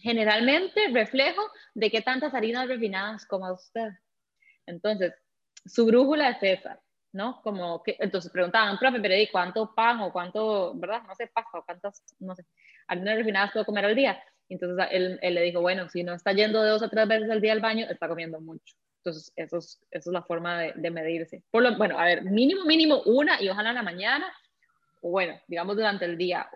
generalmente 0.00 0.88
reflejo 0.92 1.42
de 1.74 1.90
qué 1.90 2.02
tantas 2.02 2.34
harinas 2.34 2.68
refinadas 2.68 3.26
coma 3.26 3.52
usted. 3.52 3.90
Entonces, 4.66 5.14
su 5.64 5.86
brújula 5.86 6.30
es 6.30 6.58
esa, 6.60 6.80
¿no? 7.12 7.40
Como 7.42 7.82
que, 7.82 7.96
entonces 8.00 8.30
preguntaban, 8.30 8.78
profe, 8.78 9.00
pero 9.00 9.16
¿y 9.16 9.28
cuánto 9.28 9.74
pan 9.74 10.00
o 10.00 10.12
cuánto, 10.12 10.74
verdad? 10.74 11.02
No 11.06 11.14
sé, 11.14 11.30
pasta 11.32 11.58
o 11.58 11.64
cuántas, 11.64 12.02
no 12.18 12.34
sé, 12.34 12.44
harinas 12.88 13.16
refinadas 13.16 13.52
puedo 13.52 13.66
comer 13.66 13.84
al 13.84 13.94
día. 13.94 14.22
Entonces 14.48 14.86
él, 14.90 15.18
él, 15.22 15.34
le 15.34 15.42
dijo, 15.42 15.60
bueno, 15.60 15.88
si 15.88 16.02
no 16.02 16.12
está 16.12 16.32
yendo 16.32 16.62
de 16.62 16.70
dos 16.70 16.82
a 16.82 16.90
tres 16.90 17.08
veces 17.08 17.30
al 17.30 17.40
día 17.40 17.52
al 17.52 17.60
baño, 17.60 17.86
está 17.88 18.08
comiendo 18.08 18.40
mucho. 18.40 18.74
Entonces, 19.04 19.32
eso 19.36 19.58
es, 19.58 19.78
eso 19.90 20.10
es 20.10 20.14
la 20.14 20.22
forma 20.22 20.58
de, 20.62 20.72
de 20.76 20.90
medirse. 20.90 21.42
Por 21.50 21.62
lo, 21.62 21.76
bueno, 21.76 21.98
a 21.98 22.06
ver, 22.06 22.22
mínimo, 22.22 22.64
mínimo 22.64 23.02
una 23.02 23.40
y 23.42 23.50
ojalá 23.50 23.68
en 23.68 23.74
la 23.74 23.82
mañana, 23.82 24.32
o 25.02 25.10
bueno, 25.10 25.38
digamos 25.46 25.76
durante 25.76 26.06
el 26.06 26.16
día. 26.16 26.48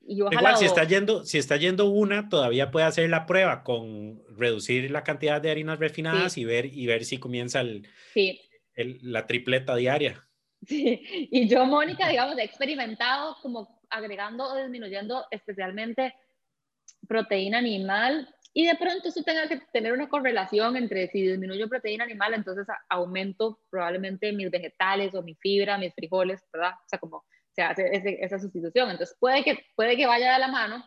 Y 0.00 0.22
ojalá 0.22 0.40
Igual, 0.40 0.56
si 0.56 0.64
está, 0.64 0.84
yendo, 0.84 1.26
si 1.26 1.36
está 1.36 1.58
yendo 1.58 1.90
una, 1.90 2.30
todavía 2.30 2.70
puede 2.70 2.86
hacer 2.86 3.10
la 3.10 3.26
prueba 3.26 3.62
con 3.62 4.22
reducir 4.34 4.90
la 4.90 5.04
cantidad 5.04 5.42
de 5.42 5.50
harinas 5.50 5.78
refinadas 5.78 6.38
y, 6.38 6.46
ver, 6.46 6.64
y 6.64 6.86
ver 6.86 7.04
si 7.04 7.18
comienza 7.18 7.60
el, 7.60 7.86
sí. 8.14 8.40
el, 8.72 8.98
la 9.02 9.26
tripleta 9.26 9.76
diaria. 9.76 10.26
Sí, 10.66 11.02
y 11.30 11.48
yo, 11.48 11.66
Mónica, 11.66 12.08
digamos, 12.08 12.38
he 12.38 12.44
experimentado 12.44 13.36
como 13.42 13.82
agregando 13.90 14.44
o 14.44 14.56
disminuyendo 14.56 15.26
especialmente 15.30 16.14
proteína 17.06 17.58
animal 17.58 18.26
y 18.52 18.66
de 18.66 18.74
pronto 18.74 19.08
eso 19.08 19.22
tenga 19.22 19.46
que 19.48 19.60
tener 19.72 19.92
una 19.92 20.08
correlación 20.08 20.76
entre 20.76 21.06
si 21.08 21.22
disminuyo 21.22 21.68
proteína 21.68 22.04
animal, 22.04 22.34
entonces 22.34 22.66
aumento 22.88 23.60
probablemente 23.70 24.32
mis 24.32 24.50
vegetales 24.50 25.14
o 25.14 25.22
mi 25.22 25.34
fibra, 25.36 25.78
mis 25.78 25.94
frijoles, 25.94 26.40
¿verdad? 26.52 26.72
O 26.72 26.88
sea, 26.88 26.98
como 26.98 27.24
se 27.52 27.62
hace 27.62 28.18
esa 28.20 28.38
sustitución. 28.38 28.90
Entonces 28.90 29.16
puede 29.20 29.44
que, 29.44 29.66
puede 29.76 29.96
que 29.96 30.06
vaya 30.06 30.32
de 30.32 30.38
la 30.38 30.48
mano, 30.48 30.84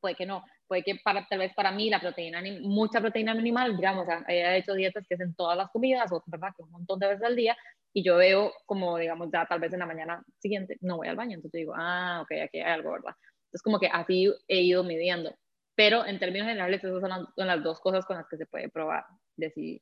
puede 0.00 0.14
que 0.14 0.26
no. 0.26 0.44
Puede 0.68 0.84
que 0.84 0.94
para, 1.02 1.26
tal 1.26 1.40
vez 1.40 1.52
para 1.54 1.72
mí 1.72 1.90
la 1.90 2.00
proteína, 2.00 2.40
mucha 2.60 3.00
proteína 3.00 3.32
animal, 3.32 3.76
digamos, 3.76 4.06
he 4.28 4.56
hecho 4.56 4.74
dietas 4.74 5.04
que 5.08 5.16
hacen 5.16 5.34
todas 5.34 5.56
las 5.56 5.68
comidas, 5.70 6.12
o 6.12 6.22
verdad 6.26 6.50
que 6.56 6.62
un 6.62 6.70
montón 6.70 7.00
de 7.00 7.08
veces 7.08 7.24
al 7.24 7.34
día, 7.34 7.56
y 7.92 8.04
yo 8.04 8.16
veo 8.16 8.52
como, 8.66 8.96
digamos, 8.96 9.30
ya 9.32 9.44
tal 9.46 9.58
vez 9.58 9.72
en 9.72 9.80
la 9.80 9.86
mañana 9.86 10.22
siguiente 10.38 10.76
no 10.80 10.98
voy 10.98 11.08
al 11.08 11.16
baño, 11.16 11.34
entonces 11.34 11.58
digo, 11.58 11.74
ah, 11.76 12.20
ok, 12.22 12.30
aquí 12.44 12.60
hay 12.60 12.72
algo, 12.72 12.92
¿verdad? 12.92 13.16
Entonces 13.46 13.62
como 13.62 13.80
que 13.80 13.88
así 13.88 14.32
he 14.46 14.60
ido 14.60 14.84
midiendo 14.84 15.34
pero 15.80 16.04
en 16.04 16.18
términos 16.18 16.46
generales 16.46 16.84
esas 16.84 17.00
son 17.00 17.46
las, 17.46 17.64
dos 17.64 17.80
cosas 17.80 18.04
con 18.04 18.18
las 18.18 18.26
que 18.28 18.36
se 18.36 18.44
puede 18.44 18.68
probar, 18.68 19.02
decidir. 19.34 19.80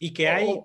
Y 0.00 0.12
que 0.12 0.28
hay, 0.28 0.60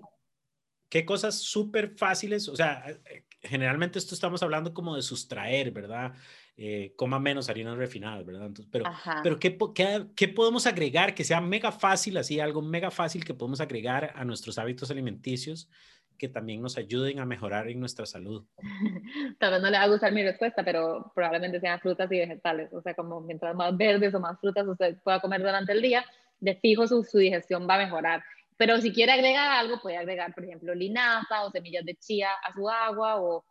qué 0.88 1.04
cosas 1.04 1.38
súper 1.38 1.96
fáciles, 1.96 2.48
o 2.48 2.56
sea, 2.56 2.84
eh, 2.88 3.24
generalmente 3.40 4.00
esto 4.00 4.16
estamos 4.16 4.42
hablando 4.42 4.74
como 4.74 4.96
de 4.96 5.02
sustraer, 5.02 5.70
¿verdad? 5.70 6.14
Eh, 6.56 6.92
coma 6.96 7.20
menos 7.20 7.48
harinas 7.48 7.76
refinadas, 7.76 8.26
¿verdad? 8.26 8.46
Entonces, 8.46 8.68
pero, 8.72 8.90
pero 9.22 9.38
¿qué, 9.38 9.56
qué, 9.76 10.06
qué, 10.16 10.26
podemos 10.26 10.66
agregar 10.66 11.14
que 11.14 11.22
sea 11.22 11.40
mega 11.40 11.70
fácil, 11.70 12.16
así 12.16 12.40
algo 12.40 12.60
mega 12.60 12.90
fácil 12.90 13.24
que 13.24 13.32
podemos 13.32 13.60
agregar 13.60 14.12
a 14.16 14.24
nuestros 14.24 14.58
hábitos 14.58 14.90
alimenticios 14.90 15.70
que 16.18 16.28
también 16.28 16.62
nos 16.62 16.76
ayuden 16.76 17.18
a 17.18 17.26
mejorar 17.26 17.68
en 17.68 17.80
nuestra 17.80 18.06
salud. 18.06 18.44
Tal 19.38 19.52
vez 19.52 19.62
no 19.62 19.70
le 19.70 19.78
va 19.78 19.84
a 19.84 19.88
gustar 19.88 20.12
mi 20.12 20.22
respuesta, 20.22 20.64
pero 20.64 21.12
probablemente 21.14 21.60
sean 21.60 21.80
frutas 21.80 22.10
y 22.12 22.18
vegetales. 22.18 22.72
O 22.72 22.80
sea, 22.80 22.94
como 22.94 23.20
mientras 23.20 23.54
más 23.54 23.76
verdes 23.76 24.14
o 24.14 24.20
más 24.20 24.38
frutas 24.40 24.66
usted 24.66 24.96
pueda 25.02 25.20
comer 25.20 25.40
durante 25.40 25.72
el 25.72 25.82
día, 25.82 26.04
de 26.40 26.54
fijo 26.56 26.86
su, 26.86 27.02
su 27.04 27.18
digestión 27.18 27.68
va 27.68 27.74
a 27.76 27.84
mejorar. 27.84 28.22
Pero 28.56 28.80
si 28.80 28.92
quiere 28.92 29.12
agregar 29.12 29.50
algo, 29.50 29.80
puede 29.80 29.96
agregar, 29.96 30.32
por 30.34 30.44
ejemplo, 30.44 30.74
linaza 30.74 31.44
o 31.44 31.50
semillas 31.50 31.84
de 31.84 31.96
chía 31.96 32.28
a 32.42 32.52
su 32.52 32.68
agua 32.68 33.20
o 33.20 33.44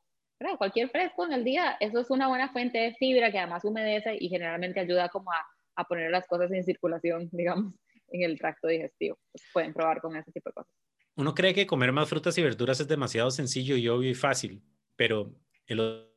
cualquier 0.58 0.90
fresco 0.90 1.26
en 1.26 1.34
el 1.34 1.44
día. 1.44 1.78
Eso 1.80 2.00
es 2.00 2.10
una 2.10 2.28
buena 2.28 2.50
fuente 2.52 2.78
de 2.78 2.94
fibra 2.96 3.32
que 3.32 3.40
además 3.40 3.64
humedece 3.66 4.16
y 4.20 4.30
generalmente 4.30 4.80
ayuda 4.80 5.10
como 5.10 5.32
a, 5.32 5.46
a 5.76 5.84
poner 5.86 6.12
las 6.12 6.28
cosas 6.28 6.52
en 6.52 6.64
circulación, 6.64 7.30
digamos, 7.32 7.74
en 8.10 8.24
el 8.24 8.38
tracto 8.38 8.68
digestivo. 8.68 9.18
pueden 9.54 9.74
probar 9.74 10.02
con 10.02 10.16
ese 10.16 10.32
tipo 10.32 10.50
de 10.50 10.54
cosas 10.54 10.74
uno 11.16 11.34
cree 11.34 11.54
que 11.54 11.68
comer 11.68 11.92
más 11.92 12.10
frutas 12.10 12.38
y 12.38 12.42
verduras 12.42 12.80
es 12.80 12.88
demasiado 12.88 13.32
sencillo 13.32 13.76
y 13.76 13.88
obvio 13.88 14.10
y 14.10 14.16
fácil, 14.16 14.64
pero 14.96 15.34
el 15.68 16.10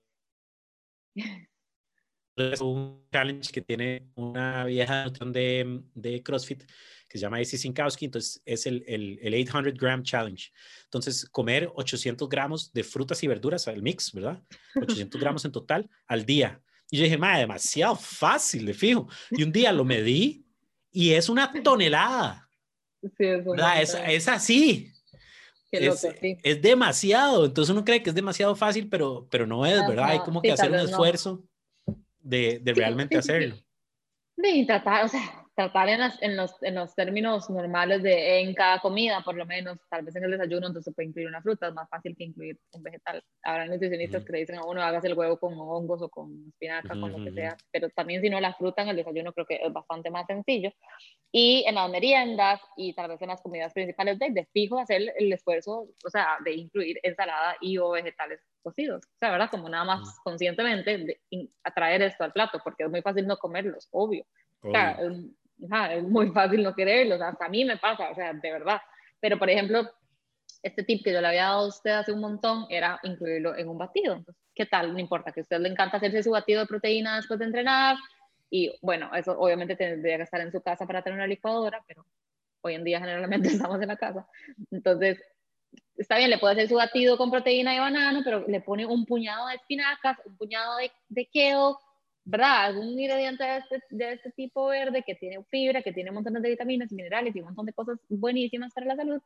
es 2.36 2.60
un 2.60 3.06
challenge 3.10 3.50
que 3.50 3.62
tiene 3.62 4.10
una 4.14 4.64
vieja 4.64 5.08
de, 5.08 5.80
de 5.94 6.22
CrossFit 6.22 6.64
que 7.08 7.18
se 7.18 7.22
llama 7.22 7.38
AC 7.38 7.46
Sinkowski, 7.46 8.06
entonces 8.06 8.42
es 8.44 8.66
el, 8.66 8.84
el, 8.86 9.18
el, 9.22 9.34
800 9.34 9.74
gram 9.74 10.02
challenge. 10.02 10.50
Entonces, 10.84 11.26
comer 11.30 11.70
800 11.74 12.28
gramos 12.28 12.72
de 12.72 12.82
frutas 12.84 13.22
y 13.22 13.28
verduras, 13.28 13.66
el 13.68 13.82
mix, 13.82 14.12
¿verdad? 14.12 14.42
800 14.74 15.20
gramos 15.20 15.44
en 15.44 15.52
total 15.52 15.88
al 16.06 16.26
día. 16.26 16.60
Y 16.90 16.98
yo 16.98 17.04
dije, 17.04 17.16
madre, 17.16 17.40
demasiado 17.40 17.96
fácil, 17.96 18.66
de 18.66 18.74
fijo. 18.74 19.08
Y 19.30 19.44
un 19.44 19.52
día 19.52 19.72
lo 19.72 19.84
medí 19.84 20.44
y 20.90 21.12
es 21.12 21.28
una 21.28 21.52
tonelada. 21.62 22.45
Sí, 23.16 23.24
es, 23.24 23.94
es, 24.06 24.28
así. 24.28 24.92
Es, 25.70 26.06
es, 26.42 26.62
demasiado. 26.62 27.46
Entonces 27.46 27.72
uno 27.72 27.84
cree 27.84 28.02
que 28.02 28.10
es 28.10 28.16
demasiado 28.16 28.54
fácil, 28.56 28.88
pero, 28.88 29.26
pero 29.30 29.46
no 29.46 29.66
es, 29.66 29.86
¿verdad? 29.86 30.10
Hay 30.10 30.18
como 30.20 30.40
que 30.42 30.52
hacer 30.52 30.70
un 30.70 30.78
esfuerzo 30.78 31.44
de, 32.20 32.60
de 32.60 32.74
realmente 32.74 33.16
hacerlo. 33.16 33.56
De 34.36 34.64
tratar, 34.66 35.04
o 35.04 35.08
sea, 35.08 35.45
tratar 35.56 35.88
en, 35.88 36.00
en, 36.20 36.36
los, 36.36 36.62
en 36.62 36.74
los 36.74 36.94
términos 36.94 37.48
normales 37.48 38.02
de 38.02 38.40
en 38.40 38.54
cada 38.54 38.78
comida, 38.78 39.22
por 39.24 39.34
lo 39.36 39.46
menos, 39.46 39.78
tal 39.88 40.04
vez 40.04 40.14
en 40.14 40.24
el 40.24 40.30
desayuno, 40.30 40.66
entonces 40.66 40.94
puede 40.94 41.08
incluir 41.08 41.28
una 41.28 41.40
fruta, 41.40 41.68
es 41.68 41.74
más 41.74 41.88
fácil 41.88 42.14
que 42.14 42.24
incluir 42.24 42.58
un 42.72 42.82
vegetal. 42.82 43.24
Habrá 43.42 43.66
nutricionistas 43.66 44.22
que 44.22 44.32
le 44.32 44.38
dicen 44.40 44.58
a 44.58 44.66
uno, 44.66 44.82
hagas 44.82 45.02
el 45.06 45.14
huevo 45.14 45.38
con 45.38 45.54
hongos 45.54 46.02
o 46.02 46.10
con 46.10 46.44
espinaca, 46.46 46.90
con 46.90 47.10
lo 47.10 47.24
que 47.24 47.32
sea, 47.32 47.56
pero 47.72 47.88
también 47.88 48.20
si 48.20 48.28
no 48.28 48.38
la 48.38 48.52
fruta 48.52 48.82
en 48.82 48.88
el 48.88 48.96
desayuno 48.96 49.32
creo 49.32 49.46
que 49.46 49.60
es 49.62 49.72
bastante 49.72 50.10
más 50.10 50.26
sencillo. 50.26 50.70
Y 51.32 51.64
en 51.66 51.74
las 51.76 51.90
meriendas 51.90 52.60
y 52.76 52.92
tal 52.94 53.08
vez 53.08 53.22
en 53.22 53.28
las 53.28 53.40
comidas 53.40 53.72
principales, 53.72 54.18
de, 54.18 54.30
de 54.30 54.44
fijo 54.52 54.78
hacer 54.78 55.14
el 55.16 55.32
esfuerzo, 55.32 55.88
o 56.04 56.10
sea, 56.10 56.36
de 56.44 56.52
incluir 56.52 57.00
ensalada 57.02 57.56
y 57.62 57.78
o 57.78 57.90
vegetales 57.90 58.40
cocidos, 58.62 59.04
o 59.06 59.18
sea, 59.18 59.30
¿verdad? 59.30 59.48
Como 59.50 59.70
nada 59.70 59.84
más 59.84 60.18
conscientemente 60.22 60.98
de 60.98 61.50
atraer 61.64 62.02
esto 62.02 62.24
al 62.24 62.32
plato, 62.32 62.60
porque 62.62 62.84
es 62.84 62.90
muy 62.90 63.00
fácil 63.00 63.26
no 63.26 63.38
comerlos, 63.38 63.88
obvio. 63.90 64.26
O 64.62 64.70
sea, 64.70 64.98
es 65.58 66.02
muy 66.04 66.30
fácil 66.30 66.62
no 66.62 66.74
quererlos, 66.74 67.20
hasta 67.20 67.46
a 67.46 67.48
mí 67.48 67.64
me 67.64 67.76
pasa, 67.76 68.10
o 68.10 68.14
sea, 68.14 68.32
de 68.32 68.52
verdad. 68.52 68.80
Pero, 69.20 69.38
por 69.38 69.50
ejemplo, 69.50 69.90
este 70.62 70.82
tip 70.84 71.04
que 71.04 71.12
yo 71.12 71.20
le 71.20 71.28
había 71.28 71.44
dado 71.44 71.64
a 71.64 71.68
usted 71.68 71.90
hace 71.90 72.12
un 72.12 72.20
montón 72.20 72.66
era 72.68 72.98
incluirlo 73.02 73.56
en 73.56 73.68
un 73.68 73.78
batido. 73.78 74.24
¿qué 74.56 74.66
tal? 74.66 74.92
No 74.92 74.98
importa, 74.98 75.30
que 75.30 75.40
a 75.40 75.42
usted 75.42 75.60
le 75.60 75.68
encanta 75.68 75.98
hacerse 75.98 76.22
su 76.22 76.30
batido 76.30 76.62
de 76.62 76.66
proteína 76.66 77.16
después 77.16 77.38
de 77.38 77.44
entrenar. 77.44 77.96
Y 78.50 78.72
bueno, 78.80 79.14
eso 79.14 79.38
obviamente 79.38 79.76
tendría 79.76 80.16
que 80.16 80.22
estar 80.22 80.40
en 80.40 80.50
su 80.50 80.62
casa 80.62 80.86
para 80.86 81.02
tener 81.02 81.18
una 81.18 81.26
licuadora, 81.26 81.84
pero 81.86 82.06
hoy 82.62 82.74
en 82.74 82.82
día 82.82 82.98
generalmente 82.98 83.48
estamos 83.70 83.80
en 83.80 83.88
la 83.88 83.96
casa. 83.96 84.26
Entonces, 84.70 85.22
está 85.96 86.16
bien, 86.16 86.30
le 86.30 86.38
puede 86.38 86.54
hacer 86.54 86.68
su 86.68 86.76
batido 86.76 87.18
con 87.18 87.30
proteína 87.30 87.74
y 87.74 87.78
banano, 87.78 88.22
pero 88.24 88.48
le 88.48 88.60
pone 88.62 88.86
un 88.86 89.04
puñado 89.04 89.46
de 89.48 89.56
espinacas, 89.56 90.18
un 90.24 90.36
puñado 90.38 90.78
de, 90.78 90.90
de 91.08 91.26
kale, 91.26 91.74
¿verdad? 92.26 92.66
Algún 92.66 92.88
ingrediente 92.88 93.44
de 93.44 93.56
este, 93.58 93.82
de 93.90 94.12
este 94.14 94.30
tipo 94.32 94.66
verde 94.66 95.04
que 95.06 95.14
tiene 95.14 95.42
fibra, 95.44 95.80
que 95.80 95.92
tiene 95.92 96.10
montón 96.10 96.34
de 96.34 96.50
vitaminas, 96.50 96.90
minerales 96.92 97.34
y 97.34 97.38
un 97.38 97.46
montón 97.46 97.66
de 97.66 97.72
cosas 97.72 97.98
buenísimas 98.08 98.74
para 98.74 98.86
la 98.86 98.96
salud. 98.96 99.22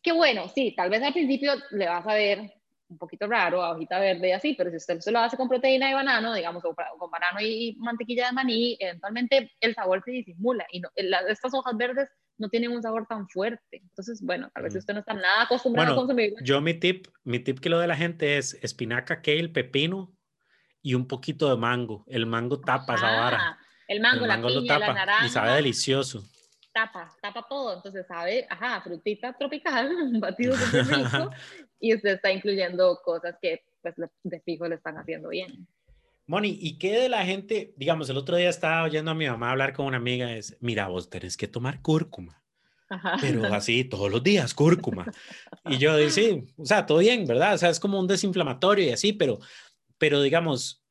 Que 0.00 0.12
bueno, 0.12 0.48
sí, 0.48 0.74
tal 0.76 0.90
vez 0.90 1.02
al 1.02 1.12
principio 1.12 1.54
le 1.72 1.86
vas 1.86 2.06
a 2.06 2.14
ver 2.14 2.52
un 2.88 2.98
poquito 2.98 3.26
raro, 3.26 3.62
a 3.62 3.72
hojita 3.72 3.98
verde 3.98 4.28
y 4.28 4.32
así, 4.32 4.54
pero 4.54 4.70
si 4.70 4.76
usted 4.76 5.00
se 5.00 5.10
lo 5.10 5.18
hace 5.18 5.36
con 5.36 5.48
proteína 5.48 5.90
y 5.90 5.94
banano, 5.94 6.32
digamos, 6.34 6.64
o 6.64 6.74
con 6.74 7.10
banano 7.10 7.40
y 7.40 7.74
mantequilla 7.80 8.26
de 8.26 8.32
maní, 8.32 8.76
eventualmente 8.78 9.50
el 9.60 9.74
sabor 9.74 10.02
se 10.04 10.12
disimula 10.12 10.66
y 10.70 10.80
no, 10.80 10.90
estas 10.94 11.52
hojas 11.52 11.76
verdes 11.76 12.08
no 12.38 12.48
tienen 12.48 12.70
un 12.70 12.82
sabor 12.82 13.06
tan 13.08 13.28
fuerte. 13.28 13.78
Entonces, 13.82 14.20
bueno, 14.22 14.50
tal 14.54 14.64
vez 14.64 14.76
usted 14.76 14.94
no 14.94 15.00
está 15.00 15.14
nada 15.14 15.42
acostumbrado 15.42 15.92
a 15.92 15.96
consumir. 15.96 16.34
Yo 16.44 16.60
mi 16.60 16.74
tip, 16.74 17.08
mi 17.24 17.40
tip 17.40 17.58
que 17.58 17.70
lo 17.70 17.80
de 17.80 17.88
la 17.88 17.96
gente 17.96 18.36
es 18.36 18.54
espinaca, 18.62 19.20
kale, 19.22 19.48
pepino, 19.48 20.14
y 20.84 20.94
un 20.94 21.08
poquito 21.08 21.48
de 21.48 21.56
mango. 21.56 22.04
El 22.06 22.26
mango 22.26 22.60
tapa 22.60 22.94
esa 22.94 23.06
vara. 23.06 23.58
El 23.88 24.00
mango, 24.00 24.26
la 24.26 24.36
piña, 24.40 24.78
la 24.78 24.92
naranja. 24.92 25.26
Y 25.26 25.30
sabe 25.30 25.52
delicioso. 25.54 26.22
Tapa, 26.74 27.10
tapa 27.22 27.46
todo. 27.48 27.74
Entonces 27.74 28.06
sabe, 28.06 28.46
ajá, 28.50 28.82
frutita 28.82 29.32
tropical, 29.32 29.90
un 30.02 30.20
batido 30.20 30.54
súper 30.54 30.86
rico. 30.86 31.30
y 31.80 31.94
usted 31.94 32.10
está 32.10 32.30
incluyendo 32.30 33.00
cosas 33.02 33.34
que 33.40 33.64
pues 33.80 33.94
de 34.22 34.40
fijo 34.40 34.68
le 34.68 34.74
están 34.74 34.98
haciendo 34.98 35.30
bien. 35.30 35.66
Moni, 36.26 36.58
¿y 36.60 36.78
qué 36.78 36.98
de 37.00 37.08
la 37.08 37.24
gente? 37.24 37.72
Digamos, 37.78 38.10
el 38.10 38.18
otro 38.18 38.36
día 38.36 38.50
estaba 38.50 38.82
oyendo 38.82 39.10
a 39.10 39.14
mi 39.14 39.26
mamá 39.26 39.52
hablar 39.52 39.72
con 39.72 39.86
una 39.86 39.96
amiga, 39.96 40.32
es, 40.32 40.56
mira, 40.60 40.88
vos 40.88 41.08
tenés 41.08 41.38
que 41.38 41.48
tomar 41.48 41.80
cúrcuma. 41.80 42.42
Ajá. 42.90 43.16
Pero 43.22 43.44
así 43.54 43.84
todos 43.84 44.10
los 44.10 44.22
días, 44.22 44.52
cúrcuma. 44.52 45.06
Y 45.64 45.78
yo 45.78 45.96
dije, 45.96 46.10
sí, 46.10 46.46
o 46.58 46.66
sea, 46.66 46.84
todo 46.84 46.98
bien, 46.98 47.26
¿verdad? 47.26 47.54
O 47.54 47.58
sea, 47.58 47.70
es 47.70 47.80
como 47.80 47.98
un 47.98 48.06
desinflamatorio 48.06 48.84
y 48.84 48.90
así, 48.90 49.14
pero 49.14 49.38
pero 50.04 50.20
digamos, 50.20 50.84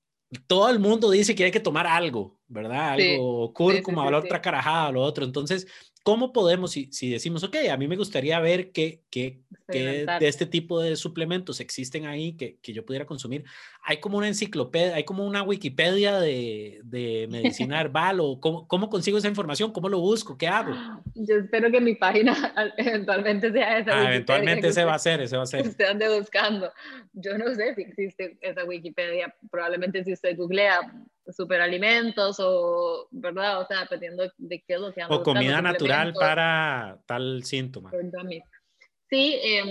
todo 0.47 0.71
el 0.71 0.79
mundo 0.79 1.11
dice 1.11 1.35
que 1.35 1.43
hay 1.43 1.51
que 1.51 1.59
tomar 1.59 1.85
algo, 1.85 2.39
¿verdad? 2.47 2.93
Algo 2.93 3.53
cúrcuma 3.53 4.07
o 4.07 4.09
la 4.09 4.17
otra 4.17 4.41
carajada 4.41 4.91
lo 4.91 5.03
otro. 5.03 5.23
Entonces, 5.23 5.67
¿cómo 6.01 6.33
podemos, 6.33 6.71
si, 6.71 6.91
si 6.91 7.11
decimos, 7.11 7.43
ok, 7.43 7.57
a 7.71 7.77
mí 7.77 7.87
me 7.87 7.95
gustaría 7.95 8.39
ver 8.39 8.71
qué, 8.71 9.03
qué, 9.11 9.43
qué 9.71 10.07
de 10.19 10.27
este 10.27 10.47
tipo 10.47 10.81
de 10.81 10.95
suplementos 10.95 11.59
existen 11.59 12.07
ahí 12.07 12.35
que, 12.35 12.57
que, 12.59 12.73
yo 12.73 12.83
pudiera 12.87 13.05
consumir? 13.05 13.43
Hay 13.85 13.99
como 13.99 14.17
una 14.17 14.27
enciclopedia, 14.27 14.95
hay 14.95 15.03
como 15.03 15.25
una 15.25 15.43
Wikipedia 15.43 16.19
de, 16.19 16.79
de 16.83 17.27
medicina 17.29 17.81
herbal 17.81 18.19
o 18.21 18.39
cómo, 18.39 18.67
cómo, 18.67 18.89
consigo 18.89 19.17
esa 19.17 19.27
información, 19.27 19.73
cómo 19.73 19.89
lo 19.89 19.99
busco, 19.99 20.37
qué 20.37 20.47
hago. 20.47 20.73
Yo 21.15 21.35
espero 21.35 21.69
que 21.69 21.81
mi 21.81 21.95
página 21.95 22.33
eventualmente 22.77 23.51
sea 23.51 23.79
esa. 23.79 23.99
Ah, 23.99 24.09
eventualmente 24.09 24.69
ese 24.69 24.85
va 24.85 24.95
a 24.95 24.99
ser, 24.99 25.21
ese 25.21 25.35
va 25.35 25.43
a 25.43 25.47
ser. 25.47 25.67
Usted 25.67 25.85
ande 25.85 26.17
buscando. 26.17 26.71
Yo 27.11 27.37
no 27.37 27.53
sé 27.53 27.75
si 27.75 27.81
existe 27.81 28.37
esa 28.41 28.63
Wikipedia, 28.63 29.35
probablemente 29.51 30.03
si 30.03 30.13
usted 30.13 30.37
googlea 30.37 30.79
superalimentos 31.31 32.37
o, 32.39 33.07
¿verdad? 33.11 33.61
O 33.61 33.65
sea, 33.65 33.81
dependiendo 33.81 34.23
de 34.37 34.63
qué 34.65 34.73
es 34.75 34.79
lo 34.79 34.93
que 34.93 35.03
O 35.09 35.23
comida 35.23 35.61
natural 35.61 36.13
para 36.13 36.99
tal 37.05 37.43
síntoma. 37.43 37.91
Sí, 39.09 39.39
eh, 39.43 39.63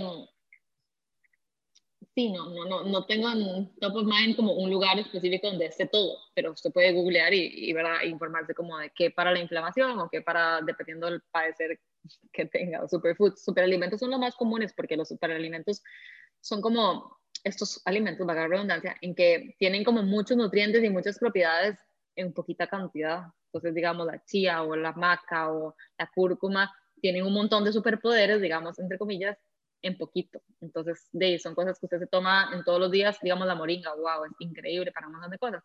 sí, 2.15 2.31
no, 2.33 2.49
no, 2.51 2.85
no, 2.85 3.07
tengo 3.07 3.31
en 3.31 3.75
top 3.81 3.97
of 3.97 4.05
mind 4.05 4.37
como 4.37 4.53
un 4.55 4.71
lugar 4.71 4.99
específico 4.99 5.49
donde 5.49 5.67
esté 5.67 5.87
todo, 5.87 6.19
pero 6.35 6.53
usted 6.53 6.71
puede 6.71 6.93
googlear 6.93 7.33
y, 7.33 7.71
y 7.71 7.73
¿verdad? 7.73 8.03
informarse 8.05 8.55
como 8.55 8.79
de 8.79 8.91
qué 8.95 9.11
para 9.11 9.33
la 9.33 9.41
inflamación 9.41 9.99
o 9.99 10.09
qué 10.11 10.21
para, 10.23 10.61
dependiendo 10.61 11.07
del 11.07 11.23
padecer 11.31 11.81
que 12.33 12.47
tenga. 12.47 12.87
Superfoods, 12.89 13.45
superalimentos 13.45 14.01
son 14.01 14.11
los 14.11 14.21
más 14.21 14.35
comunes 14.35 14.73
porque 14.73 14.97
los 14.97 15.09
superalimentos 15.09 15.83
son 16.41 16.61
como 16.61 17.19
estos 17.45 17.83
alimentos, 17.85 18.27
vaga 18.27 18.47
redundancia, 18.47 18.97
en 19.01 19.15
que 19.15 19.55
tienen 19.59 19.85
como 19.85 20.03
muchos 20.03 20.37
nutrientes 20.37 20.83
y 20.85 20.91
muchas 20.91 21.19
propiedades 21.19 21.79
en 22.17 22.33
poquita 22.33 22.67
cantidad. 22.67 23.27
Entonces, 23.47 23.75
digamos, 23.75 24.07
la 24.07 24.25
chía 24.25 24.63
o 24.63 24.77
la 24.77 24.93
maca 24.93 25.53
o 25.53 25.75
la 25.99 26.11
cúrcuma 26.15 26.73
tienen 27.01 27.25
un 27.25 27.33
montón 27.33 27.65
de 27.65 27.73
superpoderes, 27.73 28.41
digamos, 28.41 28.79
entre 28.79 28.99
comillas, 28.99 29.37
en 29.83 29.99
poquito. 29.99 30.41
Entonces, 30.61 31.09
de 31.13 31.39
son 31.39 31.55
cosas 31.55 31.79
que 31.79 31.87
usted 31.87 31.99
se 31.99 32.07
toma 32.07 32.51
en 32.55 32.65
todos 32.65 32.81
los 32.81 32.91
días, 32.91 33.19
digamos, 33.23 33.47
la 33.47 33.55
moringa, 33.55 33.95
wow, 33.95 34.25
es 34.25 34.33
increíble 34.39 34.93
para 34.93 35.07
un 35.07 35.15
montón 35.15 35.31
de 35.31 35.39
cosas. 35.39 35.63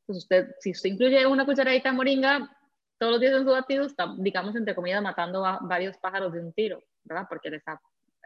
Entonces, 0.00 0.24
usted, 0.24 0.54
si 0.60 0.72
usted 0.72 0.90
incluye 0.90 1.26
una 1.26 1.46
cucharadita 1.46 1.90
de 1.90 1.96
moringa 1.96 2.56
todos 2.98 3.12
los 3.12 3.20
días 3.20 3.34
en 3.34 3.44
su 3.44 3.50
batido, 3.50 3.84
está, 3.84 4.14
digamos, 4.18 4.54
entre 4.56 4.74
comillas, 4.74 5.02
matando 5.02 5.44
a 5.44 5.58
varios 5.62 5.96
pájaros 5.98 6.32
de 6.32 6.40
un 6.40 6.52
tiro, 6.52 6.82
¿verdad? 7.04 7.26
Porque 7.28 7.50
le 7.50 7.56
está 7.56 7.80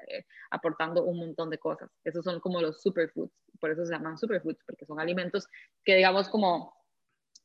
eh, 0.08 0.24
aportando 0.50 1.04
un 1.04 1.18
montón 1.18 1.50
de 1.50 1.58
cosas. 1.58 1.90
Esos 2.04 2.24
son 2.24 2.40
como 2.40 2.60
los 2.60 2.82
superfoods, 2.82 3.32
por 3.60 3.70
eso 3.70 3.84
se 3.84 3.92
llaman 3.92 4.18
superfoods, 4.18 4.62
porque 4.66 4.84
son 4.86 5.00
alimentos 5.00 5.46
que 5.84 5.96
digamos 5.96 6.28
como 6.28 6.74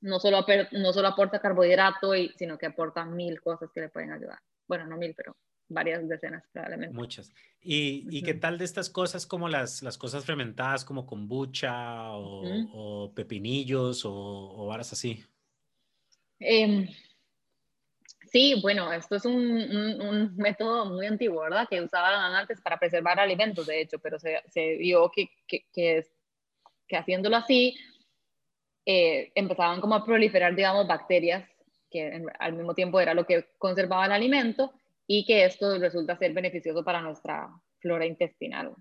no 0.01 0.19
solo, 0.19 0.45
no 0.71 0.93
solo 0.93 1.08
aporta 1.08 1.39
carbohidrato, 1.39 2.15
y, 2.15 2.30
sino 2.38 2.58
que 2.58 2.65
aportan 2.65 3.15
mil 3.15 3.39
cosas 3.41 3.69
que 3.73 3.82
le 3.82 3.89
pueden 3.89 4.12
ayudar. 4.12 4.39
Bueno, 4.67 4.88
no 4.88 4.97
mil, 4.97 5.13
pero 5.15 5.36
varias 5.73 6.07
decenas 6.07 6.43
probablemente. 6.51 6.95
Muchas. 6.95 7.34
¿Y, 7.62 8.07
y 8.10 8.23
qué 8.23 8.34
tal 8.34 8.57
de 8.57 8.65
estas 8.65 8.89
cosas 8.89 9.25
como 9.25 9.47
las, 9.47 9.84
las 9.84 9.97
cosas 9.97 10.25
fermentadas 10.25 10.84
como 10.84 11.05
kombucha 11.05 12.12
o, 12.13 12.43
o 12.73 13.13
pepinillos 13.13 14.05
o, 14.05 14.13
o 14.13 14.67
varas 14.67 14.93
así? 14.93 15.23
Eh, 16.39 16.88
Sí, 18.31 18.57
bueno, 18.62 18.93
esto 18.93 19.17
es 19.17 19.25
un, 19.25 19.36
un, 19.36 20.36
método 20.38 20.86
muy 20.86 21.05
antiguo, 21.05 21.41
¿verdad? 21.41 21.67
Que 21.69 21.81
usaban 21.81 22.34
antes 22.34 22.62
para 22.62 22.79
preservar 22.79 23.19
alimentos, 23.19 23.67
de 23.67 23.81
hecho, 23.81 23.99
pero 23.99 24.17
se, 24.19 24.41
se 24.47 24.77
vio 24.77 25.12
que, 25.12 25.29
que, 25.45 25.65
que, 25.73 26.05
que, 26.88 26.95
haciéndolo 26.95 27.36
así 27.36 27.75
eh, 28.86 29.34
empezaban 29.36 29.81
como 29.81 29.95
a 29.95 30.05
proliferar, 30.05 30.55
digamos, 30.55 30.88
bacterias, 30.88 31.45
que 31.89 32.23
al 32.39 32.53
mismo 32.53 32.73
tiempo 32.73 33.01
era 33.01 33.13
lo 33.13 33.25
que 33.25 33.49
conservaba 33.57 34.05
el 34.05 34.13
alimento 34.13 34.72
y 35.08 35.26
que 35.26 35.45
esto 35.45 35.78
resulta 35.78 36.18
ser 36.18 36.34
beneficioso 36.34 36.84
para 36.84 37.02
nuestra 37.02 37.49
flora 37.80 38.06
intestinal. 38.06 38.74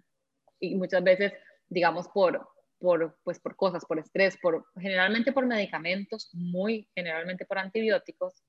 Y 0.58 0.74
muchas 0.74 1.02
veces, 1.02 1.32
digamos, 1.68 2.08
por, 2.08 2.48
por, 2.78 3.18
pues, 3.24 3.40
por 3.40 3.56
cosas, 3.56 3.84
por 3.84 3.98
estrés, 3.98 4.36
por, 4.40 4.66
generalmente 4.78 5.32
por 5.32 5.46
medicamentos, 5.46 6.30
muy 6.32 6.88
generalmente 6.94 7.46
por 7.46 7.58
antibióticos, 7.58 8.42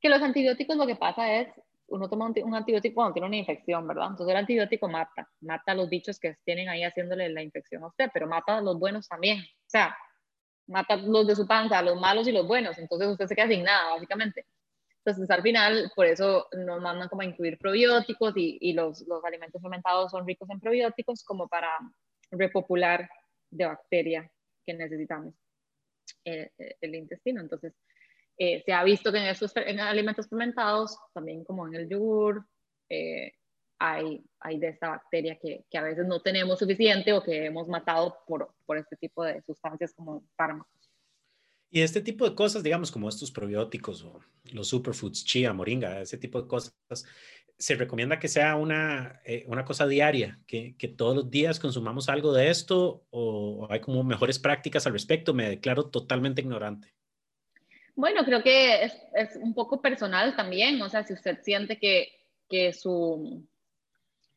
que 0.00 0.08
los 0.08 0.22
antibióticos 0.22 0.76
lo 0.76 0.86
que 0.86 0.96
pasa 0.96 1.40
es, 1.40 1.48
uno 1.88 2.08
toma 2.08 2.26
un, 2.26 2.54
antibiótico 2.54 2.96
cuando 2.96 3.14
tiene 3.14 3.28
una 3.28 3.36
infección, 3.36 3.86
¿verdad? 3.86 4.08
Entonces 4.10 4.32
el 4.32 4.38
antibiótico 4.38 4.88
mata, 4.88 5.28
mata 5.40 5.72
a 5.72 5.74
los 5.74 5.88
bichos 5.88 6.18
que 6.18 6.36
tienen 6.44 6.68
ahí 6.68 6.82
haciéndole 6.82 7.28
la 7.28 7.42
infección 7.42 7.84
a 7.84 7.88
usted, 7.88 8.10
pero 8.12 8.26
mata 8.26 8.58
a 8.58 8.60
los 8.60 8.78
buenos 8.78 9.08
también. 9.08 9.38
O 9.40 9.68
sea, 9.68 9.96
mata 10.66 10.96
los 10.96 11.26
de 11.26 11.36
su 11.36 11.46
panza, 11.46 11.78
a 11.78 11.82
los 11.82 12.00
malos 12.00 12.26
y 12.26 12.32
los 12.32 12.46
buenos. 12.46 12.76
Entonces 12.78 13.08
usted 13.08 13.26
se 13.26 13.36
queda 13.36 13.48
sin 13.48 13.62
nada, 13.62 13.94
básicamente. 13.94 14.46
Entonces 15.06 15.30
al 15.30 15.42
final, 15.42 15.92
por 15.94 16.06
eso 16.06 16.48
nos 16.52 16.82
mandan 16.82 17.08
como 17.08 17.22
a 17.22 17.24
incluir 17.24 17.58
probióticos 17.58 18.34
y, 18.36 18.72
los, 18.72 19.04
alimentos 19.24 19.62
fermentados 19.62 20.10
son 20.10 20.26
ricos 20.26 20.50
en 20.50 20.58
probióticos 20.58 21.22
como 21.22 21.46
para 21.46 21.70
repopular 22.32 23.08
de 23.48 23.66
bacteria 23.66 24.28
que 24.66 24.74
necesitamos. 24.74 25.32
el, 26.24 26.94
intestino. 26.96 27.40
Entonces, 27.40 27.72
eh, 28.36 28.64
se 28.66 28.72
ha 28.72 28.82
visto 28.82 29.12
que 29.12 29.18
en 29.18 29.26
esos 29.26 29.52
en 29.54 29.78
alimentos 29.78 30.28
fermentados, 30.28 30.98
también 31.14 31.44
como 31.44 31.68
en 31.68 31.76
el 31.76 31.88
yogur, 31.88 32.44
eh, 32.88 33.32
hay, 33.78 34.24
hay 34.40 34.58
de 34.58 34.68
esta 34.68 34.88
bacteria 34.88 35.38
que, 35.40 35.64
que, 35.70 35.78
a 35.78 35.82
veces 35.82 36.04
no 36.06 36.20
tenemos 36.20 36.58
suficiente 36.58 37.12
o 37.12 37.22
que 37.22 37.46
hemos 37.46 37.68
matado 37.68 38.18
por, 38.26 38.52
por 38.64 38.76
este 38.76 38.96
tipo 38.96 39.22
de 39.22 39.40
sustancias 39.42 39.94
como 39.94 40.24
fármacos. 40.36 40.85
Y 41.70 41.80
este 41.80 42.00
tipo 42.00 42.28
de 42.28 42.34
cosas, 42.34 42.62
digamos, 42.62 42.90
como 42.90 43.08
estos 43.08 43.30
probióticos 43.30 44.02
o 44.04 44.20
los 44.52 44.68
superfoods, 44.68 45.24
chía, 45.24 45.52
moringa, 45.52 46.00
ese 46.00 46.16
tipo 46.16 46.40
de 46.40 46.48
cosas, 46.48 46.74
se 47.58 47.74
recomienda 47.74 48.18
que 48.18 48.28
sea 48.28 48.56
una, 48.56 49.20
eh, 49.24 49.44
una 49.48 49.64
cosa 49.64 49.86
diaria, 49.86 50.38
que, 50.46 50.76
que, 50.76 50.88
todos 50.88 51.16
los 51.16 51.30
días 51.30 51.58
consumamos 51.58 52.08
algo 52.08 52.32
de 52.32 52.50
esto 52.50 53.04
o, 53.10 53.66
hay 53.70 53.80
como 53.80 54.04
mejores 54.04 54.38
prácticas 54.38 54.86
al 54.86 54.92
respecto. 54.92 55.34
Me 55.34 55.48
declaro 55.48 55.88
totalmente 55.88 56.42
ignorante. 56.42 56.92
Bueno, 57.94 58.24
creo 58.24 58.42
que 58.42 58.84
es, 58.84 58.92
es 59.14 59.36
un 59.36 59.54
poco 59.54 59.80
personal 59.80 60.36
también, 60.36 60.80
o 60.82 60.88
sea, 60.90 61.02
si 61.02 61.14
usted 61.14 61.38
siente 61.42 61.78
que, 61.78 62.08
que 62.48 62.72
su 62.74 63.46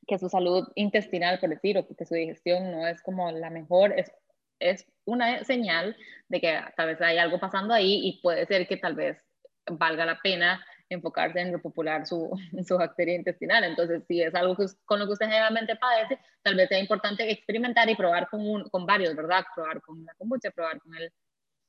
que 0.10 0.18
su 0.18 0.28
salud 0.28 0.68
intestinal, 0.74 1.40
por 1.40 1.50
decir, 1.50 1.78
o 1.78 1.88
que 1.88 2.06
su 2.06 2.16
digestión 2.16 2.72
no 2.72 2.88
es 2.88 3.00
como 3.04 3.32
la 3.32 3.52
mejor, 3.52 3.94
es, 3.98 4.12
es 4.60 4.86
una 5.06 5.44
señal 5.44 5.96
de 6.28 6.42
que 6.42 6.60
tal 6.76 6.88
vez 6.88 7.02
hay 7.02 7.18
algo 7.18 7.40
pasando 7.40 7.74
ahí 7.74 8.02
y 8.04 8.22
puede 8.22 8.46
ser 8.46 8.68
que 8.68 8.78
tal 8.78 8.96
vez 8.96 9.18
valga 9.66 10.06
la 10.06 10.20
pena 10.20 10.64
enfocarse 10.90 11.40
en 11.40 11.54
repopular 11.54 12.06
su, 12.06 12.30
su 12.68 12.78
bacteria 12.78 13.16
intestinal. 13.16 13.64
Entonces, 13.64 14.04
si 14.08 14.22
es 14.22 14.34
algo 14.36 14.56
que, 14.56 14.66
con 14.86 15.00
lo 15.00 15.06
que 15.06 15.14
usted 15.14 15.28
generalmente 15.28 15.76
padece, 15.76 16.20
tal 16.42 16.56
vez 16.56 16.70
sea 16.70 16.80
importante 16.80 17.30
experimentar 17.32 17.90
y 17.90 17.96
probar 17.96 18.28
con, 18.30 18.68
con 18.70 18.86
varios, 18.86 19.16
¿verdad? 19.16 19.46
Probar 19.56 19.82
con 19.82 20.04
la 20.04 20.14
kombucha, 20.16 20.52
probar 20.52 20.82
con, 20.82 20.96
el, 20.96 21.12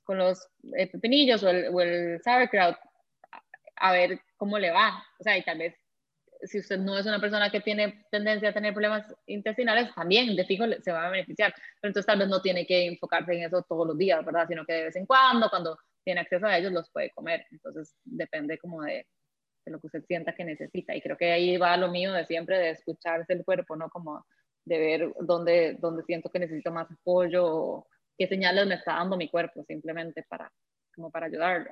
con 0.05 0.19
los 0.19 0.49
eh, 0.77 0.87
pepinillos 0.87 1.43
o 1.43 1.51
el, 1.51 1.69
o 1.73 1.81
el 1.81 2.21
sauerkraut, 2.23 2.77
a 3.77 3.93
ver 3.93 4.21
cómo 4.37 4.59
le 4.59 4.71
va. 4.71 5.05
O 5.19 5.23
sea, 5.23 5.37
y 5.37 5.43
tal 5.43 5.59
vez 5.59 5.75
si 6.43 6.59
usted 6.59 6.79
no 6.79 6.99
es 6.99 7.07
una 7.07 7.21
persona 7.21 7.51
que 7.51 7.61
tiene 7.61 8.05
tendencia 8.11 8.51
a 8.51 8.53
tener 8.53 8.73
problemas 8.73 9.15
intestinales, 9.27 9.95
también 9.95 10.35
de 10.37 10.45
fijo 10.45 10.65
se 10.83 10.93
va 10.93 11.07
a 11.07 11.11
beneficiar. 11.11 11.53
Pero 11.53 11.91
entonces 11.91 12.07
tal 12.07 12.19
vez 12.19 12.29
no 12.29 12.41
tiene 12.41 12.67
que 12.67 12.87
enfocarse 12.87 13.33
en 13.33 13.45
eso 13.45 13.63
todos 13.69 13.87
los 13.87 13.99
días, 13.99 14.25
¿verdad? 14.25 14.47
Sino 14.49 14.65
que 14.65 14.73
de 14.73 14.85
vez 14.85 14.97
en 14.97 15.07
cuando, 15.07 15.49
cuando 15.49 15.79
tiene 16.05 16.21
acceso 16.21 16.47
a 16.47 16.57
ellos, 16.57 16.73
los 16.73 16.91
puede 16.91 17.11
comer. 17.11 17.47
Entonces 17.51 17.95
depende 18.05 18.59
como 18.59 18.83
de, 18.83 19.07
de 19.65 19.73
lo 19.73 19.81
que 19.81 19.87
usted 19.87 20.05
sienta 20.07 20.35
que 20.35 20.45
necesita. 20.45 20.95
Y 20.95 21.03
creo 21.03 21.17
que 21.17 21.33
ahí 21.33 21.57
va 21.57 21.77
lo 21.77 21.91
mío 21.91 22.13
de 22.13 22.27
siempre, 22.27 22.59
de 22.59 22.71
escucharse 22.71 23.33
el 23.33 23.45
cuerpo, 23.45 23.77
¿no? 23.77 23.89
Como 23.91 24.25
de 24.65 24.79
ver 24.79 25.13
dónde, 25.21 25.77
dónde 25.81 26.03
siento 26.05 26.31
que 26.31 26.39
necesito 26.39 26.71
más 26.71 26.91
apoyo 26.91 27.47
o 27.47 27.87
qué 28.17 28.27
señales 28.29 28.67
me 28.67 28.75
está 28.75 28.95
dando 28.95 29.17
mi 29.17 29.29
cuerpo 29.29 29.65
simplemente 29.65 30.25
para, 30.29 30.53
como 30.95 31.11
para 31.11 31.27
ayudarle. 31.27 31.71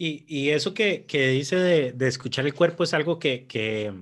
Y, 0.00 0.24
y 0.28 0.50
eso 0.50 0.74
que, 0.74 1.04
que 1.06 1.28
dice 1.28 1.56
de, 1.56 1.92
de, 1.92 2.06
escuchar 2.06 2.46
el 2.46 2.54
cuerpo 2.54 2.84
es 2.84 2.94
algo 2.94 3.18
que, 3.18 3.46
que 3.46 3.92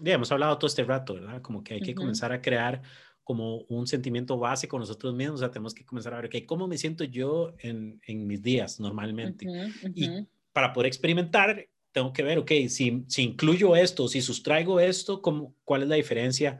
ya 0.00 0.14
hemos 0.14 0.32
hablado 0.32 0.56
todo 0.56 0.66
este 0.66 0.82
rato, 0.84 1.14
¿verdad? 1.14 1.42
Como 1.42 1.62
que 1.62 1.74
hay 1.74 1.80
que 1.82 1.94
comenzar 1.94 2.32
a 2.32 2.40
crear 2.40 2.80
como 3.22 3.58
un 3.68 3.86
sentimiento 3.86 4.38
base 4.38 4.66
con 4.66 4.80
nosotros 4.80 5.14
mismos, 5.14 5.36
o 5.36 5.38
sea, 5.38 5.50
tenemos 5.50 5.74
que 5.74 5.84
comenzar 5.84 6.14
a 6.14 6.16
ver, 6.16 6.26
okay, 6.26 6.44
¿cómo 6.44 6.66
me 6.66 6.78
siento 6.78 7.04
yo 7.04 7.54
en, 7.58 8.00
en 8.06 8.26
mis 8.26 8.42
días 8.42 8.80
normalmente? 8.80 9.46
Y 9.94 10.08
para 10.52 10.72
poder 10.72 10.88
experimentar, 10.88 11.68
tengo 11.92 12.12
que 12.12 12.22
ver, 12.22 12.38
ok, 12.38 12.50
si, 12.68 13.04
si 13.06 13.22
incluyo 13.22 13.76
esto, 13.76 14.08
si 14.08 14.22
sustraigo 14.22 14.80
esto, 14.80 15.22
¿cómo, 15.22 15.54
¿cuál 15.64 15.82
es 15.82 15.88
la 15.88 15.96
diferencia 15.96 16.58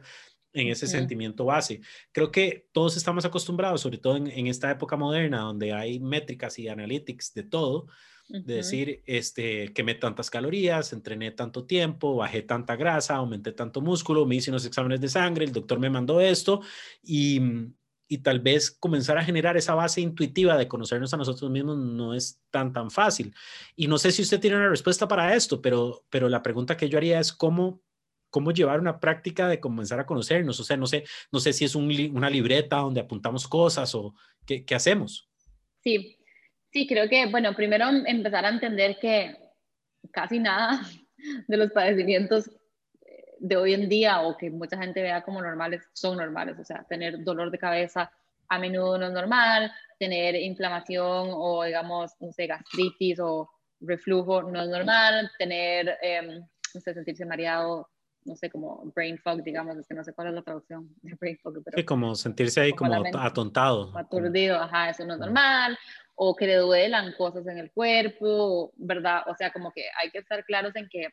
en 0.53 0.67
ese 0.67 0.87
sentimiento 0.87 1.45
base? 1.45 1.81
Creo 2.11 2.31
que 2.31 2.67
todos 2.71 2.95
estamos 2.95 3.25
acostumbrados, 3.25 3.81
sobre 3.81 3.97
todo 3.97 4.15
en, 4.15 4.27
en, 4.27 4.47
esta 4.47 4.71
época 4.71 4.95
moderna, 4.95 5.39
donde 5.39 5.73
hay 5.73 5.99
métricas 5.99 6.59
y 6.59 6.69
analytics 6.69 7.33
de 7.33 7.43
todo, 7.43 7.87
de 8.29 8.55
decir, 8.55 9.03
este, 9.05 9.73
quemé 9.73 9.95
tantas 9.95 10.29
calorías, 10.29 10.93
entrené 10.93 11.31
tanto 11.31 11.65
tiempo, 11.65 12.15
bajé 12.15 12.41
tanta 12.41 12.75
grasa, 12.75 13.15
aumenté 13.15 13.51
tanto 13.51 13.81
músculo, 13.81 14.25
me 14.25 14.35
hice 14.35 14.49
unos 14.49 14.65
exámenes 14.65 15.01
de 15.01 15.09
sangre, 15.09 15.45
el 15.45 15.51
doctor 15.51 15.79
me 15.79 15.89
mandó 15.89 16.21
esto 16.21 16.61
y, 17.03 17.41
y 18.07 18.19
tal 18.19 18.39
vez 18.39 18.71
comenzar 18.71 19.17
a 19.17 19.23
generar 19.23 19.57
esa 19.57 19.75
base 19.75 20.01
intuitiva 20.01 20.57
de 20.57 20.67
conocernos 20.67 21.13
a 21.13 21.17
nosotros 21.17 21.51
mismos 21.51 21.77
no 21.77 22.13
es 22.13 22.41
tan 22.49 22.71
tan 22.71 22.89
fácil. 22.89 23.35
Y 23.75 23.87
no 23.87 23.97
sé 23.97 24.11
si 24.11 24.21
usted 24.21 24.39
tiene 24.39 24.57
una 24.57 24.69
respuesta 24.69 25.07
para 25.07 25.35
esto, 25.35 25.61
pero, 25.61 26.05
pero 26.09 26.29
la 26.29 26.41
pregunta 26.41 26.77
que 26.77 26.89
yo 26.89 26.97
haría 26.97 27.19
es 27.19 27.33
cómo 27.33 27.81
cómo 28.29 28.51
llevar 28.51 28.79
una 28.79 28.99
práctica 28.99 29.47
de 29.47 29.59
comenzar 29.59 29.99
a 29.99 30.07
conocernos. 30.07 30.59
O 30.59 30.63
sea, 30.63 30.75
no 30.75 30.87
sé, 30.87 31.03
no 31.31 31.39
sé 31.39 31.53
si 31.53 31.65
es 31.65 31.75
un, 31.75 31.85
una 32.15 32.31
libreta 32.31 32.77
donde 32.77 33.01
apuntamos 33.01 33.47
cosas 33.47 33.93
o 33.93 34.15
qué, 34.43 34.65
qué 34.65 34.73
hacemos. 34.73 35.29
Sí, 35.83 36.17
Sí, 36.73 36.87
creo 36.87 37.07
que, 37.07 37.27
bueno, 37.27 37.53
primero 37.53 37.85
empezar 37.87 38.45
a 38.45 38.49
entender 38.49 38.97
que 38.99 39.37
casi 40.11 40.39
nada 40.39 40.81
de 41.47 41.57
los 41.57 41.71
padecimientos 41.71 42.49
de 43.37 43.57
hoy 43.57 43.73
en 43.75 43.87
día 43.87 44.21
o 44.21 44.35
que 44.35 44.49
mucha 44.49 44.77
gente 44.77 45.01
vea 45.01 45.21
como 45.21 45.39
normales 45.39 45.87
son 45.93 46.17
normales. 46.17 46.57
O 46.59 46.65
sea, 46.65 46.83
tener 46.89 47.23
dolor 47.23 47.51
de 47.51 47.59
cabeza 47.59 48.11
a 48.49 48.57
menudo 48.57 48.97
no 48.97 49.07
es 49.07 49.13
normal, 49.13 49.71
tener 49.99 50.35
inflamación 50.35 51.29
o, 51.31 51.63
digamos, 51.63 52.13
no 52.19 52.31
sé, 52.31 52.47
gastritis 52.47 53.19
o 53.19 53.49
reflujo 53.79 54.41
no 54.41 54.63
es 54.63 54.69
normal, 54.69 55.29
tener, 55.37 55.97
eh, 56.01 56.21
no 56.73 56.81
sé, 56.81 56.93
sentirse 56.93 57.25
mareado 57.25 57.87
no 58.25 58.37
sé, 58.37 58.49
como 58.49 58.89
brain 58.95 59.17
fog, 59.17 59.43
digamos, 59.43 59.75
es 59.75 59.85
que 59.85 59.93
no 59.93 60.01
sé 60.01 60.13
cuál 60.13 60.29
es 60.29 60.33
la 60.33 60.41
traducción 60.41 60.87
de 61.01 61.13
brain 61.15 61.37
fog. 61.39 61.61
Pero 61.61 61.75
sí, 61.75 61.83
como 61.83 62.15
sentirse 62.15 62.61
ahí 62.61 62.71
como, 62.71 62.93
atontado. 62.93 63.91
Aturdido, 63.97 64.61
ajá, 64.61 64.91
eso 64.91 65.05
no 65.05 65.15
es 65.15 65.19
normal 65.19 65.77
o 66.15 66.35
que 66.35 66.47
le 66.47 66.57
duelan 66.57 67.13
cosas 67.13 67.45
en 67.47 67.57
el 67.57 67.71
cuerpo, 67.71 68.71
¿verdad? 68.75 69.23
O 69.27 69.35
sea, 69.35 69.51
como 69.51 69.71
que 69.71 69.85
hay 70.01 70.11
que 70.11 70.19
estar 70.19 70.43
claros 70.45 70.75
en 70.75 70.87
que 70.89 71.07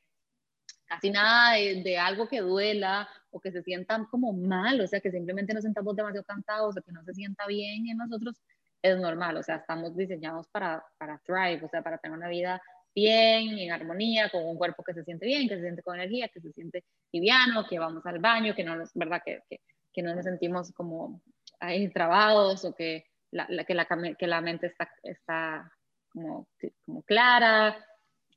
casi 0.86 1.10
nada 1.10 1.54
de, 1.54 1.98
algo 1.98 2.28
que 2.28 2.40
duela 2.40 3.08
o 3.30 3.40
que 3.40 3.52
se 3.52 3.62
sientan 3.62 4.06
como 4.06 4.32
mal, 4.32 4.80
o 4.80 4.86
sea, 4.86 5.00
que 5.00 5.10
simplemente 5.10 5.54
nos 5.54 5.62
sentamos 5.62 5.94
demasiado 5.94 6.24
cansados 6.24 6.76
o 6.76 6.82
que 6.82 6.92
no 6.92 7.04
se 7.04 7.14
sienta 7.14 7.46
bien 7.46 7.88
en 7.88 7.96
nosotros, 7.96 8.42
es 8.82 8.98
normal, 8.98 9.36
o 9.36 9.42
sea, 9.42 9.56
estamos 9.56 9.96
diseñados 9.96 10.48
para, 10.48 10.84
para 10.98 11.18
thrive, 11.24 11.64
o 11.64 11.68
sea, 11.68 11.82
para 11.82 11.98
tener 11.98 12.16
una 12.16 12.28
vida 12.28 12.60
bien, 12.92 13.56
en 13.58 13.70
armonía, 13.70 14.30
con 14.30 14.44
un 14.44 14.56
cuerpo 14.56 14.82
que 14.82 14.94
se 14.94 15.04
siente 15.04 15.26
bien, 15.26 15.48
que 15.48 15.56
se 15.56 15.62
siente 15.62 15.82
con 15.82 15.94
energía, 15.94 16.28
que 16.28 16.40
se 16.40 16.50
siente 16.52 16.84
liviano, 17.12 17.66
que 17.68 17.78
vamos 17.78 18.04
al 18.06 18.18
baño, 18.18 18.54
que 18.54 18.64
no 18.64 18.74
nos, 18.74 18.90
¿verdad? 18.94 19.22
Que, 19.24 19.40
que, 19.48 19.60
que 19.92 20.02
no 20.02 20.14
nos 20.14 20.24
sentimos 20.24 20.72
como 20.72 21.22
ahí 21.60 21.88
trabados 21.90 22.64
o 22.64 22.74
que 22.74 23.04
la, 23.30 23.64
que, 23.64 23.74
la, 23.74 23.86
que 24.18 24.26
la 24.26 24.40
mente 24.40 24.66
está, 24.66 24.90
está 25.02 25.72
como, 26.12 26.48
como 26.84 27.02
clara 27.02 27.84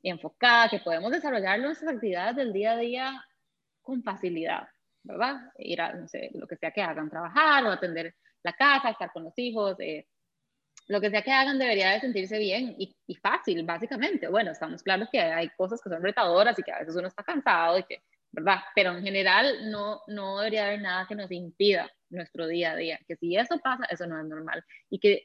y 0.02 0.10
enfocada, 0.10 0.70
que 0.70 0.80
podemos 0.80 1.12
desarrollar 1.12 1.60
nuestras 1.60 1.96
actividades 1.96 2.36
del 2.36 2.54
día 2.54 2.74
a 2.74 2.78
día 2.78 3.26
con 3.82 4.04
facilidad, 4.04 4.68
¿verdad? 5.04 5.38
Ir 5.58 5.82
a, 5.82 5.94
no 5.94 6.08
sé, 6.08 6.30
lo 6.34 6.48
que 6.48 6.58
sea 6.58 6.72
que 6.72 6.82
hagan, 6.82 7.10
trabajar 7.10 7.66
o 7.66 7.72
atender 7.72 8.16
la 8.44 8.54
casa, 8.54 8.89
estar 8.89 9.12
con 9.12 9.24
los 9.24 9.34
hijos, 9.38 9.80
eh, 9.80 10.08
lo 10.88 11.00
que 11.00 11.10
sea 11.10 11.22
que 11.22 11.32
hagan 11.32 11.58
debería 11.58 11.91
de 11.91 12.02
sentirse 12.02 12.38
bien 12.38 12.76
y, 12.78 12.96
y, 13.08 13.16
fácil, 13.16 13.64
básicamente. 13.64 14.28
Bueno, 14.28 14.52
estamos 14.52 14.84
claros 14.84 15.08
que 15.12 15.22
hay 15.22 15.50
cosas 15.56 15.82
que 15.82 15.89
son 15.89 16.04
retadoras 16.04 16.58
y 16.60 16.64
que 16.64 16.72
a 16.72 16.80
veces 16.80 16.96
uno 16.96 17.08
está 17.08 17.24
cansado 17.24 17.80
y 17.80 17.84
que, 17.84 18.04
¿verdad? 18.34 18.62
Pero 18.76 18.98
en 18.98 19.04
general 19.04 19.72
no, 19.72 20.02
no 20.08 20.40
debería 20.40 20.66
haber 20.66 20.82
nada 20.82 21.06
que 21.08 21.16
nos 21.16 21.32
impida 21.32 21.90
nuestro 22.10 22.48
día 22.48 22.72
a 22.72 22.76
día, 22.76 23.00
que 23.08 23.16
si 23.16 23.38
eso 23.38 23.60
pasa, 23.60 23.86
eso 23.86 24.08
no 24.08 24.20
es 24.20 24.26
normal. 24.26 24.64
Y, 24.90 25.00
que, 25.00 25.24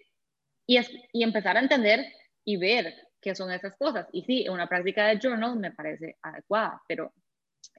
y, 0.67 0.77
es, 0.77 0.91
y 1.13 1.23
empezar 1.23 1.57
a 1.57 1.61
entender 1.61 2.07
y 2.45 2.59
ver 2.59 2.95
qué 3.21 3.35
son 3.35 3.51
esas 3.51 3.75
cosas. 3.77 4.07
Y 4.13 4.23
sí, 4.23 4.49
una 4.49 4.69
práctica 4.69 5.07
de 5.07 5.19
journal 5.19 5.57
me 5.57 5.73
parece 5.73 6.17
adecuada, 6.23 6.83
pero 6.87 7.13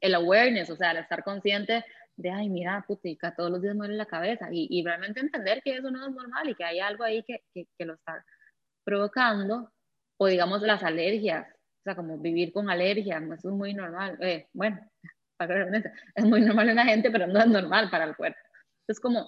el 0.02 0.16
awareness, 0.16 0.70
o 0.72 0.76
sea, 0.76 0.92
el 0.92 0.98
estar 0.98 1.24
consciente 1.24 1.86
de, 2.16 2.32
ay, 2.32 2.50
mira, 2.50 2.84
putica, 2.88 3.34
todos 3.36 3.52
los 3.52 3.62
días 3.62 3.76
muere 3.76 3.94
la 3.94 4.06
cabeza, 4.06 4.50
y, 4.52 4.68
y, 4.70 4.84
realmente 4.84 5.22
entender 5.22 5.62
que 5.64 5.78
eso 5.78 5.90
no 5.92 6.06
es 6.06 6.14
normal 6.14 6.50
y 6.50 6.56
que 6.56 6.66
hay 6.66 6.80
algo 6.80 7.04
ahí 7.04 7.24
que, 7.24 7.44
que, 7.54 7.66
que 7.78 7.86
lo 7.86 7.94
está 7.94 8.26
provocando, 8.84 9.72
o 10.18 10.28
digamos 10.28 10.62
las 10.64 10.84
alergias, 10.84 11.48
o 11.80 11.84
sea, 11.84 11.96
como 11.96 12.18
vivir 12.18 12.52
con 12.52 12.70
alergias, 12.70 13.24
eso 13.24 13.50
es 13.50 13.56
muy 13.56 13.74
normal. 13.74 14.18
Eh, 14.22 14.48
bueno, 14.52 14.80
es 16.16 16.26
muy 16.26 16.42
normal 16.42 16.70
en 16.70 16.76
la 16.76 16.86
gente, 16.86 17.12
pero 17.12 17.28
no 17.28 17.40
es 17.40 17.48
normal 17.48 17.90
para 17.90 18.06
el 18.06 18.16
cuerpo. 18.16 18.40
Es 18.88 19.00
como 19.00 19.28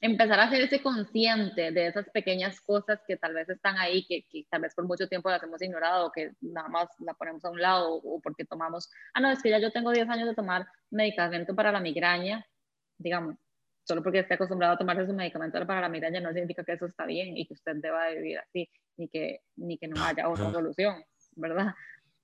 empezar 0.00 0.40
a 0.40 0.44
hacerse 0.44 0.82
consciente 0.82 1.70
de 1.70 1.86
esas 1.86 2.08
pequeñas 2.10 2.60
cosas 2.60 3.00
que 3.06 3.16
tal 3.16 3.34
vez 3.34 3.48
están 3.48 3.78
ahí, 3.78 4.04
que, 4.06 4.26
que, 4.28 4.44
tal 4.50 4.62
vez 4.62 4.74
por 4.74 4.84
mucho 4.84 5.08
tiempo 5.08 5.30
las 5.30 5.42
hemos 5.44 5.62
ignorado, 5.62 6.06
o 6.06 6.12
que 6.12 6.32
nada 6.40 6.68
más 6.68 6.88
la 6.98 7.14
ponemos 7.14 7.44
a 7.44 7.50
un 7.50 7.60
lado, 7.60 7.94
o, 7.94 8.20
porque 8.20 8.44
tomamos, 8.44 8.90
ah, 9.14 9.20
no, 9.20 9.30
es 9.30 9.40
que 9.40 9.50
ya 9.50 9.60
yo 9.60 9.70
tengo 9.70 9.92
10 9.92 10.08
años 10.08 10.28
de 10.28 10.34
tomar 10.34 10.66
medicamento 10.90 11.54
para 11.54 11.70
la 11.70 11.80
migraña, 11.80 12.44
digamos, 12.98 13.36
solo 13.84 14.02
porque 14.02 14.20
esté 14.20 14.34
acostumbrado 14.34 14.74
a 14.74 14.78
tomarse 14.78 15.06
su 15.06 15.12
medicamento 15.12 15.64
para 15.66 15.80
la 15.80 15.88
migraña 15.88 16.20
no 16.20 16.32
significa 16.32 16.64
que 16.64 16.72
eso 16.72 16.86
está 16.86 17.04
bien 17.06 17.36
y 17.36 17.46
que 17.46 17.54
usted 17.54 17.76
deba 17.76 18.06
de 18.06 18.16
vivir 18.16 18.38
así, 18.38 18.68
ni 18.96 19.08
que, 19.08 19.40
ni 19.56 19.78
que 19.78 19.86
no 19.86 20.02
haya 20.04 20.28
otra 20.28 20.50
solución, 20.50 21.04
¿verdad? 21.36 21.74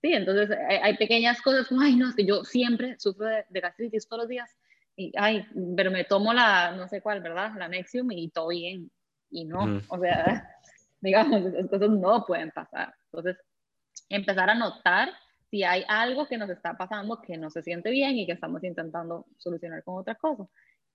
Sí, 0.00 0.12
entonces 0.12 0.56
hay, 0.82 0.96
pequeñas 0.96 1.42
cosas 1.42 1.66
como, 1.66 1.80
ay, 1.80 1.96
no, 1.96 2.08
es 2.08 2.14
que 2.14 2.24
yo 2.24 2.44
siempre 2.44 2.96
sufro 2.98 3.26
de, 3.26 3.44
de 3.48 3.60
gastritis 3.60 4.06
todos 4.06 4.22
los 4.22 4.28
días, 4.28 4.56
y, 4.98 5.12
ay, 5.16 5.46
pero 5.76 5.92
me 5.92 6.02
tomo 6.02 6.32
la, 6.32 6.72
no 6.72 6.88
sé 6.88 7.00
cuál, 7.00 7.22
¿verdad? 7.22 7.52
La 7.56 7.68
Nexium 7.68 8.10
y 8.10 8.30
todo 8.30 8.48
bien. 8.48 8.90
Y 9.30 9.44
no, 9.44 9.80
o 9.88 9.98
sea, 10.00 10.50
digamos, 11.00 11.44
esas 11.44 11.70
cosas 11.70 11.90
no 11.90 12.26
pueden 12.26 12.50
pasar. 12.50 12.92
Entonces, 13.12 13.36
empezar 14.08 14.50
a 14.50 14.56
notar 14.56 15.10
si 15.50 15.62
hay 15.62 15.84
algo 15.86 16.26
que 16.26 16.36
nos 16.36 16.50
está 16.50 16.76
pasando 16.76 17.22
que 17.22 17.36
no 17.36 17.48
se 17.48 17.62
siente 17.62 17.90
bien 17.90 18.18
y 18.18 18.26
que 18.26 18.32
estamos 18.32 18.64
intentando 18.64 19.26
solucionar 19.36 19.84
con 19.84 19.98
otra 19.98 20.16
cosa. 20.16 20.48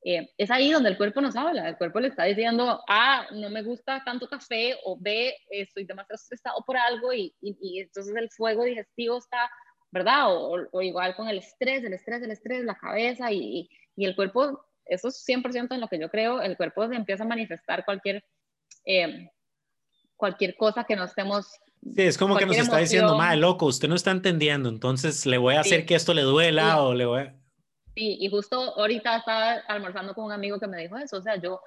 Eh, 0.05 0.29
es 0.37 0.51
ahí 0.51 0.69
donde 0.71 0.89
el 0.89 0.97
cuerpo 0.97 1.21
nos 1.21 1.35
habla, 1.35 1.69
el 1.69 1.77
cuerpo 1.77 1.99
le 2.01 2.09
está 2.09 2.25
diciendo, 2.25 2.81
ah, 2.89 3.25
no 3.31 3.49
me 3.49 3.63
gusta 3.63 4.03
tanto 4.03 4.27
café, 4.27 4.75
o 4.83 4.97
B, 4.99 5.33
estoy 5.49 5.85
demasiado 5.85 6.15
estresado 6.15 6.61
por 6.65 6.75
algo, 6.75 7.13
y, 7.13 7.33
y, 7.41 7.79
entonces 7.79 8.13
el 8.15 8.29
fuego 8.29 8.65
digestivo 8.65 9.17
está, 9.17 9.49
¿verdad? 9.91 10.35
O, 10.35 10.57
o, 10.71 10.81
igual 10.81 11.15
con 11.15 11.29
el 11.29 11.37
estrés, 11.37 11.85
el 11.85 11.93
estrés, 11.93 12.21
el 12.21 12.31
estrés, 12.31 12.65
la 12.65 12.75
cabeza, 12.75 13.31
y, 13.31 13.69
y 13.95 14.05
el 14.05 14.13
cuerpo, 14.13 14.65
eso 14.85 15.07
es 15.07 15.25
100% 15.25 15.73
en 15.73 15.79
lo 15.79 15.87
que 15.87 15.99
yo 15.99 16.09
creo, 16.09 16.41
el 16.41 16.57
cuerpo 16.57 16.85
se 16.89 16.95
empieza 16.95 17.23
a 17.23 17.27
manifestar 17.27 17.85
cualquier, 17.85 18.25
eh, 18.85 19.29
cualquier 20.17 20.57
cosa 20.57 20.83
que 20.83 20.97
no 20.97 21.05
estemos 21.05 21.47
Sí, 21.95 22.01
es 22.01 22.17
como 22.17 22.37
que 22.37 22.45
nos 22.45 22.57
está 22.57 22.77
diciendo, 22.77 23.17
madre, 23.17 23.37
loco, 23.37 23.65
usted 23.65 23.89
no 23.89 23.95
está 23.95 24.11
entendiendo, 24.11 24.69
entonces 24.69 25.25
le 25.25 25.37
voy 25.37 25.55
a 25.55 25.61
hacer 25.61 25.85
que 25.85 25.95
esto 25.95 26.13
le 26.13 26.21
duela 26.21 26.81
o 26.81 26.93
le 26.93 27.05
voy 27.05 27.21
a... 27.21 27.42
Sí, 27.95 28.17
y 28.19 28.29
justo 28.29 28.57
ahorita 28.79 29.17
estaba 29.17 29.51
almorzando 29.67 30.15
con 30.15 30.25
un 30.25 30.31
amigo 30.31 30.59
que 30.59 30.67
me 30.67 30.81
dijo 30.81 30.97
eso, 30.97 31.17
o 31.17 31.21
sea, 31.21 31.35
yo 31.35 31.61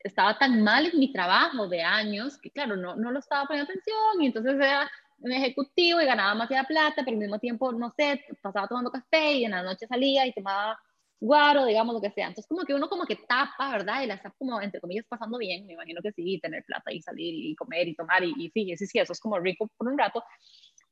estaba 0.00 0.38
tan 0.38 0.62
mal 0.62 0.86
en 0.86 0.98
mi 0.98 1.12
trabajo 1.12 1.68
de 1.68 1.82
años 1.82 2.38
que 2.38 2.50
claro, 2.50 2.76
no, 2.76 2.96
no 2.96 3.10
lo 3.10 3.18
estaba 3.20 3.46
poniendo 3.46 3.70
atención 3.70 4.22
y 4.22 4.26
entonces 4.26 4.54
era 4.56 4.90
un 5.18 5.32
ejecutivo 5.32 6.00
y 6.00 6.06
ganaba 6.06 6.32
demasiada 6.34 6.64
plata, 6.64 6.96
pero 6.98 7.12
al 7.12 7.16
mismo 7.16 7.38
tiempo, 7.38 7.72
no 7.72 7.90
sé, 7.96 8.22
pasaba 8.42 8.68
tomando 8.68 8.90
café 8.90 9.32
y 9.34 9.44
en 9.46 9.52
la 9.52 9.62
noche 9.62 9.86
salía 9.86 10.26
y 10.26 10.32
tomaba 10.34 10.78
guaro, 11.20 11.64
digamos, 11.64 11.94
lo 11.94 12.00
que 12.02 12.10
sea. 12.10 12.26
Entonces, 12.28 12.46
como 12.48 12.64
que 12.64 12.74
uno 12.74 12.88
como 12.88 13.06
que 13.06 13.16
tapa, 13.16 13.72
¿verdad? 13.72 14.02
Y 14.02 14.06
la 14.06 14.14
está 14.14 14.30
como, 14.38 14.60
entre 14.60 14.80
comillas, 14.80 15.06
pasando 15.08 15.38
bien, 15.38 15.66
me 15.66 15.72
imagino 15.72 16.02
que 16.02 16.12
sí, 16.12 16.38
tener 16.40 16.64
plata 16.64 16.92
y 16.92 17.00
salir 17.00 17.34
y 17.34 17.56
comer 17.56 17.88
y 17.88 17.94
tomar 17.94 18.22
y, 18.24 18.34
y 18.36 18.50
sí, 18.50 18.76
sí, 18.76 18.86
sí, 18.86 18.98
eso 18.98 19.12
es 19.14 19.20
como 19.20 19.38
rico 19.38 19.68
por 19.78 19.88
un 19.88 19.98
rato. 19.98 20.22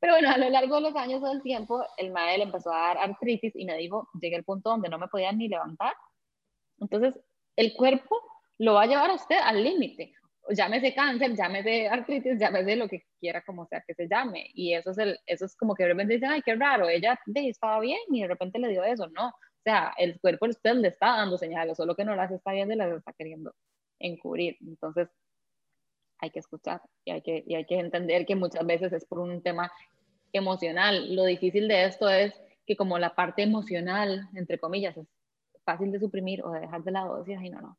Pero 0.00 0.14
bueno, 0.14 0.30
a 0.30 0.38
lo 0.38 0.50
largo 0.50 0.76
de 0.76 0.80
los 0.82 0.96
años 0.96 1.22
del 1.22 1.42
tiempo, 1.42 1.84
el 1.96 2.12
madre 2.12 2.38
le 2.38 2.44
empezó 2.44 2.72
a 2.72 2.94
dar 2.94 2.98
artritis 2.98 3.54
y 3.56 3.64
me 3.64 3.76
dijo, 3.76 4.08
llegué 4.20 4.36
al 4.36 4.44
punto 4.44 4.70
donde 4.70 4.88
no 4.88 4.98
me 4.98 5.08
podía 5.08 5.32
ni 5.32 5.48
levantar. 5.48 5.94
Entonces, 6.78 7.18
el 7.56 7.74
cuerpo 7.74 8.20
lo 8.58 8.74
va 8.74 8.82
a 8.82 8.86
llevar 8.86 9.10
a 9.10 9.14
usted 9.14 9.36
al 9.42 9.62
límite. 9.62 10.12
Llámese 10.50 10.94
cáncer, 10.94 11.34
llámese 11.34 11.88
artritis, 11.88 12.38
llámese 12.38 12.76
lo 12.76 12.88
que 12.88 13.02
quiera, 13.18 13.42
como 13.42 13.66
sea 13.66 13.82
que 13.86 13.94
se 13.94 14.06
llame. 14.06 14.50
Y 14.52 14.74
eso 14.74 14.90
es, 14.90 14.98
el, 14.98 15.18
eso 15.24 15.46
es 15.46 15.56
como 15.56 15.74
que 15.74 15.84
de 15.84 15.90
repente 15.90 16.14
dicen, 16.14 16.30
ay, 16.30 16.42
qué 16.42 16.54
raro, 16.54 16.88
ella 16.88 17.18
estaba 17.34 17.80
bien 17.80 18.00
y 18.10 18.22
de 18.22 18.28
repente 18.28 18.58
le 18.58 18.68
dio 18.68 18.84
eso. 18.84 19.08
No, 19.08 19.28
o 19.28 19.62
sea, 19.64 19.94
el 19.96 20.20
cuerpo 20.20 20.46
usted 20.46 20.74
le 20.74 20.88
está 20.88 21.16
dando 21.16 21.38
señales, 21.38 21.78
solo 21.78 21.96
que 21.96 22.04
no 22.04 22.14
las 22.14 22.30
está 22.30 22.52
viendo 22.52 22.74
y 22.74 22.76
las 22.76 22.92
está 22.92 23.14
queriendo 23.14 23.54
encubrir. 23.98 24.58
Entonces, 24.60 25.08
hay 26.24 26.30
que 26.30 26.40
escuchar 26.40 26.80
y 27.04 27.12
hay 27.12 27.22
que, 27.22 27.44
y 27.46 27.54
hay 27.54 27.64
que 27.64 27.78
entender 27.78 28.26
que 28.26 28.34
muchas 28.34 28.66
veces 28.66 28.92
es 28.92 29.04
por 29.04 29.18
un 29.18 29.42
tema 29.42 29.70
emocional. 30.32 31.14
Lo 31.14 31.24
difícil 31.24 31.68
de 31.68 31.84
esto 31.84 32.08
es 32.08 32.34
que 32.66 32.76
como 32.76 32.98
la 32.98 33.14
parte 33.14 33.42
emocional, 33.42 34.28
entre 34.34 34.58
comillas, 34.58 34.96
es 34.96 35.06
fácil 35.64 35.92
de 35.92 36.00
suprimir 36.00 36.42
o 36.42 36.50
de 36.50 36.60
dejar 36.60 36.82
de 36.82 36.90
lado, 36.90 37.18
decir, 37.18 37.36
ay, 37.38 37.50
no, 37.50 37.60
no, 37.60 37.76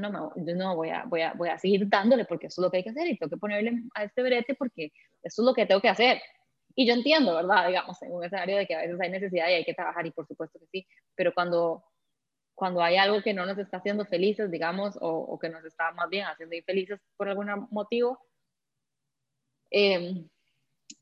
no, 0.00 0.10
no, 0.10 0.32
yo 0.36 0.54
no 0.54 0.76
voy 0.76 0.90
a, 0.90 1.04
voy, 1.04 1.22
a, 1.22 1.32
voy 1.32 1.48
a 1.48 1.58
seguir 1.58 1.88
dándole 1.88 2.24
porque 2.24 2.46
eso 2.48 2.60
es 2.60 2.64
lo 2.64 2.70
que 2.70 2.78
hay 2.78 2.84
que 2.84 2.90
hacer 2.90 3.08
y 3.08 3.16
tengo 3.16 3.30
que 3.30 3.36
ponerle 3.38 3.82
a 3.94 4.04
este 4.04 4.22
brete 4.22 4.54
porque 4.54 4.92
eso 5.22 5.42
es 5.42 5.46
lo 5.46 5.54
que 5.54 5.66
tengo 5.66 5.80
que 5.80 5.88
hacer. 5.88 6.20
Y 6.74 6.86
yo 6.86 6.94
entiendo, 6.94 7.34
¿verdad? 7.34 7.66
Digamos, 7.66 8.00
en 8.02 8.12
un 8.12 8.24
escenario 8.24 8.56
de 8.56 8.66
que 8.66 8.74
a 8.74 8.82
veces 8.82 9.00
hay 9.00 9.10
necesidad 9.10 9.48
y 9.48 9.54
hay 9.54 9.64
que 9.64 9.74
trabajar, 9.74 10.06
y 10.06 10.12
por 10.12 10.26
supuesto 10.28 10.58
que 10.60 10.66
sí, 10.66 10.86
pero 11.16 11.34
cuando, 11.34 11.82
cuando 12.58 12.82
hay 12.82 12.96
algo 12.96 13.22
que 13.22 13.32
no 13.32 13.46
nos 13.46 13.56
está 13.56 13.76
haciendo 13.76 14.04
felices, 14.04 14.50
digamos, 14.50 14.98
o, 15.00 15.38
que 15.38 15.48
nos 15.48 15.64
está 15.64 15.92
más 15.92 16.08
bien 16.10 16.26
haciendo 16.26 16.56
infelices 16.56 17.00
por 17.16 17.28
algún 17.28 17.46
motivo, 17.70 18.18
em, 19.70 20.28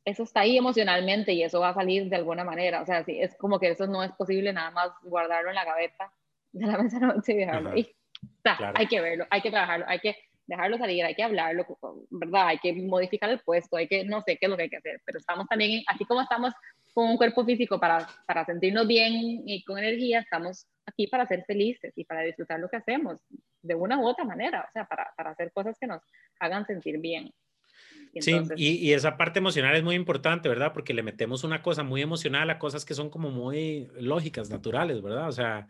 eso 0.05 0.25
está 0.25 0.41
ahí 0.41 0.59
emocionalmente 0.59 1.33
y 1.33 1.43
eso 1.43 1.61
va 1.61 1.71
a 1.71 1.75
salir 1.75 2.11
de 2.11 2.17
alguna 2.17 2.45
manera. 2.45 2.83
O 2.83 2.85
sea, 2.85 3.05
sí, 3.05 3.19
es 3.19 3.35
como 3.39 3.59
que 3.59 3.71
eso 3.71 3.87
no 3.87 4.03
es 4.03 4.13
posible 4.13 4.53
nada 4.53 4.71
más 4.71 4.91
guardarlo 5.03 5.49
en 5.49 5.55
la 5.55 5.65
gaveta 5.65 6.13
de 6.53 6.67
la 6.67 6.77
mesa 6.83 6.99
no, 6.99 7.15
y 7.27 7.33
dejarlo 7.33 7.71
ahí. 7.71 7.91
O 8.23 8.43
sea, 8.43 8.73
hay 8.75 8.87
que 8.87 9.01
verlo, 9.01 9.27
hay 9.31 9.41
que 9.41 9.51
trabajarlo, 9.51 9.87
hay 9.89 10.01
que 10.01 10.15
dejarlo 10.47 10.77
salir, 10.77 11.05
hay 11.07 11.15
que 11.15 11.23
hablarlo, 11.23 11.67
¿verdad? 12.11 12.49
Hay 12.49 12.59
que 12.59 12.75
modificar 12.75 13.31
el 13.31 13.41
puesto, 13.41 13.79
hay 13.79 13.89
que, 13.89 14.05
no 14.05 14.21
sé 14.21 14.37
qué 14.37 14.45
es 14.45 14.51
lo 14.51 14.59
que 14.59 14.65
hay 14.65 14.71
que 14.71 14.77
hacer, 14.77 15.01
pero 15.07 15.19
estamos 15.19 15.47
también, 15.49 15.83
así 15.87 16.05
como 16.05 16.21
estamos 16.21 16.53
con 16.97 17.11
un 17.11 17.19
cuerpo 17.19 17.45
físico 17.45 17.79
para, 17.79 18.09
para 18.27 18.47
sentirnos 18.47 18.89
bien 18.89 19.43
y 19.45 19.63
con 19.65 19.77
energía, 19.77 20.21
estamos 20.21 20.67
aquí 20.87 21.07
para 21.07 21.27
ser 21.27 21.45
felices 21.45 21.93
y 21.95 22.07
para 22.07 22.23
disfrutar 22.23 22.59
lo 22.59 22.71
que 22.71 22.79
hacemos 22.79 23.21
de 23.61 23.75
una 23.75 23.99
u 23.99 24.07
otra 24.07 24.25
manera, 24.25 24.65
o 24.67 24.73
sea, 24.73 24.87
para, 24.87 25.13
para 25.15 25.33
hacer 25.33 25.53
cosas 25.53 25.77
que 25.79 25.87
nos 25.87 26.01
hagan 26.41 26.65
sentir 26.65 26.99
bien. 26.99 27.31
sí, 28.19 28.33
y, 28.57 28.89
y, 28.89 28.95
esa 28.95 29.19
parte 29.19 29.41
emocional 29.41 29.77
es 29.77 29.83
muy 29.83 29.95
importante, 29.95 30.49
¿verdad? 30.49 30.73
Porque 30.73 30.95
le 30.95 31.03
metemos 31.03 31.45
una 31.45 31.61
cosa 31.61 31.83
muy 31.83 32.01
emocional 32.01 32.49
a 32.49 32.59
cosas 32.59 32.87
que 32.87 32.95
son 32.95 33.11
como 33.11 33.29
muy 33.29 33.91
lógicas, 34.01 34.49
naturales, 34.49 35.03
¿verdad? 35.03 35.29
O 35.29 35.33
sea, 35.33 35.69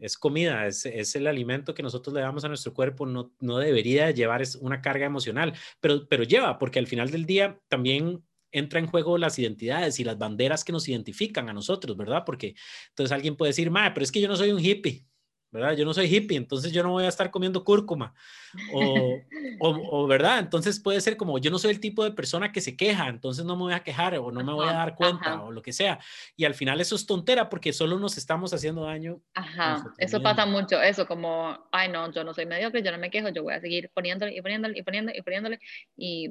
es 0.00 0.18
comida, 0.18 0.66
es, 0.66 0.84
es, 0.84 1.14
el 1.14 1.28
alimento 1.28 1.74
que 1.74 1.84
nosotros 1.84 2.12
le 2.12 2.22
damos 2.22 2.44
a 2.44 2.48
nuestro 2.48 2.74
cuerpo, 2.74 3.06
no, 3.06 3.32
no 3.38 3.58
debería 3.58 4.10
llevar 4.10 4.42
una 4.60 4.82
carga 4.82 5.06
emocional, 5.06 5.52
pero, 5.78 6.08
pero 6.08 6.24
lleva, 6.24 6.58
porque 6.58 6.80
al 6.80 6.88
final 6.88 7.12
del 7.12 7.24
día 7.24 7.60
también 7.68 8.25
entra 8.52 8.80
en 8.80 8.86
juego 8.86 9.18
las 9.18 9.38
identidades 9.38 10.00
y 10.00 10.04
las 10.04 10.18
banderas 10.18 10.64
que 10.64 10.72
nos 10.72 10.88
identifican 10.88 11.48
a 11.48 11.52
nosotros, 11.52 11.96
¿verdad? 11.96 12.22
Porque 12.24 12.54
entonces 12.88 13.12
alguien 13.12 13.36
puede 13.36 13.50
decir, 13.50 13.70
madre, 13.70 13.92
pero 13.94 14.04
es 14.04 14.12
que 14.12 14.20
yo 14.20 14.28
no 14.28 14.36
soy 14.36 14.52
un 14.52 14.60
hippie. 14.60 15.06
¿verdad? 15.56 15.76
Yo 15.76 15.84
no 15.84 15.94
soy 15.94 16.14
hippie, 16.14 16.36
entonces 16.36 16.72
yo 16.72 16.82
no 16.82 16.90
voy 16.90 17.04
a 17.04 17.08
estar 17.08 17.30
comiendo 17.30 17.64
cúrcuma. 17.64 18.14
O, 18.72 19.18
o, 19.60 20.06
¿verdad? 20.06 20.38
Entonces 20.38 20.80
puede 20.80 21.00
ser 21.00 21.16
como, 21.16 21.38
yo 21.38 21.50
no 21.50 21.58
soy 21.58 21.70
el 21.70 21.80
tipo 21.80 22.04
de 22.04 22.10
persona 22.10 22.52
que 22.52 22.60
se 22.60 22.76
queja, 22.76 23.08
entonces 23.08 23.44
no 23.44 23.56
me 23.56 23.62
voy 23.62 23.72
a 23.72 23.82
quejar 23.82 24.18
o 24.18 24.30
no 24.30 24.44
me 24.44 24.52
voy 24.52 24.68
a 24.68 24.72
dar 24.72 24.94
cuenta 24.94 25.42
o 25.42 25.50
lo 25.50 25.62
que 25.62 25.72
sea. 25.72 25.98
Y 26.36 26.44
al 26.44 26.54
final 26.54 26.80
eso 26.80 26.94
es 26.94 27.06
tontera 27.06 27.48
porque 27.48 27.72
solo 27.72 27.98
nos 27.98 28.18
estamos 28.18 28.52
haciendo 28.52 28.84
daño. 28.84 29.20
Ajá, 29.34 29.84
eso 29.98 30.22
pasa 30.22 30.46
mucho, 30.46 30.80
eso 30.80 31.06
como, 31.06 31.68
ay 31.72 31.88
no, 31.90 32.12
yo 32.12 32.24
no 32.24 32.34
soy 32.34 32.46
mediocre, 32.46 32.82
yo 32.82 32.92
no 32.92 32.98
me 32.98 33.10
quejo, 33.10 33.28
yo 33.30 33.42
voy 33.42 33.54
a 33.54 33.60
seguir 33.60 33.90
poniéndole 33.94 34.36
y 34.36 34.42
poniéndole 34.42 34.78
y 34.78 34.82
poniéndole 34.82 35.18
y 35.18 35.22
poniéndole. 35.22 35.60
Y 35.96 36.30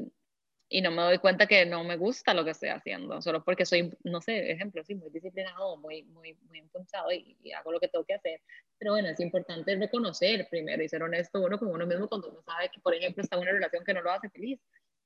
y 0.68 0.82
no 0.82 0.92
me 0.92 1.04
doy 1.04 1.20
cuenta 1.20 1.46
que 1.46 1.66
no 1.66 1.84
me 1.84 1.96
gusta 1.96 2.34
lo 2.34 2.44
que 2.44 2.52
estoy 2.52 2.70
haciendo, 2.70 3.22
solo 3.22 3.44
porque 3.44 3.66
soy, 3.66 3.96
no 4.04 4.20
sé, 4.20 4.52
ejemplo, 4.52 4.84
sí, 4.84 4.96
muy 4.96 5.12
disciplinado, 5.12 5.78
muy, 5.78 6.04
muy, 6.04 6.34
muy 6.48 6.60
empunchado 6.60 7.12
y, 7.12 7.38
hago 7.52 7.72
lo 7.72 7.80
que 7.80 7.88
tengo 7.88 8.04
que 8.04 8.16
hacer. 8.16 8.42
Pero 8.78 8.94
bueno, 8.94 9.10
es 9.10 9.20
importante 9.20 9.76
reconocer 9.76 10.48
primero 10.50 10.84
y 10.84 10.90
ser 10.90 11.04
honesto 11.04 11.42
uno 11.42 11.60
con 11.60 11.70
uno 11.70 11.86
mismo 11.86 12.08
cuando 12.08 12.30
uno 12.30 12.42
sabe 12.42 12.70
que, 12.74 12.82
por 12.82 12.96
ejemplo, 12.96 13.22
está 13.22 13.36
en 13.36 13.44
una 13.44 13.52
relación 13.52 13.84
que 13.84 13.94
no 13.94 14.02
lo 14.02 14.12
hace 14.12 14.30
feliz 14.30 14.60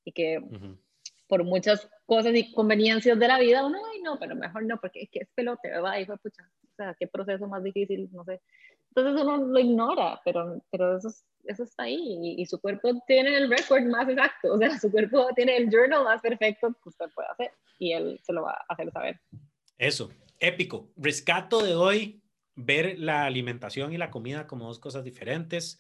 y 0.06 0.12
que 0.14 0.42
por 1.28 1.44
muchas 1.44 1.88
cosas 2.06 2.34
y 2.36 2.52
conveniencias 2.54 3.20
de 3.20 3.28
la 3.28 3.38
vida 3.38 3.66
uno, 3.66 3.80
ay, 3.94 4.02
no, 4.02 4.18
pero 4.18 4.36
mejor 4.36 4.64
no, 4.66 4.80
porque 4.80 5.04
es 5.04 5.10
que 5.12 5.20
es 5.20 5.30
pelote, 5.36 5.70
¿verdad? 5.70 6.00
Hijo 6.00 6.14
de 6.14 6.18
pucha, 6.18 6.50
o 6.64 6.76
sea, 6.76 6.96
qué 6.98 7.08
proceso 7.08 7.48
más 7.48 7.64
difícil, 7.64 8.10
no 8.12 8.24
sé. 8.24 8.42
Entonces 8.96 9.22
uno 9.24 9.38
lo 9.38 9.60
ignora, 9.60 10.20
pero, 10.26 10.62
pero 10.72 10.98
eso, 10.98 11.10
eso 11.46 11.64
está 11.64 11.84
ahí 11.84 12.36
y, 12.38 12.46
su 12.46 12.60
cuerpo 12.60 12.90
tiene 13.06 13.38
el 13.38 13.50
record 13.50 13.84
más 13.84 14.08
exacto, 14.10 14.54
o 14.54 14.58
sea, 14.58 14.70
su 14.80 14.92
cuerpo 14.92 15.28
tiene 15.36 15.58
el 15.58 15.70
journal 15.70 16.04
más 16.04 16.22
perfecto 16.22 16.74
que 16.82 16.90
usted 16.90 17.06
puede 17.14 17.30
hacer 17.30 17.52
y 17.78 17.94
él 17.94 18.20
se 18.24 18.34
lo 18.34 18.44
va 18.44 18.54
a 18.54 18.74
hacer 18.74 18.92
saber. 18.92 19.20
Eso, 19.78 20.10
épico. 20.40 20.92
Rescato 20.98 21.64
de 21.64 21.76
hoy, 21.76 22.22
ver 22.56 23.00
la 23.00 23.26
alimentación 23.26 23.94
y 23.94 23.98
la 23.98 24.12
comida 24.12 24.48
como 24.48 24.66
dos 24.66 24.80
cosas 24.80 25.04
diferentes 25.04 25.80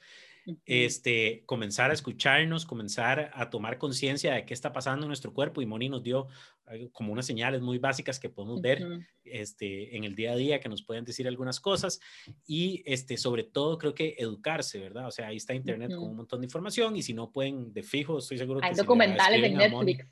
este, 0.66 1.44
comenzar 1.46 1.92
a 1.92 1.94
escucharnos, 1.94 2.66
comenzar 2.66 3.32
a 3.34 3.50
tomar 3.50 3.78
conciencia 3.78 4.34
de 4.34 4.46
qué 4.46 4.54
está 4.54 4.72
pasando 4.72 5.06
en 5.06 5.10
nuestro 5.10 5.34
cuerpo. 5.34 5.62
Y 5.62 5.66
Moni 5.66 5.90
nos 5.90 6.04
dio 6.04 6.28
eh, 6.72 6.90
como 6.92 7.12
unas 7.12 7.26
señales 7.26 7.62
muy 7.62 7.78
básicas 7.78 8.20
que 8.20 8.30
podemos 8.30 8.62
ver 8.62 8.86
este, 9.24 9.96
en 9.96 10.04
el 10.04 10.16
día 10.16 10.34
a 10.34 10.36
día, 10.36 10.60
que 10.60 10.70
nos 10.70 10.84
pueden 10.84 11.06
decir 11.06 11.28
algunas 11.28 11.60
cosas. 11.60 12.00
Y 12.46 12.84
este, 12.86 13.18
sobre 13.18 13.44
todo 13.44 13.78
creo 13.78 13.94
que 13.94 14.16
educarse, 14.18 14.80
¿verdad? 14.80 15.08
O 15.08 15.12
sea, 15.12 15.28
ahí 15.28 15.38
está 15.38 15.54
Internet 15.54 15.92
con 15.96 16.10
un 16.10 16.16
montón 16.16 16.42
de 16.42 16.46
información 16.46 16.96
y 16.96 17.02
si 17.02 17.14
no 17.14 17.32
pueden, 17.32 17.74
de 17.74 17.84
fijo, 17.84 18.20
estoy 18.20 18.38
seguro 18.38 18.62
que... 18.62 18.68
Hay 18.68 18.76
documentales 18.76 19.44
en 19.44 19.58
Netflix. 19.58 20.06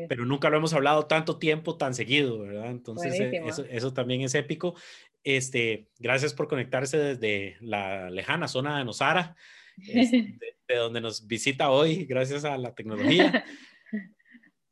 pero 0.09 0.25
nunca 0.25 0.51
lo 0.51 0.57
hemos 0.57 0.75
hablado 0.75 1.07
tanto 1.07 1.39
tiempo, 1.39 1.77
tan 1.77 1.95
seguido, 1.95 2.41
¿verdad? 2.41 2.71
Entonces, 2.71 3.21
eh, 3.21 3.41
eso, 3.47 3.64
eso, 3.71 3.93
también 3.93 4.23
es 4.23 4.35
épico. 4.35 4.75
Este, 5.23 5.87
gracias 6.01 6.35
por 6.35 6.49
conectarse 6.49 6.99
desde 6.99 7.57
la 7.61 8.11
lejana 8.11 8.49
zona 8.49 8.79
de 8.79 8.85
Nosara, 8.85 9.37
este, 9.79 10.39
de, 10.68 10.77
donde 10.77 11.01
nos 11.01 11.27
visita 11.27 11.70
hoy, 11.70 12.05
gracias 12.05 12.45
a 12.45 12.57
la 12.57 12.74
tecnología. 12.74 13.45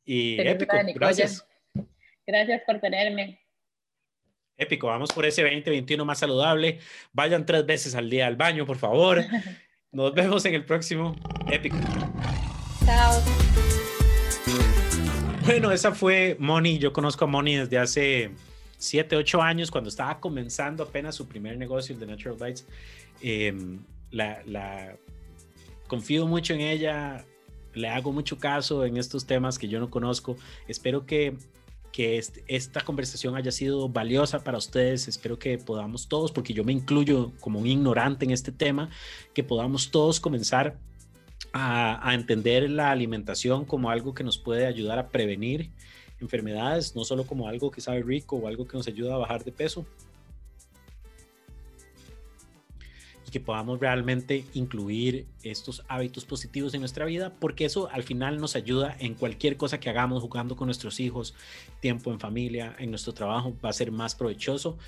Y 0.06 0.38
épico, 0.38 0.76
gracias. 0.94 1.46
Gracias 2.26 2.60
por 2.66 2.78
tenerme. 2.78 3.40
Épico, 4.56 4.86
vamos 4.86 5.10
por 5.12 5.24
ese 5.24 5.42
2021 5.42 6.04
más 6.04 6.18
saludable. 6.18 6.78
Vayan 7.12 7.46
tres 7.46 7.64
veces 7.64 7.94
al 7.94 8.10
día 8.10 8.26
al 8.26 8.36
baño, 8.36 8.66
por 8.66 8.76
favor. 8.76 9.24
Nos 9.92 10.12
vemos 10.12 10.44
en 10.44 10.54
el 10.54 10.64
próximo 10.64 11.16
Épico. 11.50 11.76
Chao. 12.84 13.22
Bueno, 15.44 15.72
esa 15.72 15.92
fue 15.92 16.36
Moni. 16.38 16.78
Yo 16.78 16.92
conozco 16.92 17.24
a 17.24 17.28
Moni 17.28 17.56
desde 17.56 17.78
hace 17.78 18.30
7, 18.78 19.16
8 19.16 19.42
años, 19.42 19.70
cuando 19.70 19.88
estaba 19.88 20.20
comenzando 20.20 20.82
apenas 20.82 21.14
su 21.14 21.28
primer 21.28 21.56
negocio, 21.56 21.94
el 21.94 22.00
de 22.00 22.06
Natural 22.06 22.36
Bites. 22.40 22.66
Em, 23.22 23.78
la, 24.14 24.96
confío 25.86 26.26
mucho 26.26 26.54
en 26.54 26.60
ella, 26.60 27.24
le 27.74 27.88
hago 27.88 28.12
mucho 28.12 28.38
caso 28.38 28.84
en 28.84 28.96
estos 28.96 29.26
temas 29.26 29.58
que 29.58 29.68
yo 29.68 29.80
no 29.80 29.90
conozco. 29.90 30.36
Espero 30.68 31.06
que 31.06 31.36
que 31.94 32.20
esta 32.48 32.80
conversación 32.80 33.36
haya 33.36 33.52
sido 33.52 33.88
valiosa 33.88 34.42
para 34.42 34.58
ustedes. 34.58 35.06
Espero 35.06 35.38
que 35.38 35.58
podamos 35.58 36.08
todos, 36.08 36.32
porque 36.32 36.52
yo 36.52 36.64
me 36.64 36.72
incluyo 36.72 37.30
como 37.38 37.60
un 37.60 37.68
ignorante 37.68 38.24
en 38.24 38.32
este 38.32 38.50
tema, 38.50 38.90
que 39.32 39.44
podamos 39.44 39.92
todos 39.92 40.18
comenzar 40.18 40.76
a, 41.52 42.12
entender 42.12 42.68
la 42.68 42.90
alimentación 42.90 43.64
como 43.64 43.90
algo 43.90 44.12
que 44.12 44.24
nos 44.24 44.38
puede 44.38 44.66
ayudar 44.66 44.98
a 44.98 45.08
prevenir 45.10 45.70
enfermedades, 46.20 46.96
no 46.96 47.04
solo 47.04 47.28
como 47.28 47.46
algo 47.46 47.70
que 47.70 47.80
sabe 47.80 48.02
rico 48.02 48.34
o 48.34 48.48
algo 48.48 48.66
que 48.66 48.76
nos 48.76 48.88
ayuda 48.88 49.14
a 49.14 49.18
bajar 49.18 49.44
de 49.44 49.52
peso, 49.52 49.86
que 53.34 53.40
podamos 53.40 53.80
realmente 53.80 54.44
incluir 54.54 55.26
estos 55.42 55.82
hábitos 55.88 56.24
positivos 56.24 56.72
en 56.74 56.78
nuestra 56.78 57.04
vida, 57.04 57.32
porque 57.40 57.64
eso 57.64 57.90
al 57.90 58.04
final 58.04 58.38
nos 58.38 58.54
ayuda 58.54 58.96
en 59.00 59.14
cualquier 59.14 59.56
cosa 59.56 59.80
que 59.80 59.90
hagamos, 59.90 60.22
jugando 60.22 60.54
con 60.54 60.68
nuestros 60.68 61.00
hijos, 61.00 61.34
tiempo 61.80 62.12
en 62.12 62.20
familia, 62.20 62.76
en 62.78 62.90
nuestro 62.90 63.12
trabajo, 63.12 63.52
va 63.64 63.70
a 63.70 63.72
ser 63.72 63.90
más 63.90 64.14
provechoso. 64.14 64.78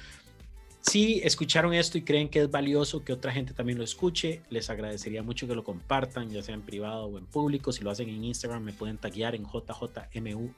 Si 0.81 1.21
escucharon 1.25 1.75
esto 1.75 1.99
y 1.99 2.03
creen 2.03 2.29
que 2.29 2.43
es 2.43 2.49
valioso 2.49 3.03
que 3.03 3.13
otra 3.13 3.33
gente 3.33 3.53
también 3.53 3.79
lo 3.79 3.85
escuche, 3.85 4.43
les 4.49 4.71
agradecería 4.71 5.25
mucho 5.25 5.49
que 5.49 5.57
lo 5.57 5.65
compartan, 5.65 6.31
ya 6.31 6.41
sea 6.41 6.55
en 6.55 6.63
privado 6.63 7.07
o 7.07 7.19
en 7.19 7.27
público. 7.27 7.73
Si 7.73 7.83
lo 7.83 7.91
hacen 7.91 8.09
en 8.09 8.23
Instagram, 8.23 8.63
me 8.63 8.73
pueden 8.73 8.97
taguear 8.97 9.35
en 9.35 9.45
JJMUNOZO. 9.45 10.53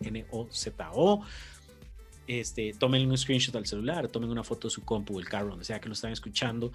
Este, 2.26 2.74
tomen 2.78 3.08
un 3.08 3.16
screenshot 3.16 3.56
al 3.56 3.64
celular, 3.64 4.08
tomen 4.08 4.28
una 4.28 4.44
foto 4.44 4.68
de 4.68 4.72
su 4.72 4.84
compu 4.84 5.18
el 5.18 5.26
carro, 5.26 5.48
donde 5.48 5.64
sea 5.64 5.80
que 5.80 5.88
lo 5.88 5.94
están 5.94 6.12
escuchando 6.12 6.70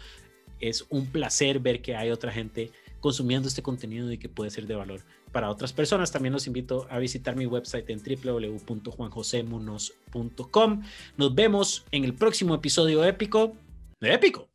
es 0.69 0.85
un 0.89 1.07
placer 1.07 1.59
ver 1.59 1.81
que 1.81 1.95
hay 1.95 2.11
otra 2.11 2.31
gente 2.31 2.71
consumiendo 2.99 3.49
este 3.49 3.61
contenido 3.61 4.11
y 4.11 4.17
que 4.17 4.29
puede 4.29 4.49
ser 4.49 4.65
de 4.65 4.75
valor 4.75 5.01
para 5.33 5.49
otras 5.49 5.73
personas. 5.73 6.09
También 6.11 6.31
los 6.31 6.47
invito 6.47 6.87
a 6.89 6.99
visitar 6.99 7.35
mi 7.35 7.45
website 7.45 7.89
en 7.89 8.01
www.juanjosemunos.com. 8.01 10.83
Nos 11.17 11.35
vemos 11.35 11.83
en 11.91 12.05
el 12.05 12.13
próximo 12.13 12.55
episodio 12.55 13.03
épico 13.03 13.57
de 13.99 14.13
Épico. 14.13 14.47